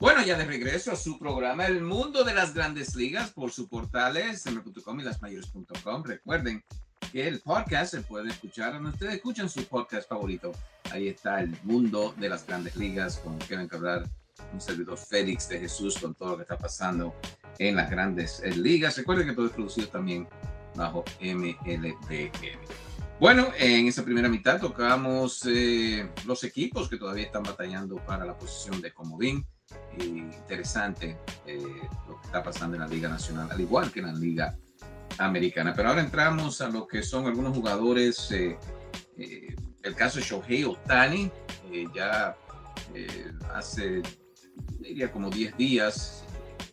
Bueno, 0.00 0.24
ya 0.24 0.38
de 0.38 0.46
regreso 0.46 0.92
a 0.92 0.96
su 0.96 1.18
programa 1.18 1.66
El 1.66 1.82
Mundo 1.82 2.24
de 2.24 2.32
las 2.32 2.54
Grandes 2.54 2.96
Ligas 2.96 3.32
por 3.32 3.50
su 3.50 3.68
portales 3.68 4.46
m.com 4.46 4.98
y 4.98 5.02
lasmayores.com. 5.02 6.04
Recuerden 6.04 6.64
que 7.12 7.28
el 7.28 7.40
podcast 7.40 7.92
se 7.92 8.00
puede 8.00 8.30
escuchar 8.30 8.72
donde 8.72 8.88
ustedes 8.88 9.16
escuchan 9.16 9.50
su 9.50 9.62
podcast 9.64 10.08
favorito. 10.08 10.52
Ahí 10.90 11.08
está 11.08 11.42
el 11.42 11.54
mundo 11.64 12.14
de 12.16 12.30
las 12.30 12.46
grandes 12.46 12.76
ligas 12.76 13.18
con 13.18 13.38
Kevin 13.40 13.68
Cabral, 13.68 14.10
un 14.54 14.60
servidor 14.62 14.96
Félix 14.96 15.50
de 15.50 15.60
Jesús 15.60 15.98
con 15.98 16.14
todo 16.14 16.30
lo 16.30 16.36
que 16.38 16.42
está 16.44 16.56
pasando 16.56 17.14
en 17.58 17.76
las 17.76 17.90
grandes 17.90 18.40
eh, 18.42 18.52
ligas. 18.52 18.96
Recuerden 18.96 19.28
que 19.28 19.34
todo 19.34 19.48
es 19.48 19.52
producido 19.52 19.88
también 19.88 20.26
bajo 20.76 21.04
MLB. 21.20 22.30
Bueno, 23.20 23.48
en 23.58 23.86
esa 23.86 24.02
primera 24.02 24.30
mitad 24.30 24.58
tocamos 24.58 25.44
eh, 25.44 26.08
los 26.24 26.42
equipos 26.42 26.88
que 26.88 26.96
todavía 26.96 27.26
están 27.26 27.42
batallando 27.42 27.96
para 27.96 28.24
la 28.24 28.38
posición 28.38 28.80
de 28.80 28.94
comodín. 28.94 29.46
Interesante 29.98 31.18
eh, 31.46 31.58
lo 32.08 32.20
que 32.20 32.26
está 32.26 32.42
pasando 32.42 32.76
en 32.76 32.82
la 32.82 32.88
Liga 32.88 33.08
Nacional, 33.08 33.50
al 33.50 33.60
igual 33.60 33.90
que 33.92 34.00
en 34.00 34.06
la 34.06 34.12
Liga 34.12 34.56
americana. 35.20 35.74
Pero 35.74 35.88
ahora 35.88 36.00
entramos 36.00 36.60
a 36.60 36.68
lo 36.68 36.86
que 36.86 37.02
son 37.02 37.26
algunos 37.26 37.54
jugadores. 37.56 38.30
Eh, 38.32 38.58
eh, 39.16 39.54
el 39.82 39.94
caso 39.94 40.18
de 40.18 40.24
Shohei 40.24 40.64
Otani, 40.64 41.30
eh, 41.72 41.86
ya 41.94 42.36
hace, 43.54 44.02
diría 44.78 45.10
como 45.10 45.30
10 45.30 45.56
días, 45.56 46.24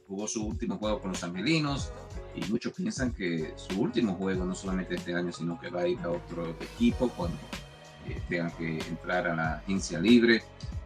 jugó 0.08 0.28
su 0.28 0.46
último 0.46 0.78
juego 0.78 1.02
con 1.02 1.12
los 1.12 1.24
angelinos. 1.24 1.92
Y 2.36 2.52
muchos 2.52 2.74
piensan 2.74 3.14
que 3.14 3.54
su 3.56 3.82
último 3.82 4.14
juego, 4.14 4.46
no 4.46 4.54
solamente 4.54 4.96
este 4.96 5.16
año, 5.16 5.32
sino 5.32 5.60
que 5.60 5.70
va 5.70 5.82
a 5.82 5.88
ir 5.88 6.00
a 6.04 6.10
otro 6.10 6.50
equipo 6.62 7.10
cuando 7.10 7.38
tengan 8.30 8.52
que 8.52 8.78
entrar 8.88 9.28
a 9.28 9.36
la 9.36 9.54
agencia 9.56 10.00
libre. 10.00 10.44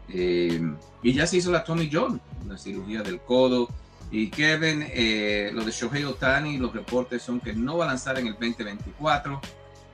Y 0.09 1.13
ya 1.13 1.25
se 1.25 1.37
hizo 1.37 1.51
la 1.51 1.63
Tommy 1.63 1.89
John, 1.91 2.21
la 2.47 2.57
cirugía 2.57 3.01
del 3.01 3.21
codo. 3.21 3.69
Y 4.11 4.29
Kevin, 4.29 4.85
eh, 4.89 5.51
lo 5.53 5.63
de 5.63 5.71
Shohei 5.71 6.03
Otani, 6.03 6.57
los 6.57 6.73
reportes 6.73 7.21
son 7.23 7.39
que 7.39 7.53
no 7.53 7.77
va 7.77 7.85
a 7.85 7.87
lanzar 7.87 8.19
en 8.19 8.27
el 8.27 8.33
2024, 8.33 9.39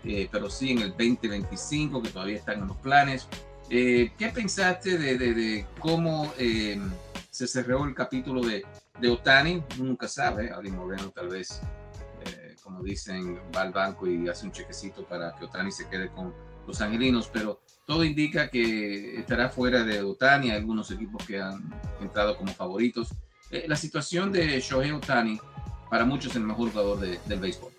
eh, 0.06 0.28
pero 0.32 0.50
sí 0.50 0.72
en 0.72 0.80
el 0.80 0.90
2025, 0.90 2.02
que 2.02 2.10
todavía 2.10 2.38
están 2.38 2.62
en 2.62 2.68
los 2.68 2.78
planes. 2.78 3.28
Eh, 3.70 4.12
¿Qué 4.18 4.30
pensaste 4.30 4.98
de, 4.98 5.66
cómo 5.80 6.34
se 7.30 7.48
cerró 7.48 7.86
el 7.86 7.94
capítulo 7.94 8.42
de, 8.42 8.66
de 9.00 9.10
Otani? 9.10 9.62
Nunca 9.78 10.08
sabe, 10.08 10.50
Ari 10.50 10.72
Moreno 10.72 11.12
tal 11.12 11.28
vez, 11.28 11.62
como 12.64 12.82
dicen, 12.82 13.40
va 13.56 13.62
al 13.62 13.72
banco 13.72 14.08
y 14.08 14.28
hace 14.28 14.48
un 14.48 14.52
chequecito 14.52 15.06
para 15.06 15.36
que 15.36 15.46
Otani 15.46 15.72
se 15.72 15.88
quede 15.88 16.10
con 16.10 16.34
los 16.66 16.82
angelinos, 16.82 17.30
pero 17.32 17.62
todo 17.88 18.04
indica 18.04 18.50
que 18.50 19.16
estará 19.18 19.50
fuera 19.50 19.84
de 19.84 20.02
Otani, 20.02 20.52
algunos 20.52 20.92
equipos 20.92 21.26
que 21.26 21.40
han 21.40 21.64
entrado 22.02 22.38
como 22.38 22.52
favoritos. 22.52 23.10
Eh, 23.50 23.64
la 23.66 23.78
situación 23.78 24.32
de 24.34 24.60
Shohei 24.60 24.92
Otani 24.92 25.40
para 25.90 26.04
muchos 26.04 26.32
es 26.32 26.36
el 26.36 26.44
mejor 26.44 26.70
jugador 26.70 27.00
del 27.00 27.40
béisbol? 27.40 27.72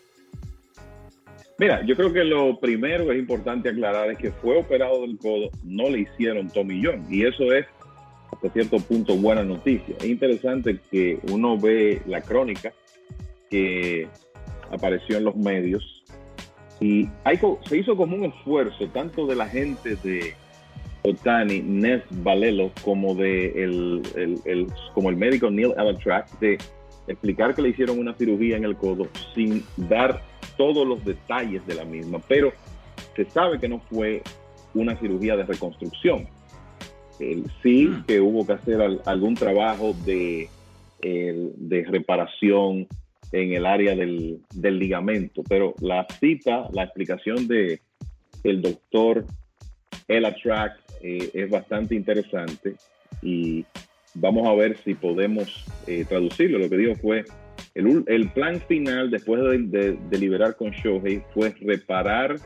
Mira, 1.59 1.85
yo 1.85 1.95
creo 1.95 2.11
que 2.11 2.25
lo 2.25 2.59
primero 2.59 3.05
que 3.07 3.13
es 3.13 3.19
importante 3.19 3.69
aclarar 3.69 4.11
es 4.11 4.19
que 4.19 4.33
fue 4.33 4.57
operado 4.57 5.03
del 5.03 5.19
codo, 5.19 5.51
no 5.63 5.91
le 5.91 6.01
hicieron 6.01 6.49
Tommy 6.49 6.83
John, 6.83 7.05
y 7.11 7.27
eso 7.27 7.53
es 7.53 7.67
hasta 8.33 8.49
cierto 8.51 8.79
punto 8.79 9.15
buena 9.15 9.45
noticia. 9.45 9.95
Es 9.99 10.07
interesante 10.07 10.81
que 10.91 11.19
uno 11.31 11.59
ve 11.59 12.01
la 12.07 12.23
crónica 12.23 12.73
que 13.51 14.09
apareció 14.71 15.19
en 15.19 15.25
los 15.25 15.37
medios 15.37 15.98
y 16.81 17.09
hay, 17.25 17.39
se 17.67 17.79
hizo 17.79 17.97
como 17.97 18.17
un 18.17 18.25
esfuerzo 18.25 18.87
tanto 18.89 19.27
de 19.27 19.35
la 19.35 19.49
gente 19.49 19.97
de 19.97 20.35
Otani, 21.03 21.61
Nes 21.61 22.03
Valelo, 22.11 22.71
como 22.83 23.15
de 23.15 23.65
el, 23.65 24.67
como 24.95 25.11
el 25.11 25.17
médico 25.17 25.51
Neil 25.51 25.75
Alatrack, 25.77 26.39
de 26.39 26.59
explicar 27.09 27.55
que 27.55 27.63
le 27.63 27.71
hicieron 27.71 27.99
una 27.99 28.15
cirugía 28.15 28.57
en 28.57 28.65
el 28.65 28.77
codo 28.77 29.09
sin 29.35 29.65
dar 29.77 30.23
todos 30.57 30.87
los 30.87 31.05
detalles 31.05 31.67
de 31.67 31.75
la 31.75 31.85
misma, 31.85 32.21
pero 32.29 32.53
se 33.17 33.25
sabe 33.25 33.59
que 33.59 33.69
no 33.69 33.81
fue 33.91 34.23
una 34.75 34.97
cirugía 34.99 35.37
de 35.37 35.45
reconstrucción. 35.45 36.29
sí 37.63 37.87
mm. 37.87 38.05
que 38.07 38.21
hubo 38.21 38.47
que 38.47 38.53
hacer 38.53 39.01
algún 39.05 39.35
trabajo 39.35 39.95
de, 40.05 40.49
de 41.01 41.85
reparación 41.89 42.87
en 43.33 43.53
el 43.53 43.67
área 43.67 43.95
del, 43.95 44.41
del, 44.55 44.79
ligamento, 44.79 45.43
pero 45.49 45.75
la 45.81 46.07
cita, 46.19 46.69
la 46.73 46.85
explicación 46.85 47.47
de 47.47 47.81
el 48.45 48.63
doctor 48.63 49.27
Elatrack 50.07 50.81
eh, 51.03 51.31
es 51.35 51.51
bastante 51.51 51.95
interesante 51.95 52.77
y 53.23 53.65
vamos 54.15 54.47
a 54.49 54.55
ver 54.55 54.77
si 54.79 54.95
podemos 54.95 55.67
eh, 55.87 56.05
traducirlo. 56.09 56.59
Lo 56.59 56.71
que 56.71 56.77
dijo 56.77 56.95
fue, 56.97 57.25
el, 57.75 58.05
el 58.07 58.31
plan 58.31 58.61
final 58.63 59.11
después 59.11 59.43
de, 59.43 59.97
de, 59.97 60.19
liberar 60.19 60.57
con 60.57 60.71
Shohei 60.71 61.23
fue 61.35 61.55
reparar 61.61 62.37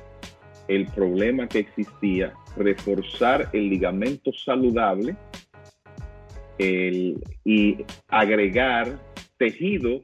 el 0.68 0.86
problema 0.86 1.48
que 1.48 1.60
existía, 1.60 2.32
reforzar 2.56 3.48
el 3.52 3.68
ligamento 3.68 4.32
saludable 4.32 5.16
y 6.58 7.76
agregar 8.08 8.96
tejido 9.36 10.02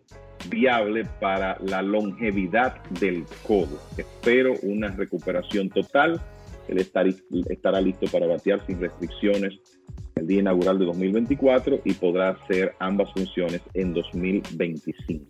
viable 0.49 1.05
para 1.21 1.59
la 1.61 1.83
longevidad 1.83 2.83
del 3.01 3.25
codo. 3.47 3.79
Espero 3.97 4.55
una 4.63 4.89
recuperación 4.89 5.69
total 5.69 6.21
él 6.69 6.79
estará 6.79 7.81
listo 7.81 8.07
para 8.13 8.27
batear 8.27 8.65
sin 8.67 8.81
restricciones 8.81 9.59
el 10.17 10.27
día 10.27 10.41
inaugural 10.41 10.79
de 10.79 10.85
2024 10.85 11.81
y 11.85 11.95
podrá 11.95 12.31
hacer 12.31 12.75
ambas 12.79 13.13
funciones 13.13 13.63
en 13.75 13.95
2025. 13.95 15.25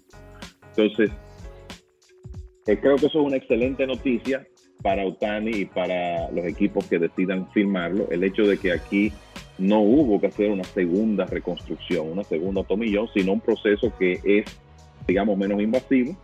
Entonces, 0.70 1.10
eh, 2.66 2.78
creo 2.80 2.96
que 2.96 3.06
eso 3.06 3.20
es 3.20 3.26
una 3.26 3.36
excelente 3.36 3.86
noticia 3.86 4.46
para 4.82 5.06
Otani 5.06 5.50
y 5.50 5.64
para 5.64 6.30
los 6.30 6.44
equipos 6.46 6.86
que 6.86 6.98
decidan 6.98 7.50
firmarlo 7.52 8.08
el 8.10 8.24
hecho 8.24 8.42
de 8.42 8.58
que 8.58 8.72
aquí 8.72 9.12
no 9.58 9.80
hubo 9.80 10.20
que 10.20 10.28
hacer 10.28 10.50
una 10.50 10.64
segunda 10.64 11.26
reconstrucción, 11.26 12.10
una 12.10 12.24
segunda 12.24 12.62
tomillón, 12.62 13.08
sino 13.12 13.32
un 13.32 13.40
proceso 13.40 13.92
que 13.98 14.20
es, 14.24 14.44
digamos, 15.08 15.36
menos 15.38 15.60
invasivo. 15.60 16.14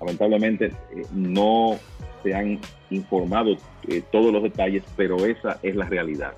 Lamentablemente 0.00 0.66
eh, 0.66 1.02
no 1.12 1.76
se 2.22 2.34
han 2.34 2.60
informado 2.90 3.56
eh, 3.88 4.02
todos 4.10 4.32
los 4.32 4.42
detalles, 4.42 4.84
pero 4.96 5.26
esa 5.26 5.58
es 5.62 5.74
la 5.74 5.86
realidad. 5.86 6.32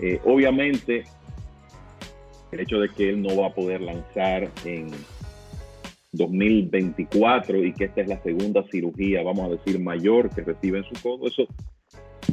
Eh, 0.00 0.20
obviamente, 0.24 1.04
el 2.50 2.60
hecho 2.60 2.80
de 2.80 2.88
que 2.88 3.08
él 3.08 3.22
no 3.22 3.36
va 3.36 3.46
a 3.46 3.54
poder 3.54 3.80
lanzar 3.80 4.50
en 4.64 4.90
2024 6.12 7.64
y 7.64 7.72
que 7.72 7.84
esta 7.84 8.00
es 8.00 8.08
la 8.08 8.22
segunda 8.22 8.64
cirugía, 8.70 9.22
vamos 9.22 9.46
a 9.46 9.56
decir, 9.56 9.80
mayor 9.80 10.30
que 10.30 10.42
recibe 10.42 10.78
en 10.78 10.84
su 10.84 11.02
codo, 11.02 11.28
eso 11.28 11.46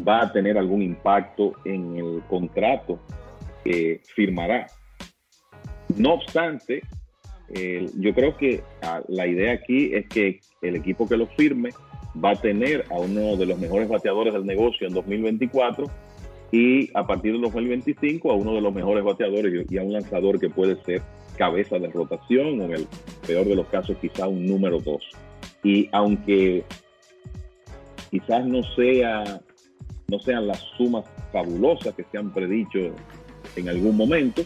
va 0.08 0.24
a 0.24 0.32
tener 0.32 0.58
algún 0.58 0.82
impacto 0.82 1.54
en 1.66 1.98
el 1.98 2.22
contrato 2.28 3.00
que 3.64 4.02
firmará. 4.16 4.68
No 5.96 6.14
obstante, 6.14 6.82
yo 7.97 8.14
creo 8.14 8.38
que 8.38 8.62
ah, 8.82 9.02
la 9.08 9.28
idea 9.28 9.54
aquí 9.54 9.93
es 9.93 10.08
que 10.08 10.39
el 10.62 10.76
equipo 10.76 11.08
que 11.08 11.18
lo 11.18 11.28
firme 11.28 11.70
va 12.24 12.32
a 12.32 12.36
tener 12.36 12.86
a 12.89 12.95
uno 12.95 13.36
de 13.36 13.45
los 13.45 13.60
mejores 13.60 13.89
bateadores 13.89 14.34
del 14.34 14.45
negocio 14.45 14.88
en 14.88 14.93
2024 14.93 15.86
y 16.52 16.89
a 16.97 17.06
partir 17.06 17.34
de 17.34 17.39
2025 17.39 18.32
a 18.32 18.36
uno 18.36 18.54
de 18.54 18.62
los 18.62 18.74
mejores 18.74 19.04
bateadores 19.04 19.66
y 19.70 19.78
a 19.78 19.84
un 19.84 19.93
lanzador 19.93 20.39
que 20.39 20.49
puede 20.49 20.82
ser 20.84 21.02
cabeza 21.38 21.80
de 21.80 21.88
rotación 21.88 22.60
o 22.60 22.66
en 22.66 22.74
el 22.74 22.88
peor 23.26 23.45
de 23.45 23.56
los 23.56 23.68
casos 23.68 23.97
quizá 24.02 24.28
un 24.28 24.45
número 24.45 24.80
dos. 24.80 25.04
Y 25.64 25.89
aunque 25.91 26.64
quizás 28.10 28.45
no 28.45 28.64
sea 28.76 29.41
no 30.10 30.20
sean 30.20 30.45
las 30.45 30.60
sumas 30.78 31.06
fabulosas 31.32 31.95
que 31.95 32.04
se 32.12 32.18
han 32.18 32.34
predicho 32.34 32.80
en 33.56 33.70
algún 33.70 33.95
momento, 33.95 34.43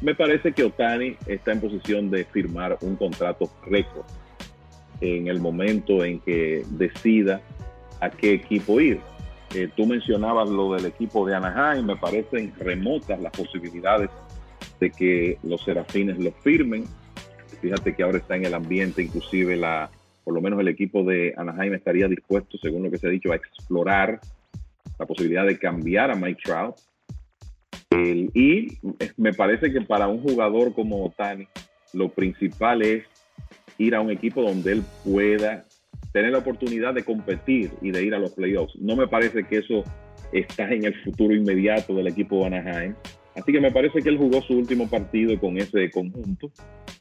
me 0.00 0.14
parece 0.14 0.52
que 0.52 0.64
Otani 0.64 1.16
está 1.26 1.52
en 1.52 1.60
posición 1.60 2.10
de 2.10 2.24
firmar 2.24 2.78
un 2.80 2.96
contrato 2.96 3.50
récord 3.66 4.04
en 5.00 5.28
el 5.28 5.40
momento 5.40 6.04
en 6.04 6.20
que 6.20 6.64
decida 6.70 7.40
a 8.00 8.10
qué 8.10 8.32
equipo 8.32 8.80
ir. 8.80 9.00
Eh, 9.54 9.68
tú 9.76 9.86
mencionabas 9.86 10.48
lo 10.48 10.74
del 10.74 10.86
equipo 10.86 11.26
de 11.26 11.34
Anaheim, 11.34 11.86
me 11.86 11.96
parecen 11.96 12.52
remotas 12.58 13.20
las 13.20 13.32
posibilidades 13.32 14.10
de 14.80 14.90
que 14.90 15.38
los 15.42 15.62
serafines 15.62 16.18
lo 16.18 16.32
firmen. 16.32 16.84
Fíjate 17.60 17.94
que 17.94 18.02
ahora 18.02 18.18
está 18.18 18.36
en 18.36 18.44
el 18.44 18.54
ambiente, 18.54 19.02
inclusive 19.02 19.56
la, 19.56 19.90
por 20.24 20.34
lo 20.34 20.40
menos 20.40 20.60
el 20.60 20.68
equipo 20.68 21.04
de 21.04 21.34
Anaheim 21.36 21.74
estaría 21.74 22.08
dispuesto, 22.08 22.58
según 22.58 22.82
lo 22.82 22.90
que 22.90 22.98
se 22.98 23.06
ha 23.06 23.10
dicho, 23.10 23.32
a 23.32 23.36
explorar 23.36 24.20
la 24.98 25.06
posibilidad 25.06 25.46
de 25.46 25.58
cambiar 25.58 26.10
a 26.10 26.14
Mike 26.14 26.42
Trout 26.44 26.76
y 27.96 28.78
me 29.16 29.32
parece 29.32 29.72
que 29.72 29.80
para 29.80 30.08
un 30.08 30.22
jugador 30.22 30.74
como 30.74 31.04
Otani, 31.04 31.46
lo 31.92 32.08
principal 32.08 32.82
es 32.82 33.04
ir 33.78 33.94
a 33.94 34.00
un 34.00 34.10
equipo 34.10 34.42
donde 34.42 34.72
él 34.72 34.82
pueda 35.04 35.64
tener 36.12 36.32
la 36.32 36.38
oportunidad 36.38 36.94
de 36.94 37.04
competir 37.04 37.72
y 37.82 37.90
de 37.90 38.04
ir 38.04 38.14
a 38.14 38.18
los 38.18 38.32
playoffs. 38.32 38.76
No 38.76 38.96
me 38.96 39.08
parece 39.08 39.44
que 39.44 39.58
eso 39.58 39.82
está 40.32 40.72
en 40.72 40.84
el 40.84 40.94
futuro 41.02 41.34
inmediato 41.34 41.94
del 41.94 42.06
equipo 42.06 42.40
de 42.40 42.46
Anaheim. 42.46 42.94
Así 43.34 43.52
que 43.52 43.60
me 43.60 43.72
parece 43.72 44.00
que 44.00 44.08
él 44.08 44.18
jugó 44.18 44.40
su 44.42 44.56
último 44.56 44.88
partido 44.88 45.38
con 45.40 45.58
ese 45.58 45.90
conjunto. 45.90 46.50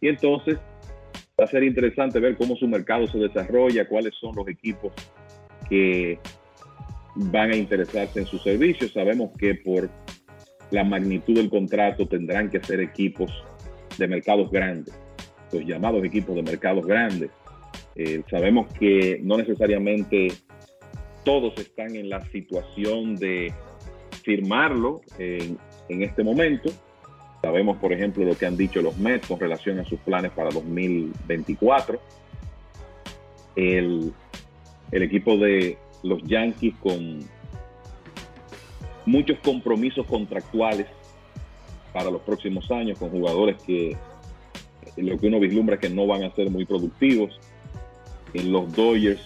Y 0.01 0.07
entonces 0.07 0.57
va 1.39 1.45
a 1.45 1.47
ser 1.47 1.63
interesante 1.63 2.19
ver 2.19 2.35
cómo 2.37 2.55
su 2.55 2.67
mercado 2.67 3.07
se 3.07 3.19
desarrolla, 3.19 3.87
cuáles 3.87 4.13
son 4.19 4.35
los 4.35 4.47
equipos 4.47 4.91
que 5.69 6.17
van 7.15 7.51
a 7.51 7.55
interesarse 7.55 8.19
en 8.19 8.25
sus 8.25 8.41
servicios. 8.41 8.91
Sabemos 8.93 9.31
que 9.37 9.55
por 9.55 9.89
la 10.74 10.84
magnitud 10.84 11.36
del 11.36 11.51
contrato 11.51 12.07
tendrán 12.07 12.49
que 12.49 12.59
ser 12.59 12.80
equipos 12.80 13.32
de 13.99 14.07
mercados 14.07 14.49
grandes, 14.49 14.91
los 15.51 15.63
llamados 15.65 16.03
equipos 16.03 16.36
de 16.36 16.41
mercados 16.41 16.84
grandes. 16.84 17.30
Eh, 17.95 18.24
sabemos 18.28 18.74
que 18.74 19.21
no 19.24 19.38
necesariamente 19.38 20.30
todos 21.24 21.55
están 21.59 21.95
en 21.95 22.09
la 22.09 22.21
situación 22.32 23.15
de 23.17 23.53
firmarlo 24.24 25.01
en, 25.19 25.59
este 25.89 26.24
momento. 26.24 26.71
Sabemos, 27.43 27.78
por 27.78 27.93
ejemplo, 27.93 28.26
lo 28.26 28.36
que 28.36 28.47
han 28.47 28.57
dicho 28.57 28.82
los 28.82 28.97
Mets 28.97 29.28
con 29.28 29.39
relación 29.39 29.80
a 29.80 29.86
sus 29.86 29.99
planes 29.99 30.32
para 30.32 30.49
2024. 30.49 32.01
El, 33.55 34.11
el 34.91 35.03
equipo 35.03 35.38
de 35.38 35.78
los 36.01 36.24
Yankees 36.24 36.74
con 36.82 37.19
muchos 39.05 39.37
compromisos 39.39 40.05
contractuales 40.05 40.87
para 41.91 42.09
los 42.09 42.21
próximos 42.21 42.69
años 42.71 42.97
con 42.97 43.09
jugadores 43.09 43.61
que 43.63 43.95
lo 44.97 45.17
que 45.17 45.27
uno 45.27 45.39
vislumbra 45.39 45.79
que 45.79 45.89
no 45.89 46.07
van 46.07 46.23
a 46.23 46.33
ser 46.35 46.49
muy 46.49 46.65
productivos. 46.65 47.39
En 48.33 48.51
los 48.51 48.73
Dodgers 48.75 49.21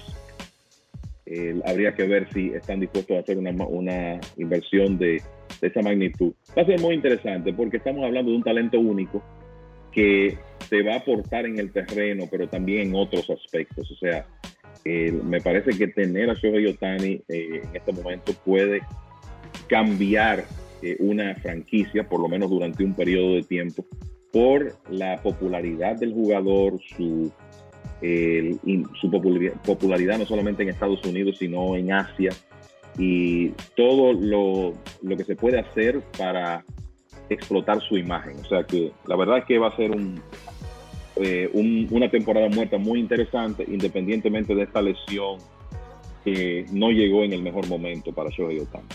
habría 1.65 1.93
que 1.93 2.03
ver 2.03 2.27
si 2.33 2.49
están 2.49 2.79
dispuestos 2.79 3.17
a 3.17 3.19
hacer 3.19 3.37
una, 3.37 3.51
una 3.51 4.19
inversión 4.37 4.97
de, 4.97 5.21
esa 5.61 5.81
magnitud. 5.81 6.33
Va 6.57 6.61
a 6.61 6.65
ser 6.65 6.79
muy 6.79 6.95
interesante 6.95 7.51
porque 7.53 7.77
estamos 7.77 8.05
hablando 8.05 8.31
de 8.31 8.37
un 8.37 8.43
talento 8.43 8.79
único 8.79 9.23
que 9.91 10.37
se 10.69 10.83
va 10.83 10.93
a 10.93 10.97
aportar 10.97 11.45
en 11.45 11.59
el 11.59 11.71
terreno, 11.71 12.25
pero 12.29 12.47
también 12.47 12.89
en 12.89 12.95
otros 12.95 13.29
aspectos. 13.29 13.89
O 13.91 13.95
sea, 13.95 14.27
me 14.85 15.41
parece 15.41 15.71
que 15.71 15.87
tener 15.87 16.29
a 16.29 16.33
Shohei 16.33 16.67
Otani 16.67 17.21
eh, 17.27 17.61
en 17.63 17.75
este 17.75 17.91
momento 17.91 18.33
puede 18.45 18.81
cambiar 19.67 20.45
eh, 20.81 20.95
una 20.99 21.33
franquicia, 21.35 22.07
por 22.07 22.19
lo 22.19 22.27
menos 22.27 22.49
durante 22.49 22.83
un 22.83 22.93
periodo 22.93 23.35
de 23.35 23.43
tiempo, 23.43 23.85
por 24.31 24.75
la 24.89 25.17
popularidad 25.21 25.95
del 25.95 26.13
jugador, 26.13 26.79
su, 26.95 27.31
popularidad, 29.65 30.19
no 30.19 30.25
solamente 30.25 30.61
en 30.63 30.69
Estados 30.69 31.03
Unidos, 31.03 31.37
sino 31.39 31.75
en 31.75 31.91
Asia, 31.91 32.31
y 32.99 33.49
todo 33.75 34.13
lo, 34.13 34.73
lo, 35.01 35.17
que 35.17 35.23
se 35.23 35.35
puede 35.35 35.59
hacer 35.59 36.01
para 36.17 36.63
explotar 37.29 37.81
su 37.81 37.97
imagen. 37.97 38.35
O 38.39 38.45
sea 38.45 38.63
que 38.63 38.91
la 39.07 39.15
verdad 39.15 39.39
es 39.39 39.45
que 39.45 39.57
va 39.57 39.69
a 39.69 39.75
ser 39.75 39.91
un, 39.91 40.21
eh, 41.15 41.49
una 41.89 42.09
temporada 42.09 42.49
muerta 42.49 42.77
muy 42.77 42.99
interesante, 42.99 43.65
independientemente 43.67 44.53
de 44.53 44.63
esta 44.63 44.81
lesión 44.81 45.37
que 46.23 46.65
no 46.71 46.91
llegó 46.91 47.23
en 47.23 47.33
el 47.33 47.41
mejor 47.41 47.67
momento 47.67 48.11
para 48.11 48.29
Shohei 48.29 48.59
Otani 48.59 48.87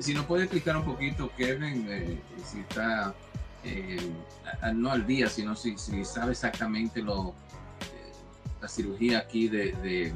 si 0.00 0.14
nos 0.14 0.26
puede 0.26 0.44
explicar 0.44 0.76
un 0.76 0.84
poquito, 0.84 1.30
Kevin, 1.36 1.86
eh, 1.88 2.18
si 2.44 2.60
está 2.60 3.14
eh, 3.64 4.10
no 4.74 4.90
al 4.90 5.06
día, 5.06 5.28
sino 5.28 5.56
si, 5.56 5.76
si 5.78 6.04
sabe 6.04 6.32
exactamente 6.32 7.02
lo, 7.02 7.30
eh, 7.30 8.12
la 8.60 8.68
cirugía 8.68 9.18
aquí 9.18 9.48
de, 9.48 9.72
de 9.82 10.12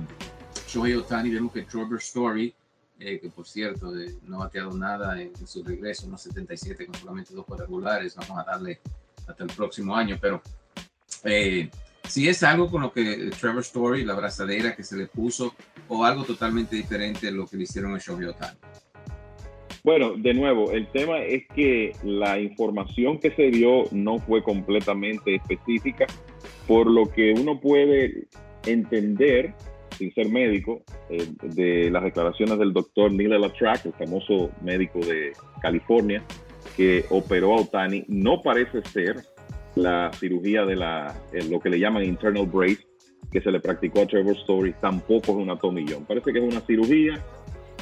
Shohei 0.67 0.95
Otani, 0.95 1.31
vemos 1.31 1.53
que 1.53 1.63
Trevor 1.63 1.99
Story, 1.99 2.55
que 2.99 3.31
por 3.33 3.47
cierto 3.47 3.93
no 4.25 4.37
ha 4.37 4.47
bateado 4.47 4.73
nada 4.77 5.21
en, 5.23 5.33
su 5.47 5.63
regreso, 5.63 6.09
unos 6.09 6.21
77 6.23 6.87
con 6.87 6.97
solamente 6.97 7.33
dos 7.33 7.47
cuadrangulares, 7.47 8.17
vamos 8.17 8.39
a 8.39 8.43
darle 8.43 8.81
hasta 9.25 9.45
el 9.45 9.51
próximo 9.51 9.95
año, 9.95 10.19
pero 10.21 10.43
si 12.09 12.29
es 12.29 12.43
algo 12.43 12.71
con 12.71 12.83
lo 12.83 12.93
que 12.93 13.31
Trevor 13.39 13.63
Story, 13.63 14.05
la 14.05 14.15
brazadera 14.15 14.75
que 14.75 14.83
se 14.83 14.97
le 14.97 15.07
puso, 15.07 15.55
o 15.87 16.05
algo 16.05 16.25
totalmente 16.25 16.75
diferente 16.75 17.27
de 17.27 17.33
lo 17.33 17.47
que 17.47 17.57
le 17.57 17.63
hicieron 17.63 17.95
a 17.95 17.99
Shohei 17.99 18.27
Otani. 18.27 18.59
Bueno, 19.89 20.13
de 20.19 20.35
nuevo, 20.35 20.71
el 20.71 20.87
tema 20.89 21.23
es 21.23 21.49
que 21.55 21.93
la 22.03 22.39
información 22.39 23.19
que 23.19 23.31
se 23.31 23.45
dio 23.45 23.85
no 23.91 24.19
fue 24.19 24.43
completamente 24.43 25.37
específica, 25.37 26.05
por 26.67 26.87
lo 26.87 27.11
que 27.11 27.33
uno 27.33 27.59
puede 27.59 28.27
entender, 28.67 29.55
sin 29.97 30.13
ser 30.13 30.29
médico, 30.29 30.83
eh, 31.09 31.27
de 31.43 31.91
las 31.91 32.05
declaraciones 32.05 32.59
del 32.59 32.75
doctor 32.75 33.11
Neil 33.11 33.41
Latrak, 33.41 33.87
el 33.87 33.95
famoso 33.95 34.51
médico 34.61 34.99
de 34.99 35.33
California, 35.63 36.23
que 36.77 37.07
operó 37.09 37.55
a 37.55 37.63
Otani, 37.63 38.05
no 38.09 38.43
parece 38.43 38.83
ser 38.83 39.17
la 39.75 40.11
cirugía 40.13 40.67
de 40.67 40.77
la, 40.77 41.19
eh, 41.33 41.49
lo 41.49 41.61
que 41.61 41.71
le 41.71 41.81
llaman 41.81 42.05
internal 42.05 42.45
brace, 42.45 42.87
que 43.33 43.41
se 43.41 43.51
le 43.51 43.59
practicó 43.59 44.03
a 44.03 44.07
Trevor 44.07 44.37
Story, 44.37 44.75
tampoco 44.83 45.33
es 45.33 45.39
una 45.39 45.57
tomillón. 45.57 46.05
Parece 46.05 46.31
que 46.31 46.41
es 46.41 46.45
una 46.45 46.61
cirugía 46.67 47.25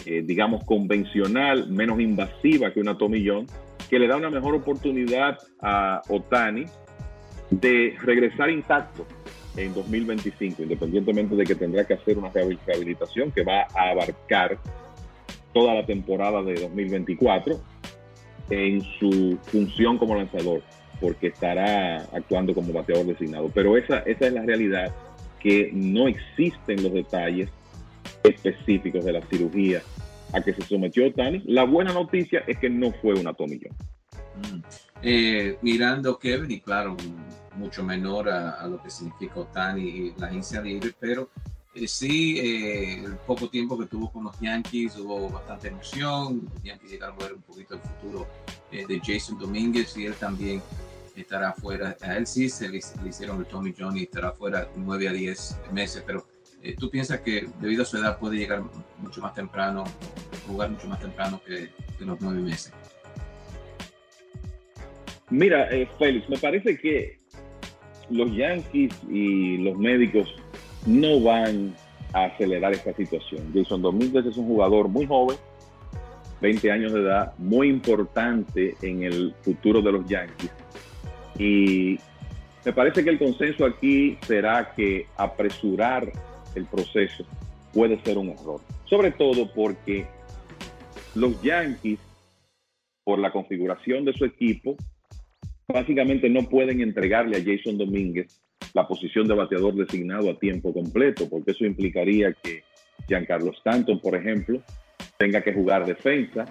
eh, 0.06 0.22
digamos, 0.24 0.62
convencional, 0.64 1.68
menos 1.68 2.00
invasiva 2.00 2.72
que 2.72 2.78
una 2.80 2.96
tomillón, 2.96 3.46
que 3.90 3.98
le 3.98 4.06
da 4.06 4.16
una 4.16 4.30
mejor 4.30 4.54
oportunidad 4.54 5.36
a 5.60 6.00
Otani 6.08 6.64
de 7.50 7.96
regresar 8.02 8.50
intacto 8.50 9.04
en 9.56 9.74
2025, 9.74 10.62
independientemente 10.62 11.34
de 11.34 11.44
que 11.44 11.56
tendrá 11.56 11.84
que 11.84 11.94
hacer 11.94 12.18
una 12.18 12.30
rehabilitación 12.30 13.32
que 13.32 13.42
va 13.42 13.66
a 13.74 13.90
abarcar 13.90 14.58
toda 15.52 15.74
la 15.74 15.84
temporada 15.84 16.40
de 16.42 16.54
2024 16.54 17.58
en 18.50 18.82
su 19.00 19.38
función 19.42 19.98
como 19.98 20.14
lanzador, 20.14 20.62
porque 21.00 21.28
estará 21.28 22.06
actuando 22.12 22.54
como 22.54 22.72
bateador 22.72 23.06
designado. 23.06 23.50
Pero 23.52 23.76
esa, 23.76 23.98
esa 24.00 24.26
es 24.28 24.32
la 24.32 24.42
realidad, 24.42 24.94
que 25.40 25.70
no 25.72 26.06
existen 26.06 26.80
los 26.82 26.92
detalles 26.92 27.50
específicos 28.28 29.04
de 29.04 29.12
la 29.12 29.22
cirugía 29.26 29.82
a 30.32 30.40
que 30.40 30.52
se 30.52 30.62
sometió 30.62 31.12
Tani. 31.12 31.42
La 31.46 31.64
buena 31.64 31.92
noticia 31.92 32.44
es 32.46 32.58
que 32.58 32.68
no 32.68 32.92
fue 32.92 33.14
una 33.14 33.32
tomillón. 33.32 33.72
Mm. 34.36 34.60
Eh, 35.02 35.58
mirando 35.62 36.18
Kevin, 36.18 36.50
y 36.50 36.60
claro, 36.60 36.96
mucho 37.54 37.82
menor 37.82 38.28
a, 38.28 38.66
lo 38.66 38.82
que 38.82 38.90
significa 38.90 39.40
Otani 39.40 39.82
y 39.82 40.14
la 40.18 40.26
agencia 40.26 40.60
libre, 40.60 40.92
pero 40.98 41.30
eh, 41.74 41.86
sí, 41.86 42.38
eh, 42.38 43.04
el 43.04 43.16
poco 43.16 43.48
tiempo 43.48 43.78
que 43.78 43.86
tuvo 43.86 44.10
con 44.10 44.24
los 44.24 44.38
Yankees 44.40 44.96
hubo 44.96 45.28
bastante 45.28 45.68
emoción. 45.68 46.48
Los 46.52 46.62
Yankees 46.62 46.90
llegaron 46.90 47.16
a 47.20 47.24
ver 47.24 47.34
un 47.34 47.42
poquito 47.42 47.74
el 47.74 47.80
futuro 47.80 48.26
de 48.70 49.00
Jason 49.02 49.38
Domínguez 49.38 49.96
y 49.96 50.06
él 50.06 50.14
también 50.14 50.60
estará 51.14 51.52
fuera. 51.52 51.96
A 52.02 52.16
él 52.16 52.26
sí 52.26 52.48
se 52.48 52.68
le, 52.68 52.78
hicieron 52.78 53.38
el 53.38 53.46
Tommy 53.46 53.74
John 53.76 53.96
y 53.96 54.02
estará 54.02 54.32
fuera 54.32 54.68
9 54.76 55.08
a 55.08 55.12
10 55.12 55.56
meses, 55.72 56.02
pero 56.06 56.26
¿tú 56.78 56.90
piensas 56.90 57.20
que 57.20 57.48
debido 57.60 57.82
a 57.82 57.86
su 57.86 57.96
edad 57.96 58.18
puede 58.18 58.36
llegar 58.36 58.62
mucho 58.98 59.20
más 59.20 59.34
temprano, 59.34 59.84
jugar 60.46 60.70
mucho 60.70 60.88
más 60.88 61.00
temprano 61.00 61.40
que, 61.46 61.70
los 62.04 62.20
9 62.20 62.40
meses? 62.40 62.72
Mira, 65.30 65.68
eh, 65.70 65.88
Félix, 65.98 66.28
me 66.28 66.38
parece 66.38 66.76
que 66.78 67.18
los 68.10 68.34
Yankees 68.34 68.94
y 69.08 69.58
los 69.58 69.76
médicos 69.76 70.34
no 70.86 71.20
van 71.20 71.74
a 72.12 72.24
acelerar 72.26 72.72
esta 72.72 72.94
situación. 72.94 73.50
Jason 73.52 73.82
Domínguez 73.82 74.24
es 74.26 74.36
un 74.36 74.46
jugador 74.46 74.88
muy 74.88 75.06
joven, 75.06 75.36
20 76.40 76.70
años 76.70 76.92
de 76.92 77.00
edad, 77.00 77.34
muy 77.38 77.68
importante 77.68 78.76
en 78.82 79.02
el 79.02 79.34
futuro 79.42 79.82
de 79.82 79.92
los 79.92 80.06
Yankees. 80.06 80.50
Y 81.38 81.98
me 82.64 82.72
parece 82.72 83.04
que 83.04 83.10
el 83.10 83.18
consenso 83.18 83.64
aquí 83.64 84.18
será 84.26 84.72
que 84.74 85.06
apresurar 85.16 86.10
el 86.56 86.66
proceso 86.66 87.24
puede 87.72 88.02
ser 88.02 88.18
un 88.18 88.30
error. 88.30 88.60
Sobre 88.84 89.12
todo 89.12 89.52
porque 89.52 90.06
los 91.14 91.40
Yankees, 91.42 92.00
por 93.04 93.18
la 93.18 93.30
configuración 93.30 94.04
de 94.04 94.12
su 94.12 94.24
equipo, 94.24 94.76
básicamente 95.68 96.28
no 96.28 96.48
pueden 96.48 96.80
entregarle 96.80 97.36
a 97.36 97.44
Jason 97.44 97.78
Domínguez 97.78 98.42
la 98.72 98.86
posición 98.86 99.26
de 99.26 99.34
bateador 99.34 99.74
designado 99.74 100.30
a 100.30 100.38
tiempo 100.38 100.72
completo, 100.72 101.28
porque 101.28 101.52
eso 101.52 101.64
implicaría 101.64 102.32
que 102.42 102.62
Giancarlo 103.08 103.52
Stanton, 103.52 104.00
por 104.00 104.14
ejemplo, 104.14 104.60
tenga 105.18 105.42
que 105.42 105.52
jugar 105.52 105.86
defensa, 105.86 106.44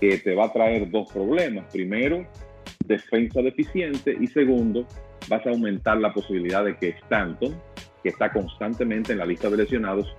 que 0.00 0.18
te 0.18 0.34
va 0.34 0.46
a 0.46 0.52
traer 0.52 0.90
dos 0.90 1.10
problemas. 1.12 1.72
Primero, 1.72 2.26
defensa 2.84 3.40
deficiente 3.40 4.16
y 4.20 4.26
segundo, 4.26 4.86
vas 5.28 5.46
a 5.46 5.50
aumentar 5.50 5.98
la 5.98 6.12
posibilidad 6.12 6.64
de 6.64 6.76
que 6.76 6.90
Stanton, 6.90 7.54
que 8.02 8.10
está 8.10 8.32
constantemente 8.32 9.12
en 9.12 9.18
la 9.18 9.26
lista 9.26 9.48
de 9.50 9.58
lesionados, 9.58 10.14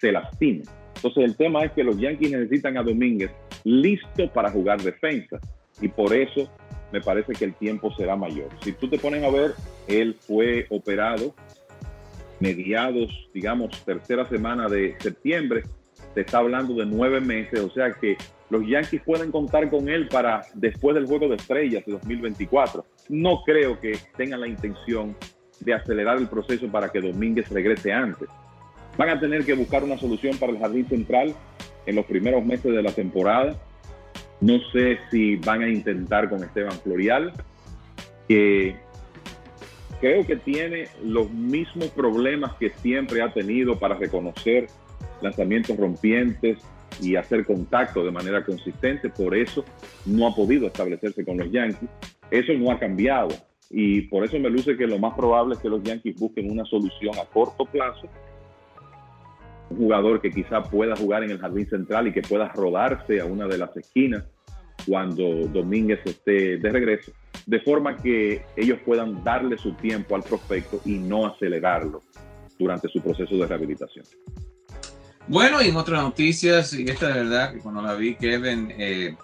se 0.00 0.12
lastime. 0.12 0.62
Entonces 0.96 1.24
el 1.24 1.36
tema 1.36 1.64
es 1.64 1.72
que 1.72 1.84
los 1.84 1.96
Yankees 1.98 2.32
necesitan 2.32 2.76
a 2.76 2.82
Domínguez 2.82 3.30
listo 3.64 4.30
para 4.32 4.50
jugar 4.50 4.82
defensa 4.82 5.38
y 5.80 5.88
por 5.88 6.12
eso 6.12 6.50
me 6.92 7.00
parece 7.00 7.32
que 7.34 7.44
el 7.44 7.54
tiempo 7.54 7.92
será 7.94 8.16
mayor. 8.16 8.48
Si 8.62 8.72
tú 8.72 8.88
te 8.88 8.98
pones 8.98 9.22
a 9.22 9.30
ver, 9.30 9.52
él 9.86 10.14
fue 10.14 10.66
operado 10.70 11.34
mediados, 12.40 13.28
digamos, 13.34 13.84
tercera 13.84 14.28
semana 14.28 14.68
de 14.68 14.96
septiembre, 15.00 15.62
se 16.14 16.20
está 16.20 16.38
hablando 16.38 16.74
de 16.74 16.86
nueve 16.86 17.20
meses, 17.20 17.60
o 17.60 17.70
sea 17.70 17.92
que 17.92 18.16
los 18.50 18.66
Yankees 18.66 19.02
pueden 19.04 19.30
contar 19.30 19.68
con 19.68 19.88
él 19.88 20.08
para 20.08 20.42
después 20.54 20.94
del 20.94 21.06
Juego 21.06 21.28
de 21.28 21.36
Estrellas 21.36 21.84
de 21.84 21.92
2024. 21.92 22.84
No 23.10 23.42
creo 23.44 23.78
que 23.78 23.98
tengan 24.16 24.40
la 24.40 24.48
intención 24.48 25.14
de 25.60 25.74
acelerar 25.74 26.18
el 26.18 26.28
proceso 26.28 26.68
para 26.68 26.88
que 26.88 27.00
Domínguez 27.00 27.48
regrese 27.50 27.92
antes. 27.92 28.28
Van 28.96 29.10
a 29.10 29.20
tener 29.20 29.44
que 29.44 29.54
buscar 29.54 29.84
una 29.84 29.98
solución 29.98 30.36
para 30.38 30.52
el 30.52 30.58
Jardín 30.58 30.88
Central 30.88 31.34
en 31.86 31.96
los 31.96 32.04
primeros 32.06 32.44
meses 32.44 32.72
de 32.72 32.82
la 32.82 32.92
temporada 32.92 33.56
no 34.40 34.58
sé 34.72 34.98
si 35.10 35.36
van 35.36 35.62
a 35.62 35.68
intentar 35.68 36.28
con 36.28 36.42
Esteban 36.42 36.78
Florial, 36.80 37.32
que 38.28 38.76
creo 40.00 40.24
que 40.26 40.36
tiene 40.36 40.88
los 41.02 41.30
mismos 41.30 41.88
problemas 41.88 42.54
que 42.54 42.70
siempre 42.70 43.20
ha 43.20 43.32
tenido 43.32 43.78
para 43.78 43.96
reconocer 43.96 44.68
lanzamientos 45.20 45.76
rompientes 45.76 46.58
y 47.02 47.16
hacer 47.16 47.44
contacto 47.44 48.04
de 48.04 48.12
manera 48.12 48.44
consistente. 48.44 49.08
Por 49.08 49.36
eso 49.36 49.64
no 50.06 50.28
ha 50.28 50.34
podido 50.34 50.68
establecerse 50.68 51.24
con 51.24 51.38
los 51.38 51.50
Yankees. 51.50 51.90
Eso 52.30 52.52
no 52.52 52.70
ha 52.70 52.78
cambiado. 52.78 53.30
Y 53.70 54.02
por 54.02 54.24
eso 54.24 54.38
me 54.38 54.48
luce 54.48 54.76
que 54.76 54.86
lo 54.86 54.98
más 54.98 55.14
probable 55.14 55.54
es 55.54 55.60
que 55.60 55.68
los 55.68 55.82
Yankees 55.82 56.16
busquen 56.16 56.50
una 56.50 56.64
solución 56.64 57.14
a 57.18 57.24
corto 57.26 57.64
plazo. 57.66 58.08
Un 59.70 59.76
jugador 59.76 60.20
que 60.20 60.30
quizá 60.30 60.62
pueda 60.62 60.96
jugar 60.96 61.24
en 61.24 61.30
el 61.30 61.38
jardín 61.38 61.68
central 61.68 62.08
y 62.08 62.12
que 62.12 62.22
pueda 62.22 62.48
rodarse 62.48 63.20
a 63.20 63.26
una 63.26 63.46
de 63.46 63.58
las 63.58 63.76
esquinas 63.76 64.24
cuando 64.86 65.46
Domínguez 65.48 66.00
esté 66.04 66.56
de 66.56 66.70
regreso, 66.70 67.12
de 67.46 67.60
forma 67.60 67.96
que 67.96 68.42
ellos 68.56 68.78
puedan 68.86 69.22
darle 69.22 69.58
su 69.58 69.72
tiempo 69.74 70.16
al 70.16 70.22
prospecto 70.22 70.80
y 70.86 70.98
no 70.98 71.26
acelerarlo 71.26 72.02
durante 72.58 72.88
su 72.88 73.00
proceso 73.00 73.36
de 73.36 73.46
rehabilitación. 73.46 74.04
Bueno, 75.26 75.60
y 75.60 75.68
en 75.68 75.76
otras 75.76 76.02
noticias, 76.02 76.72
y 76.72 76.88
esta 76.88 77.08
de 77.08 77.24
verdad 77.24 77.52
que 77.52 77.58
cuando 77.58 77.82
la 77.82 77.94
vi, 77.94 78.14
Kevin, 78.14 78.72
eh, 78.78 79.14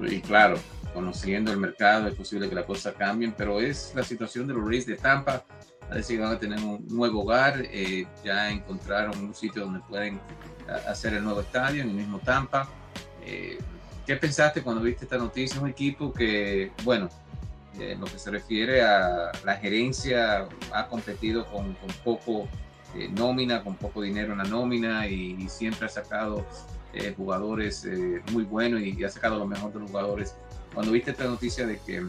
y 0.00 0.20
claro, 0.20 0.56
conociendo 0.96 1.52
el 1.52 1.58
mercado, 1.58 2.08
es 2.08 2.14
posible 2.14 2.48
que 2.48 2.54
las 2.54 2.64
cosas 2.64 2.94
cambien, 2.94 3.34
pero 3.36 3.60
es 3.60 3.92
la 3.94 4.02
situación 4.02 4.46
de 4.46 4.54
los 4.54 4.66
Rays 4.66 4.86
de 4.86 4.96
Tampa. 4.96 5.44
Parece 5.86 6.14
que 6.14 6.22
van 6.22 6.32
a 6.32 6.38
tener 6.38 6.58
un 6.60 6.88
nuevo 6.88 7.20
hogar, 7.20 7.60
eh, 7.70 8.06
ya 8.24 8.50
encontraron 8.50 9.22
un 9.22 9.34
sitio 9.34 9.66
donde 9.66 9.80
pueden 9.80 10.18
hacer 10.88 11.12
el 11.12 11.22
nuevo 11.22 11.42
estadio 11.42 11.82
en 11.82 11.90
el 11.90 11.96
mismo 11.96 12.18
Tampa. 12.18 12.66
Eh, 13.22 13.58
¿Qué 14.06 14.16
pensaste 14.16 14.62
cuando 14.62 14.82
viste 14.82 15.04
esta 15.04 15.18
noticia? 15.18 15.60
Un 15.60 15.68
equipo 15.68 16.14
que, 16.14 16.72
bueno, 16.82 17.10
en 17.78 18.00
lo 18.00 18.06
que 18.06 18.18
se 18.18 18.30
refiere 18.30 18.82
a 18.82 19.32
la 19.44 19.56
gerencia, 19.56 20.48
ha 20.72 20.88
competido 20.88 21.44
con, 21.46 21.76
poco 22.02 22.48
eh, 22.94 23.08
nómina, 23.08 23.62
con 23.62 23.76
poco 23.76 24.00
dinero 24.00 24.32
en 24.32 24.38
la 24.38 24.44
nómina 24.44 25.06
y, 25.06 25.46
siempre 25.48 25.86
ha 25.86 25.88
sacado 25.88 26.46
eh, 26.92 27.12
jugadores 27.16 27.84
eh, 27.84 28.22
muy 28.32 28.44
buenos 28.44 28.80
y, 28.80 29.04
ha 29.04 29.10
sacado 29.10 29.38
lo 29.38 29.46
mejor 29.46 29.72
de 29.72 29.80
los 29.80 29.90
jugadores. 29.90 30.34
Cuando 30.76 30.92
viste 30.92 31.12
esta 31.12 31.24
noticia 31.24 31.66
de 31.66 31.78
que 31.78 32.04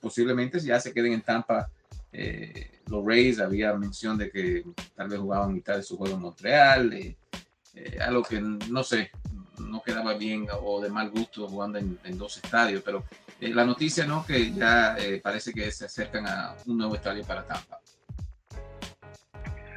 posiblemente 0.00 0.60
ya 0.60 0.78
se 0.78 0.94
queden 0.94 1.14
en 1.14 1.22
Tampa 1.22 1.68
los 2.86 3.04
Rays, 3.04 3.40
había 3.40 3.74
mención 3.74 4.16
de 4.16 4.30
que 4.30 4.62
tal 4.94 5.08
vez 5.08 5.18
jugaban 5.18 5.52
mitad 5.52 5.74
de 5.74 5.82
su 5.82 5.96
juego 5.96 6.14
en 6.14 6.22
Montreal, 6.22 7.16
algo 8.00 8.22
que 8.22 8.40
no 8.40 8.84
sé, 8.84 9.10
no 9.58 9.82
quedaba 9.82 10.14
bien 10.14 10.46
o 10.62 10.80
de 10.80 10.90
mal 10.90 11.10
gusto 11.10 11.48
jugando 11.48 11.78
en, 11.78 11.98
dos 12.16 12.36
estadios, 12.36 12.82
pero 12.84 13.02
eh, 13.40 13.52
la 13.52 13.64
noticia 13.64 14.06
no 14.06 14.24
que 14.24 14.52
ya 14.52 14.96
eh, 14.96 15.20
parece 15.20 15.52
que 15.52 15.68
se 15.72 15.86
acercan 15.86 16.24
a 16.28 16.54
un 16.66 16.78
nuevo 16.78 16.94
estadio 16.94 17.24
para 17.24 17.44
Tampa. 17.44 17.80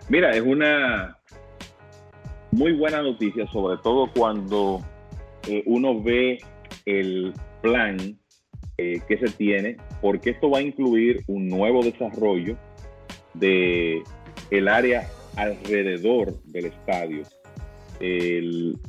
Mira, 0.10 0.30
es 0.32 0.44
una 0.44 1.18
muy 2.52 2.74
buena 2.74 3.02
noticia, 3.02 3.48
sobre 3.52 3.78
todo 3.82 4.12
cuando 4.14 4.86
eh, 5.48 5.64
uno 5.66 6.02
ve 6.04 6.40
el 6.86 7.34
plan 7.62 7.98
que 8.78 9.18
se 9.20 9.28
tiene, 9.38 9.78
porque 10.02 10.32
esto 10.32 10.50
va 10.50 10.58
a 10.58 10.62
incluir 10.62 11.22
un 11.28 11.48
nuevo 11.48 11.84
desarrollo 11.84 12.58
de 13.36 14.02
el 14.50 14.68
área 14.68 15.08
alrededor 15.36 16.42
del 16.46 16.66
estadio. 16.66 17.22
El, 18.00 18.80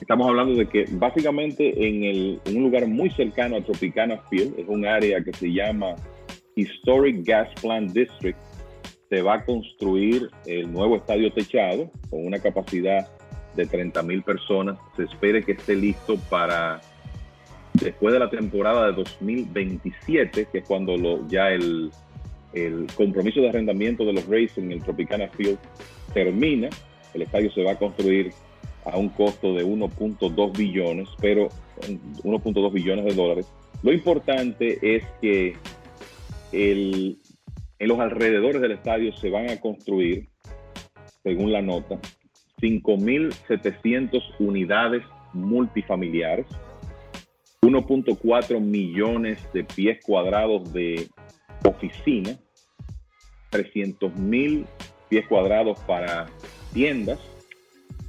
Estamos 0.00 0.28
hablando 0.28 0.54
de 0.54 0.66
que 0.66 0.84
básicamente 0.90 1.72
en, 1.86 2.38
un 2.54 2.62
lugar 2.62 2.86
muy 2.86 3.10
cercano 3.10 3.56
a 3.56 3.60
Tropicana 3.62 4.18
Field, 4.28 4.58
es 4.58 4.68
un 4.68 4.84
área 4.84 5.22
que 5.22 5.32
se 5.32 5.52
llama 5.52 5.94
Historic 6.56 7.24
Gas 7.26 7.48
Plant 7.62 7.92
District, 7.92 8.38
se 9.08 9.22
va 9.22 9.36
a 9.36 9.44
construir 9.44 10.28
el 10.46 10.70
nuevo 10.70 10.96
estadio 10.96 11.32
techado 11.32 11.90
con 12.10 12.26
una 12.26 12.38
capacidad 12.38 13.08
de 13.54 13.66
30 13.66 14.02
mil 14.02 14.22
personas. 14.22 14.78
Se 14.96 15.04
espere 15.04 15.42
que 15.42 15.52
esté 15.52 15.76
listo 15.76 16.16
para 16.28 16.80
después 17.74 18.12
de 18.12 18.20
la 18.20 18.30
temporada 18.30 18.86
de 18.86 18.92
2027, 18.92 20.46
que 20.50 20.58
es 20.58 20.64
cuando 20.66 21.26
ya 21.28 21.50
el, 21.50 21.90
compromiso 22.96 23.40
de 23.40 23.48
arrendamiento 23.48 24.04
de 24.04 24.12
los 24.12 24.26
Rays 24.28 24.56
en 24.58 24.70
el 24.70 24.82
Tropicana 24.82 25.28
Field 25.28 25.58
termina. 26.12 26.68
El 27.12 27.22
estadio 27.22 27.50
se 27.52 27.64
va 27.64 27.72
a 27.72 27.76
construir 27.76 28.32
a 28.84 28.96
un 28.96 29.08
costo 29.08 29.54
de 29.54 29.64
1.2 29.64 30.56
billones, 30.56 31.08
pero 31.20 31.48
1.2 32.22 32.72
billones 32.72 33.04
de 33.06 33.14
dólares. 33.14 33.52
Lo 33.82 33.92
importante 33.92 34.78
es 34.82 35.04
que 35.20 35.56
en 36.52 37.18
los 37.88 37.98
alrededores 37.98 38.62
del 38.62 38.72
estadio 38.72 39.12
se 39.16 39.30
van 39.30 39.50
a 39.50 39.60
construir, 39.60 40.28
según 41.22 41.52
la 41.52 41.60
nota, 41.60 41.98
5.700 42.60 44.22
unidades 44.38 45.02
multifamiliares, 45.32 46.46
1.4 47.64 48.60
millones 48.60 49.38
de 49.54 49.64
pies 49.64 49.98
cuadrados 50.04 50.70
de 50.72 51.08
oficina, 51.64 52.38
300.000 53.50 54.66
pies 55.08 55.26
cuadrados 55.26 55.78
para 55.80 56.26
tiendas, 56.74 57.18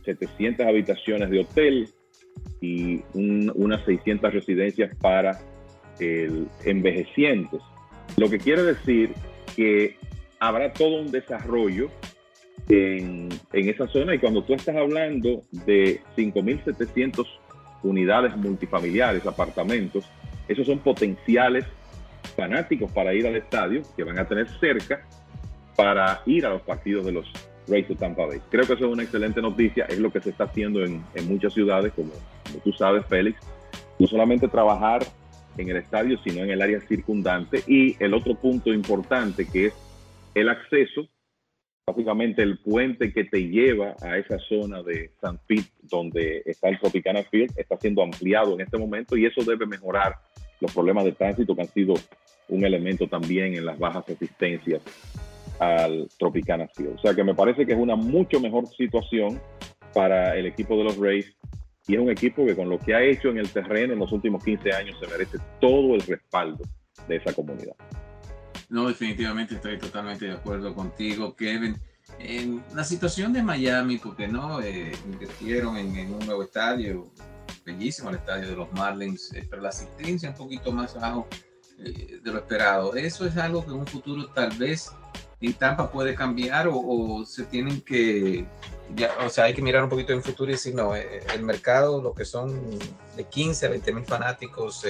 700 0.03 0.65
habitaciones 0.65 1.29
de 1.29 1.39
hotel 1.39 1.89
y 2.59 3.01
unas 3.13 3.83
600 3.85 4.33
residencias 4.33 4.95
para 4.97 5.39
el 5.99 6.47
envejecientes. 6.65 7.61
Lo 8.17 8.29
que 8.29 8.39
quiere 8.39 8.63
decir 8.63 9.13
que 9.55 9.95
habrá 10.39 10.73
todo 10.73 11.01
un 11.01 11.11
desarrollo 11.11 11.89
en, 12.67 13.29
en 13.53 13.69
esa 13.69 13.87
zona 13.87 14.15
y 14.15 14.19
cuando 14.19 14.43
tú 14.43 14.53
estás 14.53 14.75
hablando 14.75 15.43
de 15.65 16.01
5.700 16.17 17.25
unidades 17.83 18.35
multifamiliares, 18.35 19.25
apartamentos, 19.25 20.05
esos 20.47 20.65
son 20.65 20.79
potenciales 20.79 21.65
fanáticos 22.35 22.91
para 22.91 23.13
ir 23.13 23.27
al 23.27 23.35
estadio 23.35 23.81
que 23.95 24.03
van 24.03 24.19
a 24.19 24.25
tener 24.25 24.47
cerca 24.59 25.01
para 25.75 26.21
ir 26.25 26.45
a 26.45 26.49
los 26.49 26.61
partidos 26.61 27.05
de 27.05 27.11
los 27.11 27.31
Rays 27.67 27.87
de 27.87 27.95
Tampa 27.95 28.25
Bay. 28.25 28.39
Creo 28.49 28.65
que 28.65 28.73
eso 28.73 28.85
es 28.85 28.91
una 28.91 29.03
excelente 29.03 29.41
noticia, 29.41 29.85
es 29.85 29.99
lo 29.99 30.11
que 30.11 30.21
se 30.21 30.29
está 30.29 30.45
haciendo 30.45 30.83
en, 30.83 31.03
muchas 31.27 31.53
ciudades, 31.53 31.93
como, 31.93 32.11
como 32.43 32.59
tú 32.63 32.71
sabes, 32.73 33.05
Félix. 33.07 33.39
No 33.97 34.07
solamente 34.07 34.47
trabajar 34.47 35.03
en 35.57 35.69
el 35.69 35.77
estadio, 35.77 36.17
sino 36.23 36.43
en 36.43 36.51
el 36.51 36.61
área 36.61 36.79
circundante. 36.81 37.63
Y 37.67 37.95
el 38.03 38.13
otro 38.13 38.35
punto 38.35 38.73
importante 38.73 39.47
que 39.47 39.67
es 39.67 39.73
el 40.33 40.49
acceso, 40.49 41.07
básicamente 41.87 42.41
el 42.41 42.57
puente 42.57 43.13
que 43.13 43.25
te 43.25 43.47
lleva 43.47 43.95
a 44.01 44.17
esa 44.17 44.39
zona 44.39 44.81
de 44.81 45.11
San 45.21 45.37
Pete, 45.45 45.69
donde 45.83 46.41
está 46.45 46.69
el 46.69 46.79
Tropicana 46.79 47.21
Field, 47.23 47.53
está 47.57 47.77
siendo 47.77 48.01
ampliado 48.01 48.55
en 48.55 48.61
este 48.61 48.77
momento 48.77 49.15
y 49.15 49.25
eso 49.25 49.43
debe 49.43 49.67
mejorar 49.67 50.15
los 50.61 50.73
problemas 50.73 51.03
de 51.03 51.11
tránsito 51.11 51.55
que 51.55 51.61
han 51.61 51.67
sido 51.67 51.93
un 52.49 52.65
elemento 52.65 53.07
también 53.07 53.53
en 53.53 53.65
las 53.65 53.77
bajas 53.77 54.09
asistencias 54.09 54.81
al 55.59 56.09
Tropicana 56.17 56.67
Field. 56.69 56.95
O 56.95 57.01
sea 57.01 57.13
que 57.13 57.23
me 57.23 57.35
parece 57.35 57.67
que 57.67 57.73
es 57.73 57.79
una 57.79 57.95
mucho 57.95 58.39
mejor 58.39 58.67
situación 58.67 59.39
para 59.93 60.35
el 60.35 60.47
equipo 60.47 60.75
de 60.77 60.85
los 60.85 60.97
Rays 60.97 61.31
y 61.87 61.93
es 61.93 61.99
un 61.99 62.09
equipo 62.09 62.47
que 62.47 62.55
con 62.55 62.67
lo 62.67 62.79
que 62.79 62.95
ha 62.95 63.03
hecho 63.03 63.29
en 63.29 63.37
el 63.37 63.49
terreno 63.49 63.93
en 63.93 63.99
los 63.99 64.11
últimos 64.11 64.43
15 64.43 64.71
años 64.71 64.97
se 64.99 65.07
merece 65.07 65.37
todo 65.61 65.93
el 65.93 66.01
respaldo 66.01 66.63
de 67.07 67.17
esa 67.17 67.31
comunidad. 67.31 67.75
No, 68.69 68.87
definitivamente 68.87 69.55
estoy 69.55 69.77
totalmente 69.77 70.25
de 70.25 70.33
acuerdo 70.33 70.73
contigo, 70.73 71.35
Kevin. 71.35 71.79
En 72.19 72.63
la 72.73 72.83
situación 72.83 73.33
de 73.33 73.43
Miami, 73.43 73.97
porque 73.97 74.27
no 74.27 74.61
eh, 74.61 74.91
invirtieron 75.05 75.77
en, 75.77 76.13
un 76.13 76.25
nuevo 76.25 76.43
estadio, 76.43 77.07
bellísimo 77.65 78.09
el 78.09 78.17
estadio 78.17 78.49
de 78.49 78.55
los 78.55 78.71
Marlins, 78.73 79.33
eh, 79.33 79.45
pero 79.49 79.61
la 79.61 79.69
asistencia 79.69 80.29
un 80.29 80.35
poquito 80.35 80.71
más 80.71 80.95
abajo 80.95 81.27
eh, 81.79 82.19
de 82.23 82.31
lo 82.31 82.39
esperado. 82.39 82.95
Eso 82.95 83.25
es 83.25 83.37
algo 83.37 83.65
que 83.65 83.71
en 83.71 83.79
un 83.79 83.87
futuro 83.87 84.27
tal 84.27 84.51
vez 84.57 84.91
en 85.41 85.53
Tampa 85.53 85.91
puede 85.91 86.15
cambiar 86.15 86.69
o, 86.71 87.23
se 87.25 87.43
tienen 87.43 87.81
que, 87.81 88.45
ya, 88.95 89.11
o 89.25 89.29
sea, 89.29 89.45
hay 89.45 89.53
que 89.53 89.61
mirar 89.61 89.83
un 89.83 89.89
poquito 89.89 90.13
en 90.13 90.23
futuro 90.23 90.49
y 90.49 90.53
decir, 90.53 90.73
no, 90.73 90.95
eh, 90.95 91.23
el 91.33 91.43
mercado, 91.43 92.01
lo 92.01 92.13
que 92.13 92.25
son 92.25 92.79
de 93.15 93.23
15 93.23 93.65
a 93.65 93.69
20 93.69 93.93
mil 93.93 94.05
fanáticos 94.05 94.85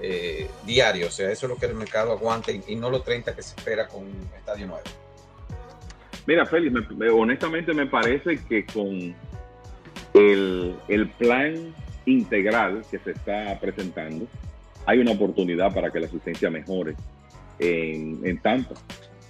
eh, 0.00 0.48
diarios, 0.64 1.08
o 1.08 1.12
sea, 1.12 1.30
eso 1.30 1.46
es 1.46 1.50
lo 1.50 1.56
que 1.56 1.66
el 1.66 1.74
mercado 1.74 2.12
aguanta 2.12 2.52
y, 2.52 2.76
no 2.76 2.90
los 2.90 3.04
30 3.04 3.34
que 3.34 3.42
se 3.42 3.54
espera 3.56 3.86
con 3.86 4.02
un 4.02 4.28
estadio 4.36 4.66
nuevo. 4.66 4.82
Mira, 6.26 6.46
Félix, 6.46 6.74
honestamente 7.12 7.74
me 7.74 7.86
parece 7.86 8.38
que 8.48 8.64
con 8.64 9.14
el, 10.14 10.76
el 10.88 11.08
plan 11.10 11.74
integral 12.06 12.84
que 12.90 12.98
se 12.98 13.12
está 13.12 13.58
presentando, 13.60 14.26
hay 14.86 14.98
una 14.98 15.12
oportunidad 15.12 15.72
para 15.72 15.90
que 15.90 16.00
la 16.00 16.06
asistencia 16.06 16.50
mejore 16.50 16.94
en, 17.58 18.20
en 18.24 18.38
Tampa 18.38 18.74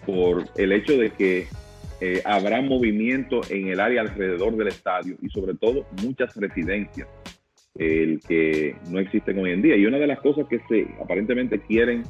por 0.04 0.44
el 0.56 0.72
hecho 0.72 0.92
de 0.92 1.10
que 1.10 1.48
eh, 2.00 2.20
habrá 2.24 2.60
movimiento 2.60 3.40
en 3.48 3.68
el 3.68 3.80
área 3.80 4.02
alrededor 4.02 4.56
del 4.56 4.68
estadio 4.68 5.16
y 5.22 5.28
sobre 5.30 5.54
todo 5.54 5.86
muchas 6.02 6.34
residencias 6.36 7.08
el 7.76 8.20
que 8.20 8.76
no 8.90 8.98
existen 8.98 9.38
hoy 9.38 9.50
en 9.50 9.62
día. 9.62 9.76
Y 9.76 9.86
una 9.86 9.98
de 9.98 10.06
las 10.06 10.20
cosas 10.20 10.46
que 10.48 10.60
se 10.68 10.86
aparentemente 11.02 11.60
quieren 11.60 12.02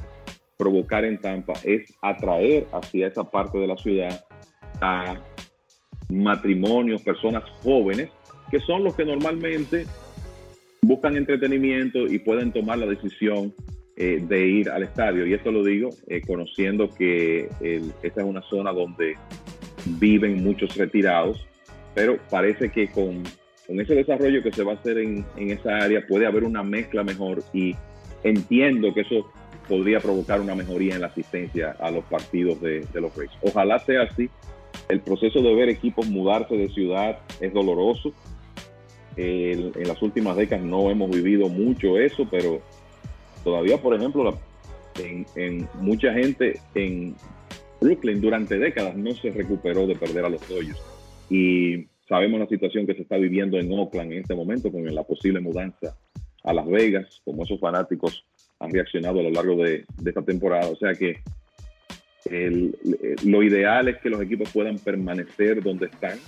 provocar 0.57 1.05
en 1.05 1.19
Tampa 1.19 1.53
es 1.63 1.93
atraer 2.01 2.67
hacia 2.71 3.07
esa 3.07 3.29
parte 3.29 3.57
de 3.57 3.67
la 3.67 3.77
ciudad 3.77 4.25
a 4.81 5.21
matrimonios, 6.09 7.01
personas 7.01 7.43
jóvenes, 7.63 8.09
que 8.51 8.59
son 8.59 8.83
los 8.83 8.95
que 8.95 9.05
normalmente 9.05 9.85
buscan 10.81 11.17
entretenimiento 11.17 12.07
y 12.07 12.19
pueden 12.19 12.51
tomar 12.51 12.77
la 12.77 12.85
decisión 12.85 13.53
eh, 13.97 14.23
de 14.27 14.47
ir 14.47 14.69
al 14.69 14.83
estadio. 14.83 15.25
Y 15.25 15.33
esto 15.33 15.51
lo 15.51 15.63
digo 15.63 15.89
eh, 16.07 16.21
conociendo 16.25 16.89
que 16.89 17.49
esta 18.03 18.21
es 18.21 18.27
una 18.27 18.41
zona 18.43 18.71
donde 18.71 19.15
viven 19.99 20.43
muchos 20.43 20.75
retirados, 20.75 21.45
pero 21.93 22.17
parece 22.29 22.69
que 22.69 22.87
con, 22.89 23.23
con 23.67 23.79
ese 23.79 23.95
desarrollo 23.95 24.43
que 24.43 24.51
se 24.51 24.63
va 24.63 24.73
a 24.73 24.75
hacer 24.75 24.97
en, 24.97 25.25
en, 25.37 25.51
esa 25.51 25.77
área 25.77 26.05
puede 26.07 26.25
haber 26.27 26.43
una 26.43 26.63
mezcla 26.63 27.03
mejor 27.03 27.43
y 27.53 27.75
entiendo 28.23 28.93
que 28.93 29.01
eso 29.01 29.31
podría 29.67 29.99
provocar 29.99 30.41
una 30.41 30.55
mejoría 30.55 30.95
en 30.95 31.01
la 31.01 31.07
asistencia 31.07 31.75
a 31.79 31.91
los 31.91 32.03
partidos 32.05 32.61
de, 32.61 32.85
los 32.93 33.15
Rays. 33.15 33.31
Ojalá 33.41 33.79
sea 33.79 34.03
así. 34.03 34.29
El 34.89 35.01
proceso 35.01 35.41
de 35.41 35.53
ver 35.55 35.69
equipos 35.69 36.07
mudarse 36.07 36.55
de 36.55 36.69
ciudad 36.69 37.19
es 37.39 37.53
doloroso. 37.53 38.13
en 39.17 39.87
las 39.87 40.01
últimas 40.01 40.35
décadas 40.35 40.63
no 40.63 40.91
hemos 40.91 41.09
vivido 41.09 41.49
mucho 41.49 41.97
eso, 41.97 42.27
pero 42.29 42.61
todavía, 43.43 43.81
por 43.81 43.95
ejemplo, 43.95 44.37
en, 45.35 45.67
mucha 45.79 46.13
gente 46.13 46.59
en 46.75 47.15
Brooklyn 47.81 48.21
durante 48.21 48.57
décadas 48.57 48.95
no 48.95 49.11
se 49.13 49.31
recuperó 49.31 49.87
de 49.87 49.95
perder 49.95 50.25
a 50.25 50.29
los 50.29 50.47
Dodgers. 50.47 50.81
Y 51.29 51.87
sabemos 52.07 52.39
la 52.39 52.47
situación 52.47 52.85
que 52.85 52.95
se 52.95 53.01
está 53.01 53.17
viviendo 53.17 53.57
en 53.57 53.71
Oakland 53.71 54.11
en 54.11 54.19
este 54.19 54.35
momento 54.35 54.71
con 54.71 54.83
la 54.93 55.03
posible 55.03 55.39
mudanza 55.39 55.97
a 56.43 56.53
Las 56.53 56.67
Vegas, 56.67 57.21
como 57.25 57.43
esos 57.43 57.59
fanáticos 57.59 58.25
han 58.59 58.71
reaccionado 58.71 59.19
a 59.19 59.23
lo 59.23 59.31
largo 59.31 59.55
de, 59.63 59.85
esta 60.05 60.21
temporada. 60.21 60.67
O 60.69 60.75
sea 60.75 60.93
que 60.93 61.21
lo 63.23 63.43
ideal 63.43 63.87
es 63.87 63.97
que 64.01 64.09
los 64.09 64.21
equipos 64.21 64.49
puedan 64.51 64.77
permanecer 64.79 65.61
donde 65.61 65.87
están 65.87 66.19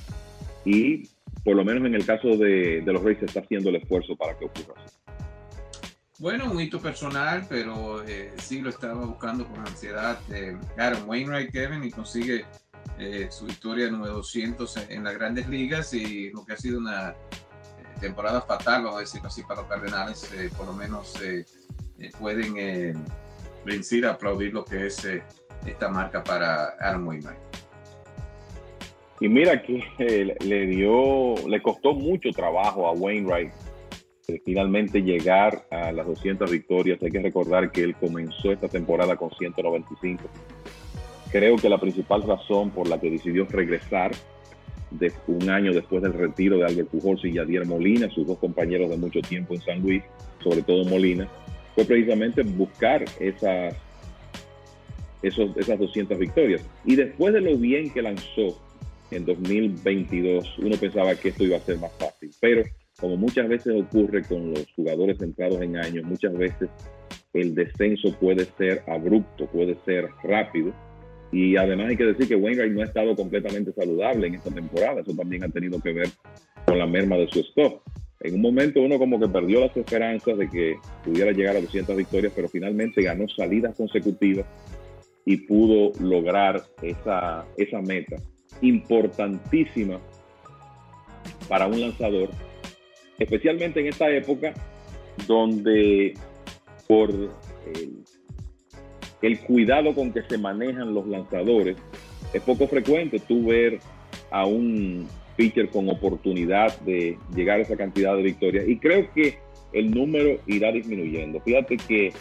y 0.65 1.03
por 1.43 1.55
lo 1.55 1.63
menos 1.63 1.85
en 1.85 1.95
el 1.95 2.05
caso 2.05 2.35
de, 2.37 2.81
de 2.81 2.93
los 2.93 3.01
Reyes 3.03 3.19
se 3.19 3.25
está 3.25 3.39
haciendo 3.39 3.69
el 3.69 3.77
esfuerzo 3.77 4.15
para 4.15 4.37
que 4.37 4.45
ocurra. 4.45 4.75
Bueno, 6.19 6.51
un 6.51 6.59
hito 6.59 6.81
personal, 6.81 7.45
pero 7.47 8.03
eh, 8.07 8.31
sí 8.37 8.59
lo 8.61 8.69
estaba 8.69 9.05
buscando 9.05 9.45
con 9.45 9.59
ansiedad. 9.59 10.19
Eh, 10.33 10.57
Aaron 10.77 11.07
Wainwright, 11.07 11.51
Kevin, 11.51 11.83
y 11.83 11.91
consigue 11.91 12.43
eh, 12.99 13.27
su 13.29 13.45
victoria 13.45 13.89
número 13.89 14.13
200 14.15 14.89
en, 14.89 15.03
las 15.03 15.13
grandes 15.13 15.47
ligas 15.47 15.93
y 15.93 16.31
lo 16.31 16.45
que 16.45 16.53
ha 16.53 16.57
sido 16.57 16.79
una 16.79 17.15
temporada 17.99 18.41
fatal, 18.41 18.83
vamos 18.83 18.97
a 18.97 19.01
decirlo 19.01 19.27
así, 19.27 19.43
para 19.43 19.61
los 19.61 19.69
Cardenales, 19.69 20.29
por 20.55 20.67
lo 20.67 20.73
menos 20.73 21.13
pueden 22.19 23.03
vencer, 23.65 24.05
aplaudir 24.05 24.53
lo 24.53 24.63
que 24.63 24.85
es 24.85 25.07
esta 25.65 25.89
marca 25.89 26.23
para 26.23 26.75
Aaron. 26.79 27.19
Y 29.19 29.27
mira 29.27 29.63
que 29.63 30.35
le 30.39 30.67
dio, 30.67 31.35
le 31.47 31.61
costó 31.61 31.93
mucho 31.93 32.29
trabajo 32.31 32.87
a 32.87 32.91
Wainwright 32.91 33.51
finalmente 34.43 35.01
llegar 35.01 35.65
a 35.71 35.91
las 35.91 36.05
200 36.05 36.51
victorias. 36.51 37.01
Hay 37.01 37.11
que 37.11 37.21
recordar 37.21 37.71
que 37.71 37.83
él 37.83 37.95
comenzó 37.95 38.51
esta 38.51 38.67
temporada 38.67 39.15
con 39.15 39.31
195. 39.31 40.23
Creo 41.31 41.57
que 41.57 41.69
la 41.69 41.79
principal 41.79 42.23
razón 42.23 42.71
por 42.71 42.87
la 42.87 42.99
que 42.99 43.11
decidió 43.11 43.45
regresar 43.45 44.11
un 45.27 45.49
año 45.49 45.73
después 45.73 46.01
del 46.01 46.13
retiro 46.13 46.57
de 46.57 46.65
Albert 46.65 46.89
Pujols 46.89 47.23
y 47.25 47.33
Yadier 47.33 47.65
Molina, 47.65 48.09
sus 48.09 48.25
dos 48.25 48.37
compañeros 48.37 48.89
de 48.89 48.97
mucho 48.97 49.21
tiempo 49.21 49.53
en 49.53 49.61
San 49.61 49.81
Luis, 49.81 50.03
sobre 50.41 50.61
todo 50.61 50.85
Molina, 50.85 51.27
fue 51.75 51.85
precisamente 51.85 52.41
buscar 52.43 53.03
esas, 53.19 53.75
esos, 55.21 55.55
esas 55.57 55.77
200 55.77 56.17
victorias. 56.17 56.61
Y 56.85 56.95
después 56.95 57.33
de 57.33 57.41
lo 57.41 57.57
bien 57.57 57.89
que 57.89 58.01
lanzó 58.01 58.57
en 59.11 59.25
2022, 59.25 60.57
uno 60.59 60.77
pensaba 60.77 61.15
que 61.15 61.29
esto 61.29 61.43
iba 61.43 61.57
a 61.57 61.61
ser 61.61 61.77
más 61.79 61.91
fácil, 61.99 62.31
pero 62.39 62.63
como 62.99 63.15
muchas 63.15 63.47
veces 63.47 63.73
ocurre 63.79 64.23
con 64.23 64.51
los 64.51 64.65
jugadores 64.75 65.19
centrados 65.19 65.61
en 65.61 65.77
años, 65.77 66.03
muchas 66.05 66.33
veces 66.33 66.69
el 67.33 67.53
descenso 67.53 68.11
puede 68.19 68.45
ser 68.57 68.83
abrupto, 68.87 69.45
puede 69.47 69.77
ser 69.85 70.09
rápido. 70.23 70.73
Y 71.31 71.57
además 71.57 71.89
hay 71.89 71.97
que 71.97 72.05
decir 72.05 72.27
que 72.27 72.35
Wainwright 72.35 72.71
no 72.71 72.81
ha 72.81 72.85
estado 72.85 73.15
completamente 73.15 73.73
saludable 73.73 74.27
en 74.27 74.35
esta 74.35 74.49
temporada. 74.49 75.01
Eso 75.01 75.13
también 75.13 75.43
ha 75.43 75.49
tenido 75.49 75.81
que 75.81 75.93
ver 75.93 76.07
con 76.65 76.79
la 76.79 76.85
merma 76.85 77.17
de 77.17 77.27
su 77.27 77.39
stock. 77.39 77.81
En 78.21 78.35
un 78.35 78.41
momento 78.41 78.81
uno 78.81 78.97
como 78.97 79.19
que 79.19 79.27
perdió 79.27 79.59
las 79.59 79.75
esperanzas 79.75 80.37
de 80.37 80.49
que 80.49 80.75
pudiera 81.03 81.31
llegar 81.31 81.55
a 81.57 81.61
200 81.61 81.95
victorias, 81.95 82.33
pero 82.35 82.47
finalmente 82.47 83.01
ganó 83.01 83.27
salidas 83.27 83.75
consecutivas 83.75 84.45
y 85.25 85.37
pudo 85.37 85.91
lograr 85.99 86.63
esa, 86.81 87.45
esa 87.57 87.81
meta 87.81 88.15
importantísima 88.61 89.99
para 91.47 91.67
un 91.67 91.79
lanzador 91.79 92.29
especialmente 93.19 93.79
en 93.79 93.87
esta 93.87 94.09
época 94.09 94.53
donde 95.25 96.13
por 96.87 97.09
el, 97.11 98.03
cuidado 99.45 99.93
con 99.93 100.11
que 100.11 100.23
se 100.23 100.37
manejan 100.37 100.93
los 100.93 101.07
lanzadores, 101.07 101.77
es 102.33 102.41
poco 102.41 102.67
frecuente 102.67 103.19
tú 103.19 103.47
ver 103.47 103.79
a 104.31 104.45
un 104.45 105.07
pitcher 105.35 105.69
con 105.69 105.89
oportunidad 105.89 106.79
de 106.81 107.17
llegar 107.35 107.59
a 107.59 107.63
esa 107.63 107.77
cantidad 107.77 108.15
de 108.15 108.23
victorias. 108.23 108.67
Y 108.67 108.77
creo 108.77 109.11
que 109.13 109.37
el 109.73 109.91
número 109.91 110.39
irá 110.47 110.71
disminuyendo. 110.71 111.39
Fíjate 111.41 111.77
que 111.77 112.11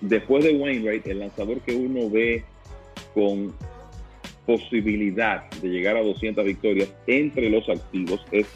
después 0.00 0.44
de 0.44 0.54
Wainwright, 0.56 1.06
el 1.06 1.20
lanzador 1.20 1.60
que 1.60 1.74
uno 1.74 2.10
ve 2.10 2.44
con 3.12 3.54
posibilidad 4.46 5.50
de 5.62 5.68
llegar 5.68 5.96
a 5.96 6.02
200 6.02 6.44
victorias 6.44 6.94
entre 7.06 7.48
los 7.48 7.68
activos 7.68 8.24
es 8.30 8.46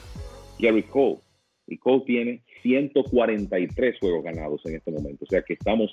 Gary 0.58 0.82
Cole. 0.82 1.18
Y 1.66 1.78
Cole 1.78 2.02
tiene 2.06 2.42
143 2.62 3.98
juegos 4.00 4.24
ganados 4.24 4.64
en 4.66 4.76
este 4.76 4.90
momento. 4.90 5.24
O 5.24 5.28
sea 5.28 5.42
que 5.42 5.54
estamos 5.54 5.90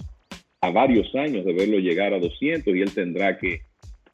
a 0.66 0.72
varios 0.72 1.14
años 1.14 1.46
de 1.46 1.54
verlo 1.54 1.78
llegar 1.78 2.14
a 2.14 2.20
200 2.20 2.76
y 2.76 2.82
él 2.82 2.92
tendrá 2.92 3.38
que 3.38 3.62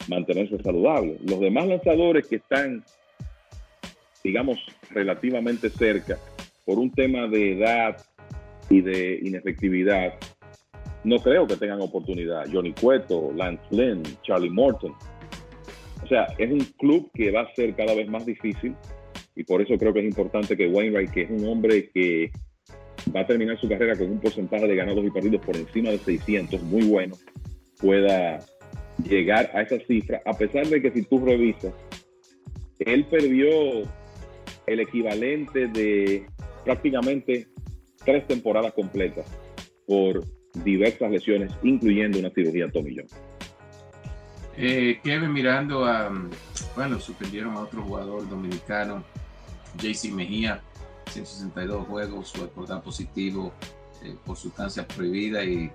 mantenerse 0.09 0.61
saludable. 0.61 1.17
Los 1.25 1.39
demás 1.39 1.65
lanzadores 1.65 2.27
que 2.27 2.37
están, 2.37 2.83
digamos, 4.21 4.59
relativamente 4.89 5.69
cerca, 5.69 6.17
por 6.65 6.77
un 6.77 6.91
tema 6.91 7.27
de 7.27 7.53
edad 7.53 7.97
y 8.69 8.81
de 8.81 9.19
inefectividad, 9.23 10.13
no 11.05 11.19
creo 11.19 11.47
que 11.47 11.55
tengan 11.55 11.81
oportunidad. 11.81 12.45
Johnny 12.51 12.73
Cueto, 12.73 13.31
Lance 13.33 13.63
Lynn, 13.71 14.03
Charlie 14.21 14.49
Morton. 14.49 14.93
O 16.03 16.07
sea, 16.07 16.27
es 16.37 16.51
un 16.51 16.59
club 16.77 17.09
que 17.13 17.31
va 17.31 17.41
a 17.41 17.55
ser 17.55 17.73
cada 17.75 17.95
vez 17.95 18.09
más 18.09 18.25
difícil 18.25 18.75
y 19.37 19.43
por 19.45 19.61
eso 19.61 19.77
creo 19.77 19.93
que 19.93 20.01
es 20.01 20.05
importante 20.05 20.57
que 20.57 20.67
Wainwright, 20.67 21.11
que 21.11 21.21
es 21.21 21.29
un 21.29 21.47
hombre 21.47 21.89
que 21.93 22.31
va 23.15 23.21
a 23.21 23.27
terminar 23.27 23.59
su 23.59 23.67
carrera 23.67 23.97
con 23.97 24.09
un 24.09 24.19
porcentaje 24.19 24.67
de 24.67 24.75
ganados 24.75 25.05
y 25.05 25.11
perdidos 25.11 25.45
por 25.45 25.55
encima 25.55 25.89
de 25.89 25.97
600, 25.97 26.61
muy 26.63 26.83
bueno, 26.83 27.15
pueda 27.79 28.39
llegar 29.03 29.51
a 29.53 29.61
esa 29.61 29.79
cifra, 29.85 30.21
a 30.25 30.33
pesar 30.33 30.67
de 30.67 30.81
que 30.81 30.91
si 30.91 31.03
tú 31.03 31.25
revisas, 31.25 31.73
él 32.79 33.05
perdió 33.05 33.49
el 34.67 34.79
equivalente 34.79 35.67
de 35.67 36.25
prácticamente 36.63 37.47
tres 38.05 38.25
temporadas 38.27 38.73
completas 38.73 39.25
por 39.87 40.23
diversas 40.63 41.11
lesiones, 41.11 41.51
incluyendo 41.63 42.19
una 42.19 42.29
cirugía 42.31 42.65
en 42.65 42.71
tomillón. 42.71 43.07
Eh, 44.57 44.99
Kevin, 45.03 45.31
mirando 45.31 45.85
a, 45.85 46.11
bueno, 46.75 46.99
suspendieron 46.99 47.55
a 47.55 47.61
otro 47.61 47.81
jugador 47.83 48.27
dominicano, 48.29 49.03
JC 49.77 50.11
Mejía, 50.11 50.61
162 51.11 51.87
juegos, 51.87 52.29
su 52.29 52.41
reportaje 52.41 52.81
positivo 52.81 53.51
eh, 54.03 54.15
por 54.25 54.37
sustancia 54.37 54.87
prohibida 54.87 55.43
y 55.43 55.65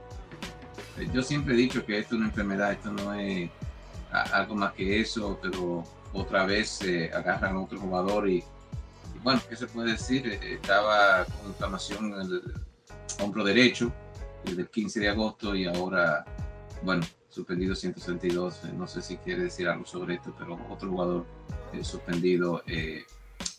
eh, 0.99 1.09
yo 1.13 1.23
siempre 1.23 1.55
he 1.55 1.57
dicho 1.57 1.85
que 1.85 1.99
esto 1.99 2.15
es 2.15 2.19
una 2.19 2.29
enfermedad, 2.29 2.73
esto 2.73 2.91
no 2.91 3.15
es 3.15 3.51
algo 4.11 4.55
más 4.55 4.73
que 4.73 5.01
eso, 5.01 5.39
pero 5.43 5.85
otra 6.13 6.47
vez 6.47 6.71
se 6.71 7.13
agarran 7.13 7.57
a 7.57 7.61
otro 7.61 7.79
jugador 7.79 8.29
y, 8.29 8.43
bueno, 9.23 9.41
¿qué 9.49 9.57
se 9.57 9.67
puede 9.67 9.93
decir? 9.93 10.27
Eh, 10.27 10.55
estaba 10.55 11.25
con 11.25 11.49
inflamación 11.49 12.15
en 12.15 12.21
el 12.21 12.43
hombro 13.21 13.45
derecho 13.45 13.93
desde 14.45 14.63
el 14.63 14.71
15 14.71 15.01
de 15.01 15.09
agosto 15.11 15.55
y 15.55 15.67
ahora, 15.67 16.25
bueno, 16.83 17.05
suspendido 17.29 17.75
162. 17.75 18.65
No 18.75 18.87
sé 18.87 19.03
si 19.03 19.19
quiere 19.19 19.45
decir 19.45 19.69
algo 19.69 19.85
sobre 19.85 20.15
esto, 20.15 20.35
pero 20.39 20.59
otro 20.71 20.89
jugador 20.89 21.27
suspendido 21.83 22.63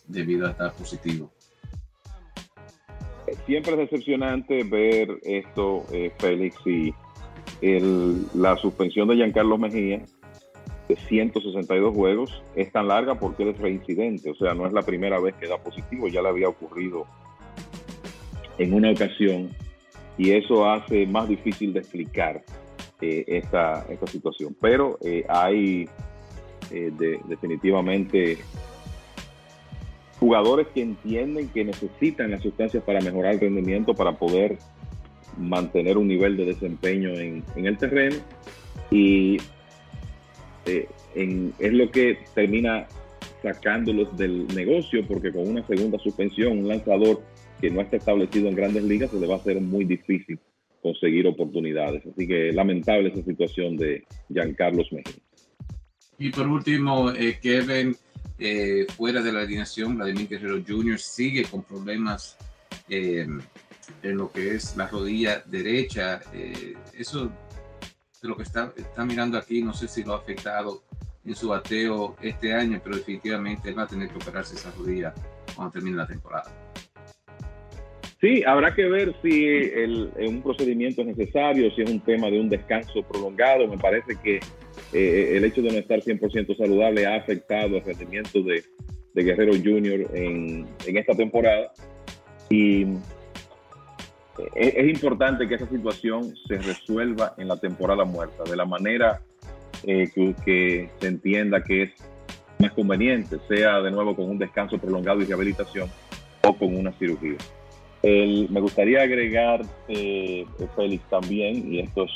debido 0.07 0.47
a 0.47 0.51
estar 0.51 0.73
positivo 0.73 1.31
siempre 3.45 3.73
es 3.73 3.77
decepcionante 3.77 4.63
ver 4.63 5.19
esto, 5.23 5.83
eh, 5.91 6.11
Félix, 6.17 6.55
y 6.65 6.93
la 8.35 8.55
suspensión 8.57 9.07
de 9.07 9.15
Giancarlo 9.15 9.57
Mejía 9.57 10.03
de 10.87 10.95
162 10.95 11.93
juegos 11.93 12.43
es 12.55 12.71
tan 12.71 12.87
larga 12.87 13.15
porque 13.15 13.43
él 13.43 13.49
es 13.49 13.57
reincidente, 13.57 14.29
o 14.29 14.35
sea, 14.35 14.53
no 14.53 14.67
es 14.67 14.73
la 14.73 14.83
primera 14.83 15.19
vez 15.19 15.35
que 15.35 15.47
da 15.47 15.57
positivo, 15.57 16.07
ya 16.07 16.21
le 16.21 16.29
había 16.29 16.47
ocurrido 16.47 17.05
en 18.57 18.73
una 18.73 18.91
ocasión 18.91 19.49
y 20.17 20.31
eso 20.31 20.69
hace 20.69 21.05
más 21.05 21.27
difícil 21.27 21.73
de 21.73 21.79
explicar 21.79 22.43
eh, 23.01 23.23
esta, 23.27 23.85
situación. 24.07 24.55
Pero 24.59 24.97
eh, 25.03 25.25
hay 25.27 25.87
definitivamente 26.69 28.37
jugadores 30.19 30.67
que 30.73 30.81
entienden 30.81 31.49
que 31.49 31.63
necesitan 31.63 32.31
las 32.31 32.41
sustancias 32.41 32.83
para 32.83 33.01
mejorar 33.01 33.33
el 33.33 33.39
rendimiento, 33.39 33.93
para 33.93 34.13
poder 34.13 34.57
mantener 35.37 35.97
un 35.97 36.07
nivel 36.07 36.35
de 36.35 36.45
desempeño 36.45 37.11
en, 37.11 37.43
el 37.55 37.77
terreno 37.77 38.15
y 38.89 39.37
eh, 40.65 40.87
es 41.59 41.73
lo 41.73 41.91
que 41.91 42.19
termina 42.33 42.87
sacándolos 43.43 44.17
del 44.17 44.47
negocio 44.55 45.05
porque 45.07 45.31
con 45.31 45.47
una 45.47 45.65
segunda 45.67 45.99
suspensión, 45.99 46.59
un 46.59 46.67
lanzador 46.67 47.21
que 47.61 47.69
no 47.69 47.81
está 47.81 47.97
establecido 47.97 48.49
en 48.49 48.55
grandes 48.55 48.83
ligas, 48.83 49.11
se 49.11 49.19
le 49.19 49.27
va 49.27 49.35
a 49.35 49.37
hacer 49.37 49.61
muy 49.61 49.85
difícil 49.85 50.39
conseguir 50.81 51.27
oportunidades. 51.27 52.03
Así 52.05 52.27
que 52.27 52.51
lamentable 52.51 53.09
esa 53.09 53.23
situación 53.23 53.77
de 53.77 54.05
Giancarlos 54.29 54.91
Mejía. 54.91 55.21
Y 56.19 56.31
por 56.31 56.47
último, 56.47 57.11
eh, 57.11 57.37
Kevin, 57.41 57.95
eh, 58.39 58.85
fuera 58.95 59.21
de 59.21 59.31
la 59.31 59.41
alineación, 59.41 59.97
Vladimir 59.97 60.29
Guerrero 60.29 60.61
Jr. 60.65 60.99
sigue 60.99 61.43
con 61.45 61.63
problemas 61.63 62.37
eh, 62.89 63.27
en 64.03 64.17
lo 64.17 64.31
que 64.31 64.55
es 64.55 64.75
la 64.77 64.87
rodilla 64.87 65.43
derecha. 65.45 66.21
Eh, 66.33 66.75
eso 66.97 67.31
de 68.21 68.27
lo 68.27 68.35
que 68.35 68.43
está, 68.43 68.73
está 68.75 69.05
mirando 69.05 69.37
aquí, 69.37 69.61
no 69.61 69.73
sé 69.73 69.87
si 69.87 70.03
lo 70.03 70.13
ha 70.13 70.17
afectado 70.17 70.83
en 71.25 71.35
su 71.35 71.49
bateo 71.49 72.15
este 72.21 72.53
año, 72.53 72.79
pero 72.83 72.95
definitivamente 72.95 73.71
va 73.73 73.83
a 73.83 73.87
tener 73.87 74.09
que 74.09 74.15
operarse 74.15 74.55
esa 74.55 74.71
rodilla 74.71 75.13
cuando 75.55 75.73
termine 75.73 75.97
la 75.97 76.07
temporada. 76.07 76.51
Sí, 78.19 78.43
habrá 78.43 78.73
que 78.73 78.85
ver 78.85 79.15
si 79.21 79.45
el, 79.45 80.11
un 80.17 80.41
procedimiento 80.41 81.01
es 81.01 81.07
necesario, 81.07 81.69
si 81.75 81.83
es 81.83 81.89
un 81.89 81.99
tema 81.99 82.31
de 82.31 82.39
un 82.39 82.49
descanso 82.49 83.03
prolongado. 83.03 83.67
Me 83.67 83.77
parece 83.77 84.15
que 84.23 84.39
eh, 84.93 85.33
el 85.35 85.43
hecho 85.43 85.61
de 85.61 85.71
no 85.71 85.77
estar 85.77 85.99
100% 85.99 86.57
saludable 86.57 87.05
ha 87.05 87.15
afectado 87.15 87.77
el 87.77 87.83
rendimiento 87.83 88.41
de, 88.41 88.63
Guerrero 89.13 89.53
Jr. 89.53 90.11
En, 90.13 90.67
esta 90.85 91.15
temporada. 91.15 91.71
Y 92.49 92.83
eh, 94.55 94.73
es, 94.75 94.89
importante 94.89 95.47
que 95.47 95.55
esa 95.55 95.67
situación 95.67 96.35
se 96.47 96.59
resuelva 96.59 97.33
en 97.37 97.47
la 97.47 97.57
temporada 97.57 98.05
muerta, 98.05 98.43
de 98.43 98.55
la 98.55 98.65
manera 98.65 99.21
eh, 99.83 100.07
que, 100.45 100.89
se 100.99 101.07
entienda 101.07 101.63
que 101.63 101.83
es 101.83 101.91
más 102.59 102.71
conveniente, 102.73 103.37
sea 103.47 103.81
de 103.81 103.89
nuevo 103.89 104.15
con 104.15 104.29
un 104.29 104.37
descanso 104.37 104.77
prolongado 104.77 105.21
y 105.21 105.25
rehabilitación 105.25 105.89
o 106.43 106.55
con 106.55 106.75
una 106.75 106.91
cirugía. 106.93 107.37
me 108.03 108.61
gustaría 108.61 109.01
agregar, 109.01 109.65
Félix, 109.87 111.09
también, 111.09 111.73
y 111.73 111.79
esto 111.79 112.05
es 112.05 112.11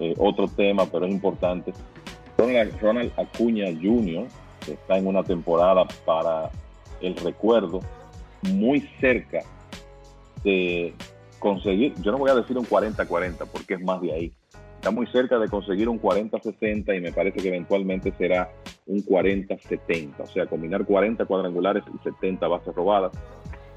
eh, 0.00 0.14
otro 0.18 0.48
tema, 0.48 0.86
pero 0.86 1.06
es 1.06 1.12
importante. 1.12 1.72
Ronald, 2.36 3.12
Acuña 3.16 3.66
Jr. 3.66 4.26
está 4.68 4.96
en 4.96 5.06
una 5.06 5.24
temporada 5.24 5.86
para 6.04 6.50
el 7.00 7.16
recuerdo 7.16 7.80
muy 8.42 8.80
cerca 9.00 9.40
de 10.44 10.94
conseguir, 11.38 11.94
yo 12.00 12.12
no 12.12 12.18
voy 12.18 12.30
a 12.30 12.34
decir 12.34 12.56
un 12.56 12.64
40-40 12.64 13.46
porque 13.52 13.74
es 13.74 13.80
más 13.80 14.00
de 14.00 14.12
ahí, 14.12 14.32
está 14.76 14.90
muy 14.90 15.06
cerca 15.08 15.38
de 15.38 15.48
conseguir 15.48 15.88
un 15.88 16.00
40-60 16.00 16.96
y 16.96 17.00
me 17.00 17.12
parece 17.12 17.40
que 17.40 17.48
eventualmente 17.48 18.12
será 18.16 18.50
un 18.86 19.04
40-70, 19.04 20.20
o 20.20 20.26
sea, 20.26 20.46
combinar 20.46 20.84
40 20.84 21.24
cuadrangulares 21.26 21.82
y 21.92 21.98
70 22.02 22.46
bases 22.46 22.74
robadas. 22.74 23.12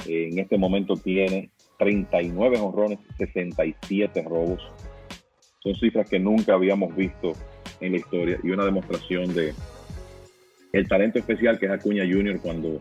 en 0.08 0.38
este 0.38 0.58
momento 0.58 0.96
tiene 0.96 1.50
39 1.80 2.60
honrones, 2.60 3.00
67 3.18 4.24
robos, 4.24 4.62
son 5.64 5.76
cifras 5.76 6.10
que 6.10 6.20
nunca 6.20 6.54
habíamos 6.54 6.96
visto 6.96 7.34
en 7.80 7.94
la 7.94 7.98
historia 8.00 8.40
y 8.44 8.52
una 8.52 8.66
demostración 8.66 9.34
de 9.34 9.54
el 10.74 10.88
talento 10.88 11.20
especial 11.20 11.60
que 11.60 11.66
es 11.66 11.72
Acuña 11.72 12.04
Junior 12.04 12.40
cuando 12.40 12.80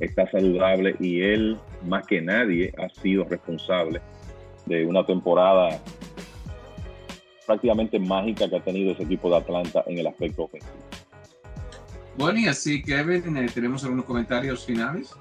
está 0.00 0.30
saludable 0.30 0.96
y 1.00 1.22
él 1.22 1.58
más 1.86 2.06
que 2.06 2.20
nadie 2.20 2.72
ha 2.78 2.88
sido 3.00 3.24
responsable 3.24 4.00
de 4.66 4.84
una 4.84 5.04
temporada 5.06 5.80
prácticamente 7.46 7.98
mágica 7.98 8.48
que 8.48 8.56
ha 8.56 8.60
tenido 8.60 8.92
ese 8.92 9.04
equipo 9.04 9.30
de 9.30 9.36
Atlanta 9.36 9.82
en 9.86 9.98
el 9.98 10.06
aspecto 10.06 10.44
ofensivo. 10.44 10.74
Bueno, 12.16 12.40
y 12.40 12.48
así, 12.48 12.82
Kevin, 12.82 13.36
eh, 13.36 13.46
¿tenemos 13.52 13.84
algunos 13.84 14.04
comentarios 14.04 14.66
finales? 14.66 15.14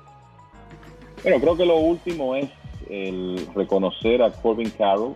Bueno, 1.24 1.40
creo 1.40 1.56
que 1.56 1.66
lo 1.66 1.78
último 1.78 2.36
es 2.36 2.50
el 2.90 3.48
reconocer 3.56 4.22
a 4.22 4.32
Corbin 4.32 4.70
Carroll 4.72 5.16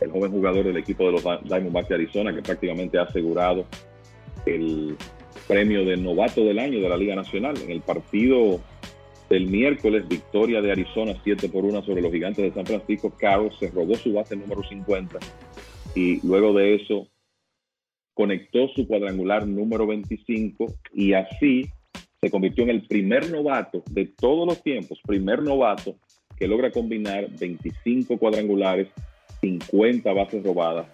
el 0.00 0.10
joven 0.10 0.32
jugador 0.32 0.64
del 0.64 0.76
equipo 0.76 1.04
de 1.06 1.12
los 1.12 1.22
Diamondbacks 1.22 1.88
de 1.88 1.94
Arizona, 1.94 2.34
que 2.34 2.42
prácticamente 2.42 2.98
ha 2.98 3.02
asegurado 3.02 3.66
el 4.46 4.96
premio 5.46 5.84
de 5.84 5.96
novato 5.96 6.44
del 6.44 6.58
año 6.58 6.80
de 6.80 6.88
la 6.88 6.96
Liga 6.96 7.14
Nacional. 7.14 7.56
En 7.62 7.70
el 7.70 7.80
partido 7.80 8.60
del 9.28 9.46
miércoles, 9.46 10.06
victoria 10.08 10.60
de 10.60 10.72
Arizona 10.72 11.14
7 11.22 11.48
por 11.48 11.64
1 11.64 11.82
sobre 11.82 12.02
los 12.02 12.12
gigantes 12.12 12.44
de 12.44 12.52
San 12.52 12.66
Francisco, 12.66 13.12
Carlos 13.18 13.56
se 13.58 13.70
robó 13.70 13.94
su 13.96 14.12
base 14.12 14.36
número 14.36 14.62
50 14.62 15.18
y 15.94 16.26
luego 16.26 16.52
de 16.52 16.74
eso 16.74 17.06
conectó 18.12 18.68
su 18.68 18.86
cuadrangular 18.86 19.46
número 19.46 19.86
25 19.86 20.66
y 20.92 21.14
así 21.14 21.66
se 22.20 22.30
convirtió 22.30 22.64
en 22.64 22.70
el 22.70 22.86
primer 22.86 23.30
novato 23.30 23.82
de 23.90 24.06
todos 24.06 24.46
los 24.46 24.62
tiempos, 24.62 25.00
primer 25.04 25.42
novato 25.42 25.96
que 26.36 26.48
logra 26.48 26.70
combinar 26.70 27.28
25 27.38 28.18
cuadrangulares, 28.18 28.88
50 29.44 30.10
bases 30.12 30.42
robadas 30.42 30.86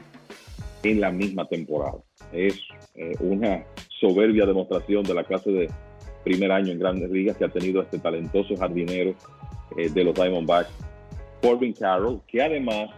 en 0.82 1.00
la 1.00 1.10
misma 1.10 1.46
temporada. 1.46 1.98
Es 2.32 2.58
eh, 2.94 3.12
una 3.20 3.64
soberbia 4.00 4.46
demostración 4.46 5.04
de 5.04 5.14
la 5.14 5.24
clase 5.24 5.50
de 5.50 5.70
primer 6.24 6.50
año 6.50 6.72
en 6.72 6.78
grandes 6.78 7.10
ligas 7.10 7.36
que 7.36 7.44
ha 7.44 7.48
tenido 7.48 7.80
este 7.82 7.98
talentoso 7.98 8.56
jardinero 8.56 9.14
eh, 9.76 9.88
de 9.88 10.04
los 10.04 10.14
Diamondbacks, 10.14 10.70
Corbin 11.42 11.72
Carroll, 11.72 12.20
que 12.26 12.42
además 12.42 12.90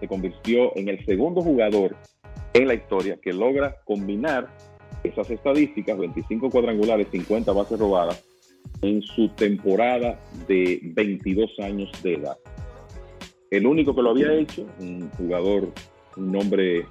se 0.00 0.08
convirtió 0.08 0.76
en 0.76 0.88
el 0.88 1.04
segundo 1.04 1.42
jugador 1.42 1.94
en 2.54 2.68
la 2.68 2.74
historia 2.74 3.18
que 3.22 3.32
logra 3.32 3.76
combinar 3.84 4.48
esas 5.04 5.30
estadísticas, 5.30 5.98
25 5.98 6.50
cuadrangulares, 6.50 7.08
50 7.10 7.52
bases 7.52 7.78
robadas, 7.78 8.24
en 8.82 9.02
su 9.02 9.28
temporada 9.30 10.18
de 10.48 10.80
22 10.82 11.50
años 11.60 11.90
de 12.02 12.14
edad. 12.14 12.36
El 13.56 13.66
único 13.66 13.94
que 13.94 14.02
lo 14.02 14.10
había 14.10 14.34
hecho, 14.34 14.66
un 14.80 15.08
jugador, 15.16 15.72
un 16.18 16.30
nombre 16.30 16.84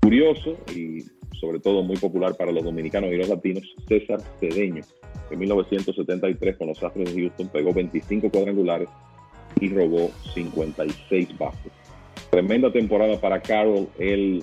curioso 0.00 0.56
y 0.74 1.02
sobre 1.38 1.60
todo 1.60 1.82
muy 1.82 1.98
popular 1.98 2.34
para 2.34 2.50
los 2.50 2.64
dominicanos 2.64 3.12
y 3.12 3.16
los 3.16 3.28
latinos, 3.28 3.62
César 3.86 4.18
Cedeño. 4.40 4.82
En 5.30 5.38
1973 5.38 6.56
con 6.56 6.68
los 6.68 6.82
Astros 6.82 7.12
de 7.12 7.20
Houston 7.20 7.46
pegó 7.48 7.74
25 7.74 8.30
cuadrangulares 8.30 8.88
y 9.60 9.68
robó 9.68 10.10
56 10.32 11.36
bases. 11.36 11.72
Tremenda 12.30 12.72
temporada 12.72 13.20
para 13.20 13.42
Carroll. 13.42 13.86
Él 13.98 14.42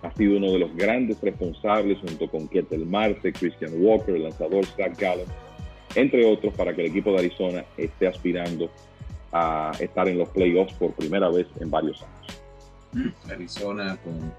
ha 0.00 0.10
sido 0.12 0.38
uno 0.38 0.52
de 0.52 0.58
los 0.60 0.74
grandes 0.74 1.20
responsables 1.20 1.98
junto 1.98 2.30
con 2.30 2.48
Ketel 2.48 2.86
Marte, 2.86 3.30
Christian 3.34 3.72
Walker, 3.76 4.16
el 4.16 4.22
lanzador 4.22 4.64
Zach 4.64 4.98
Gallen, 4.98 5.26
entre 5.96 6.24
otros, 6.24 6.54
para 6.54 6.74
que 6.74 6.80
el 6.80 6.86
equipo 6.92 7.12
de 7.12 7.18
Arizona 7.18 7.62
esté 7.76 8.06
aspirando 8.06 8.70
estar 9.80 10.08
en 10.08 10.18
los 10.18 10.28
playoffs 10.30 10.74
por 10.74 10.92
primera 10.92 11.28
vez 11.30 11.46
en 11.60 11.70
varios 11.70 12.02
años. 12.02 13.12
Arizona 13.30 13.96
con 14.04 14.32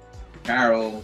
Carroll, 0.44 1.02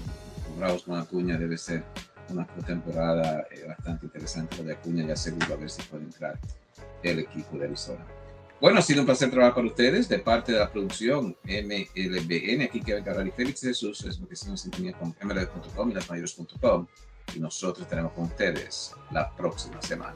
con 0.48 0.60
Raúl 0.60 0.84
con 0.84 1.00
Acuña 1.00 1.38
debe 1.38 1.58
ser 1.58 1.84
una 2.30 2.46
temporada 2.66 3.48
eh, 3.52 3.66
bastante 3.68 4.06
interesante 4.06 4.58
la 4.58 4.64
de 4.64 4.74
Acuña, 4.74 5.08
ya 5.08 5.16
seguro 5.16 5.54
a 5.54 5.58
ver 5.58 5.70
si 5.70 5.82
puede 5.84 6.04
entrar 6.04 6.38
el 7.02 7.20
equipo 7.20 7.58
de 7.58 7.66
Arizona. 7.66 8.06
Bueno, 8.62 8.80
ha 8.80 8.82
sido 8.82 9.00
un 9.00 9.06
placer 9.06 9.32
trabajar 9.32 9.54
con 9.54 9.68
ustedes 9.68 10.10
de 10.10 10.20
parte 10.20 10.52
de 10.52 10.60
la 10.60 10.70
producción 10.70 11.36
MLBN. 11.46 12.64
Aquí 12.64 12.82
Kevin 12.82 13.04
Carral 13.06 13.28
y 13.28 13.32
Félix 13.32 13.62
Jesús, 13.62 14.04
es 14.04 14.18
porque 14.18 14.34
estamos 14.34 14.66
en 14.66 14.72
sintonía 14.72 14.94
con 15.00 15.16
mlb.com 15.24 15.92
y 15.92 15.94
lasmayores.com. 15.94 16.88
Y 17.36 17.40
nosotros 17.40 17.84
estaremos 17.84 18.12
con 18.12 18.26
ustedes 18.26 18.94
la 19.12 19.34
próxima 19.34 19.82
semana. 19.82 20.16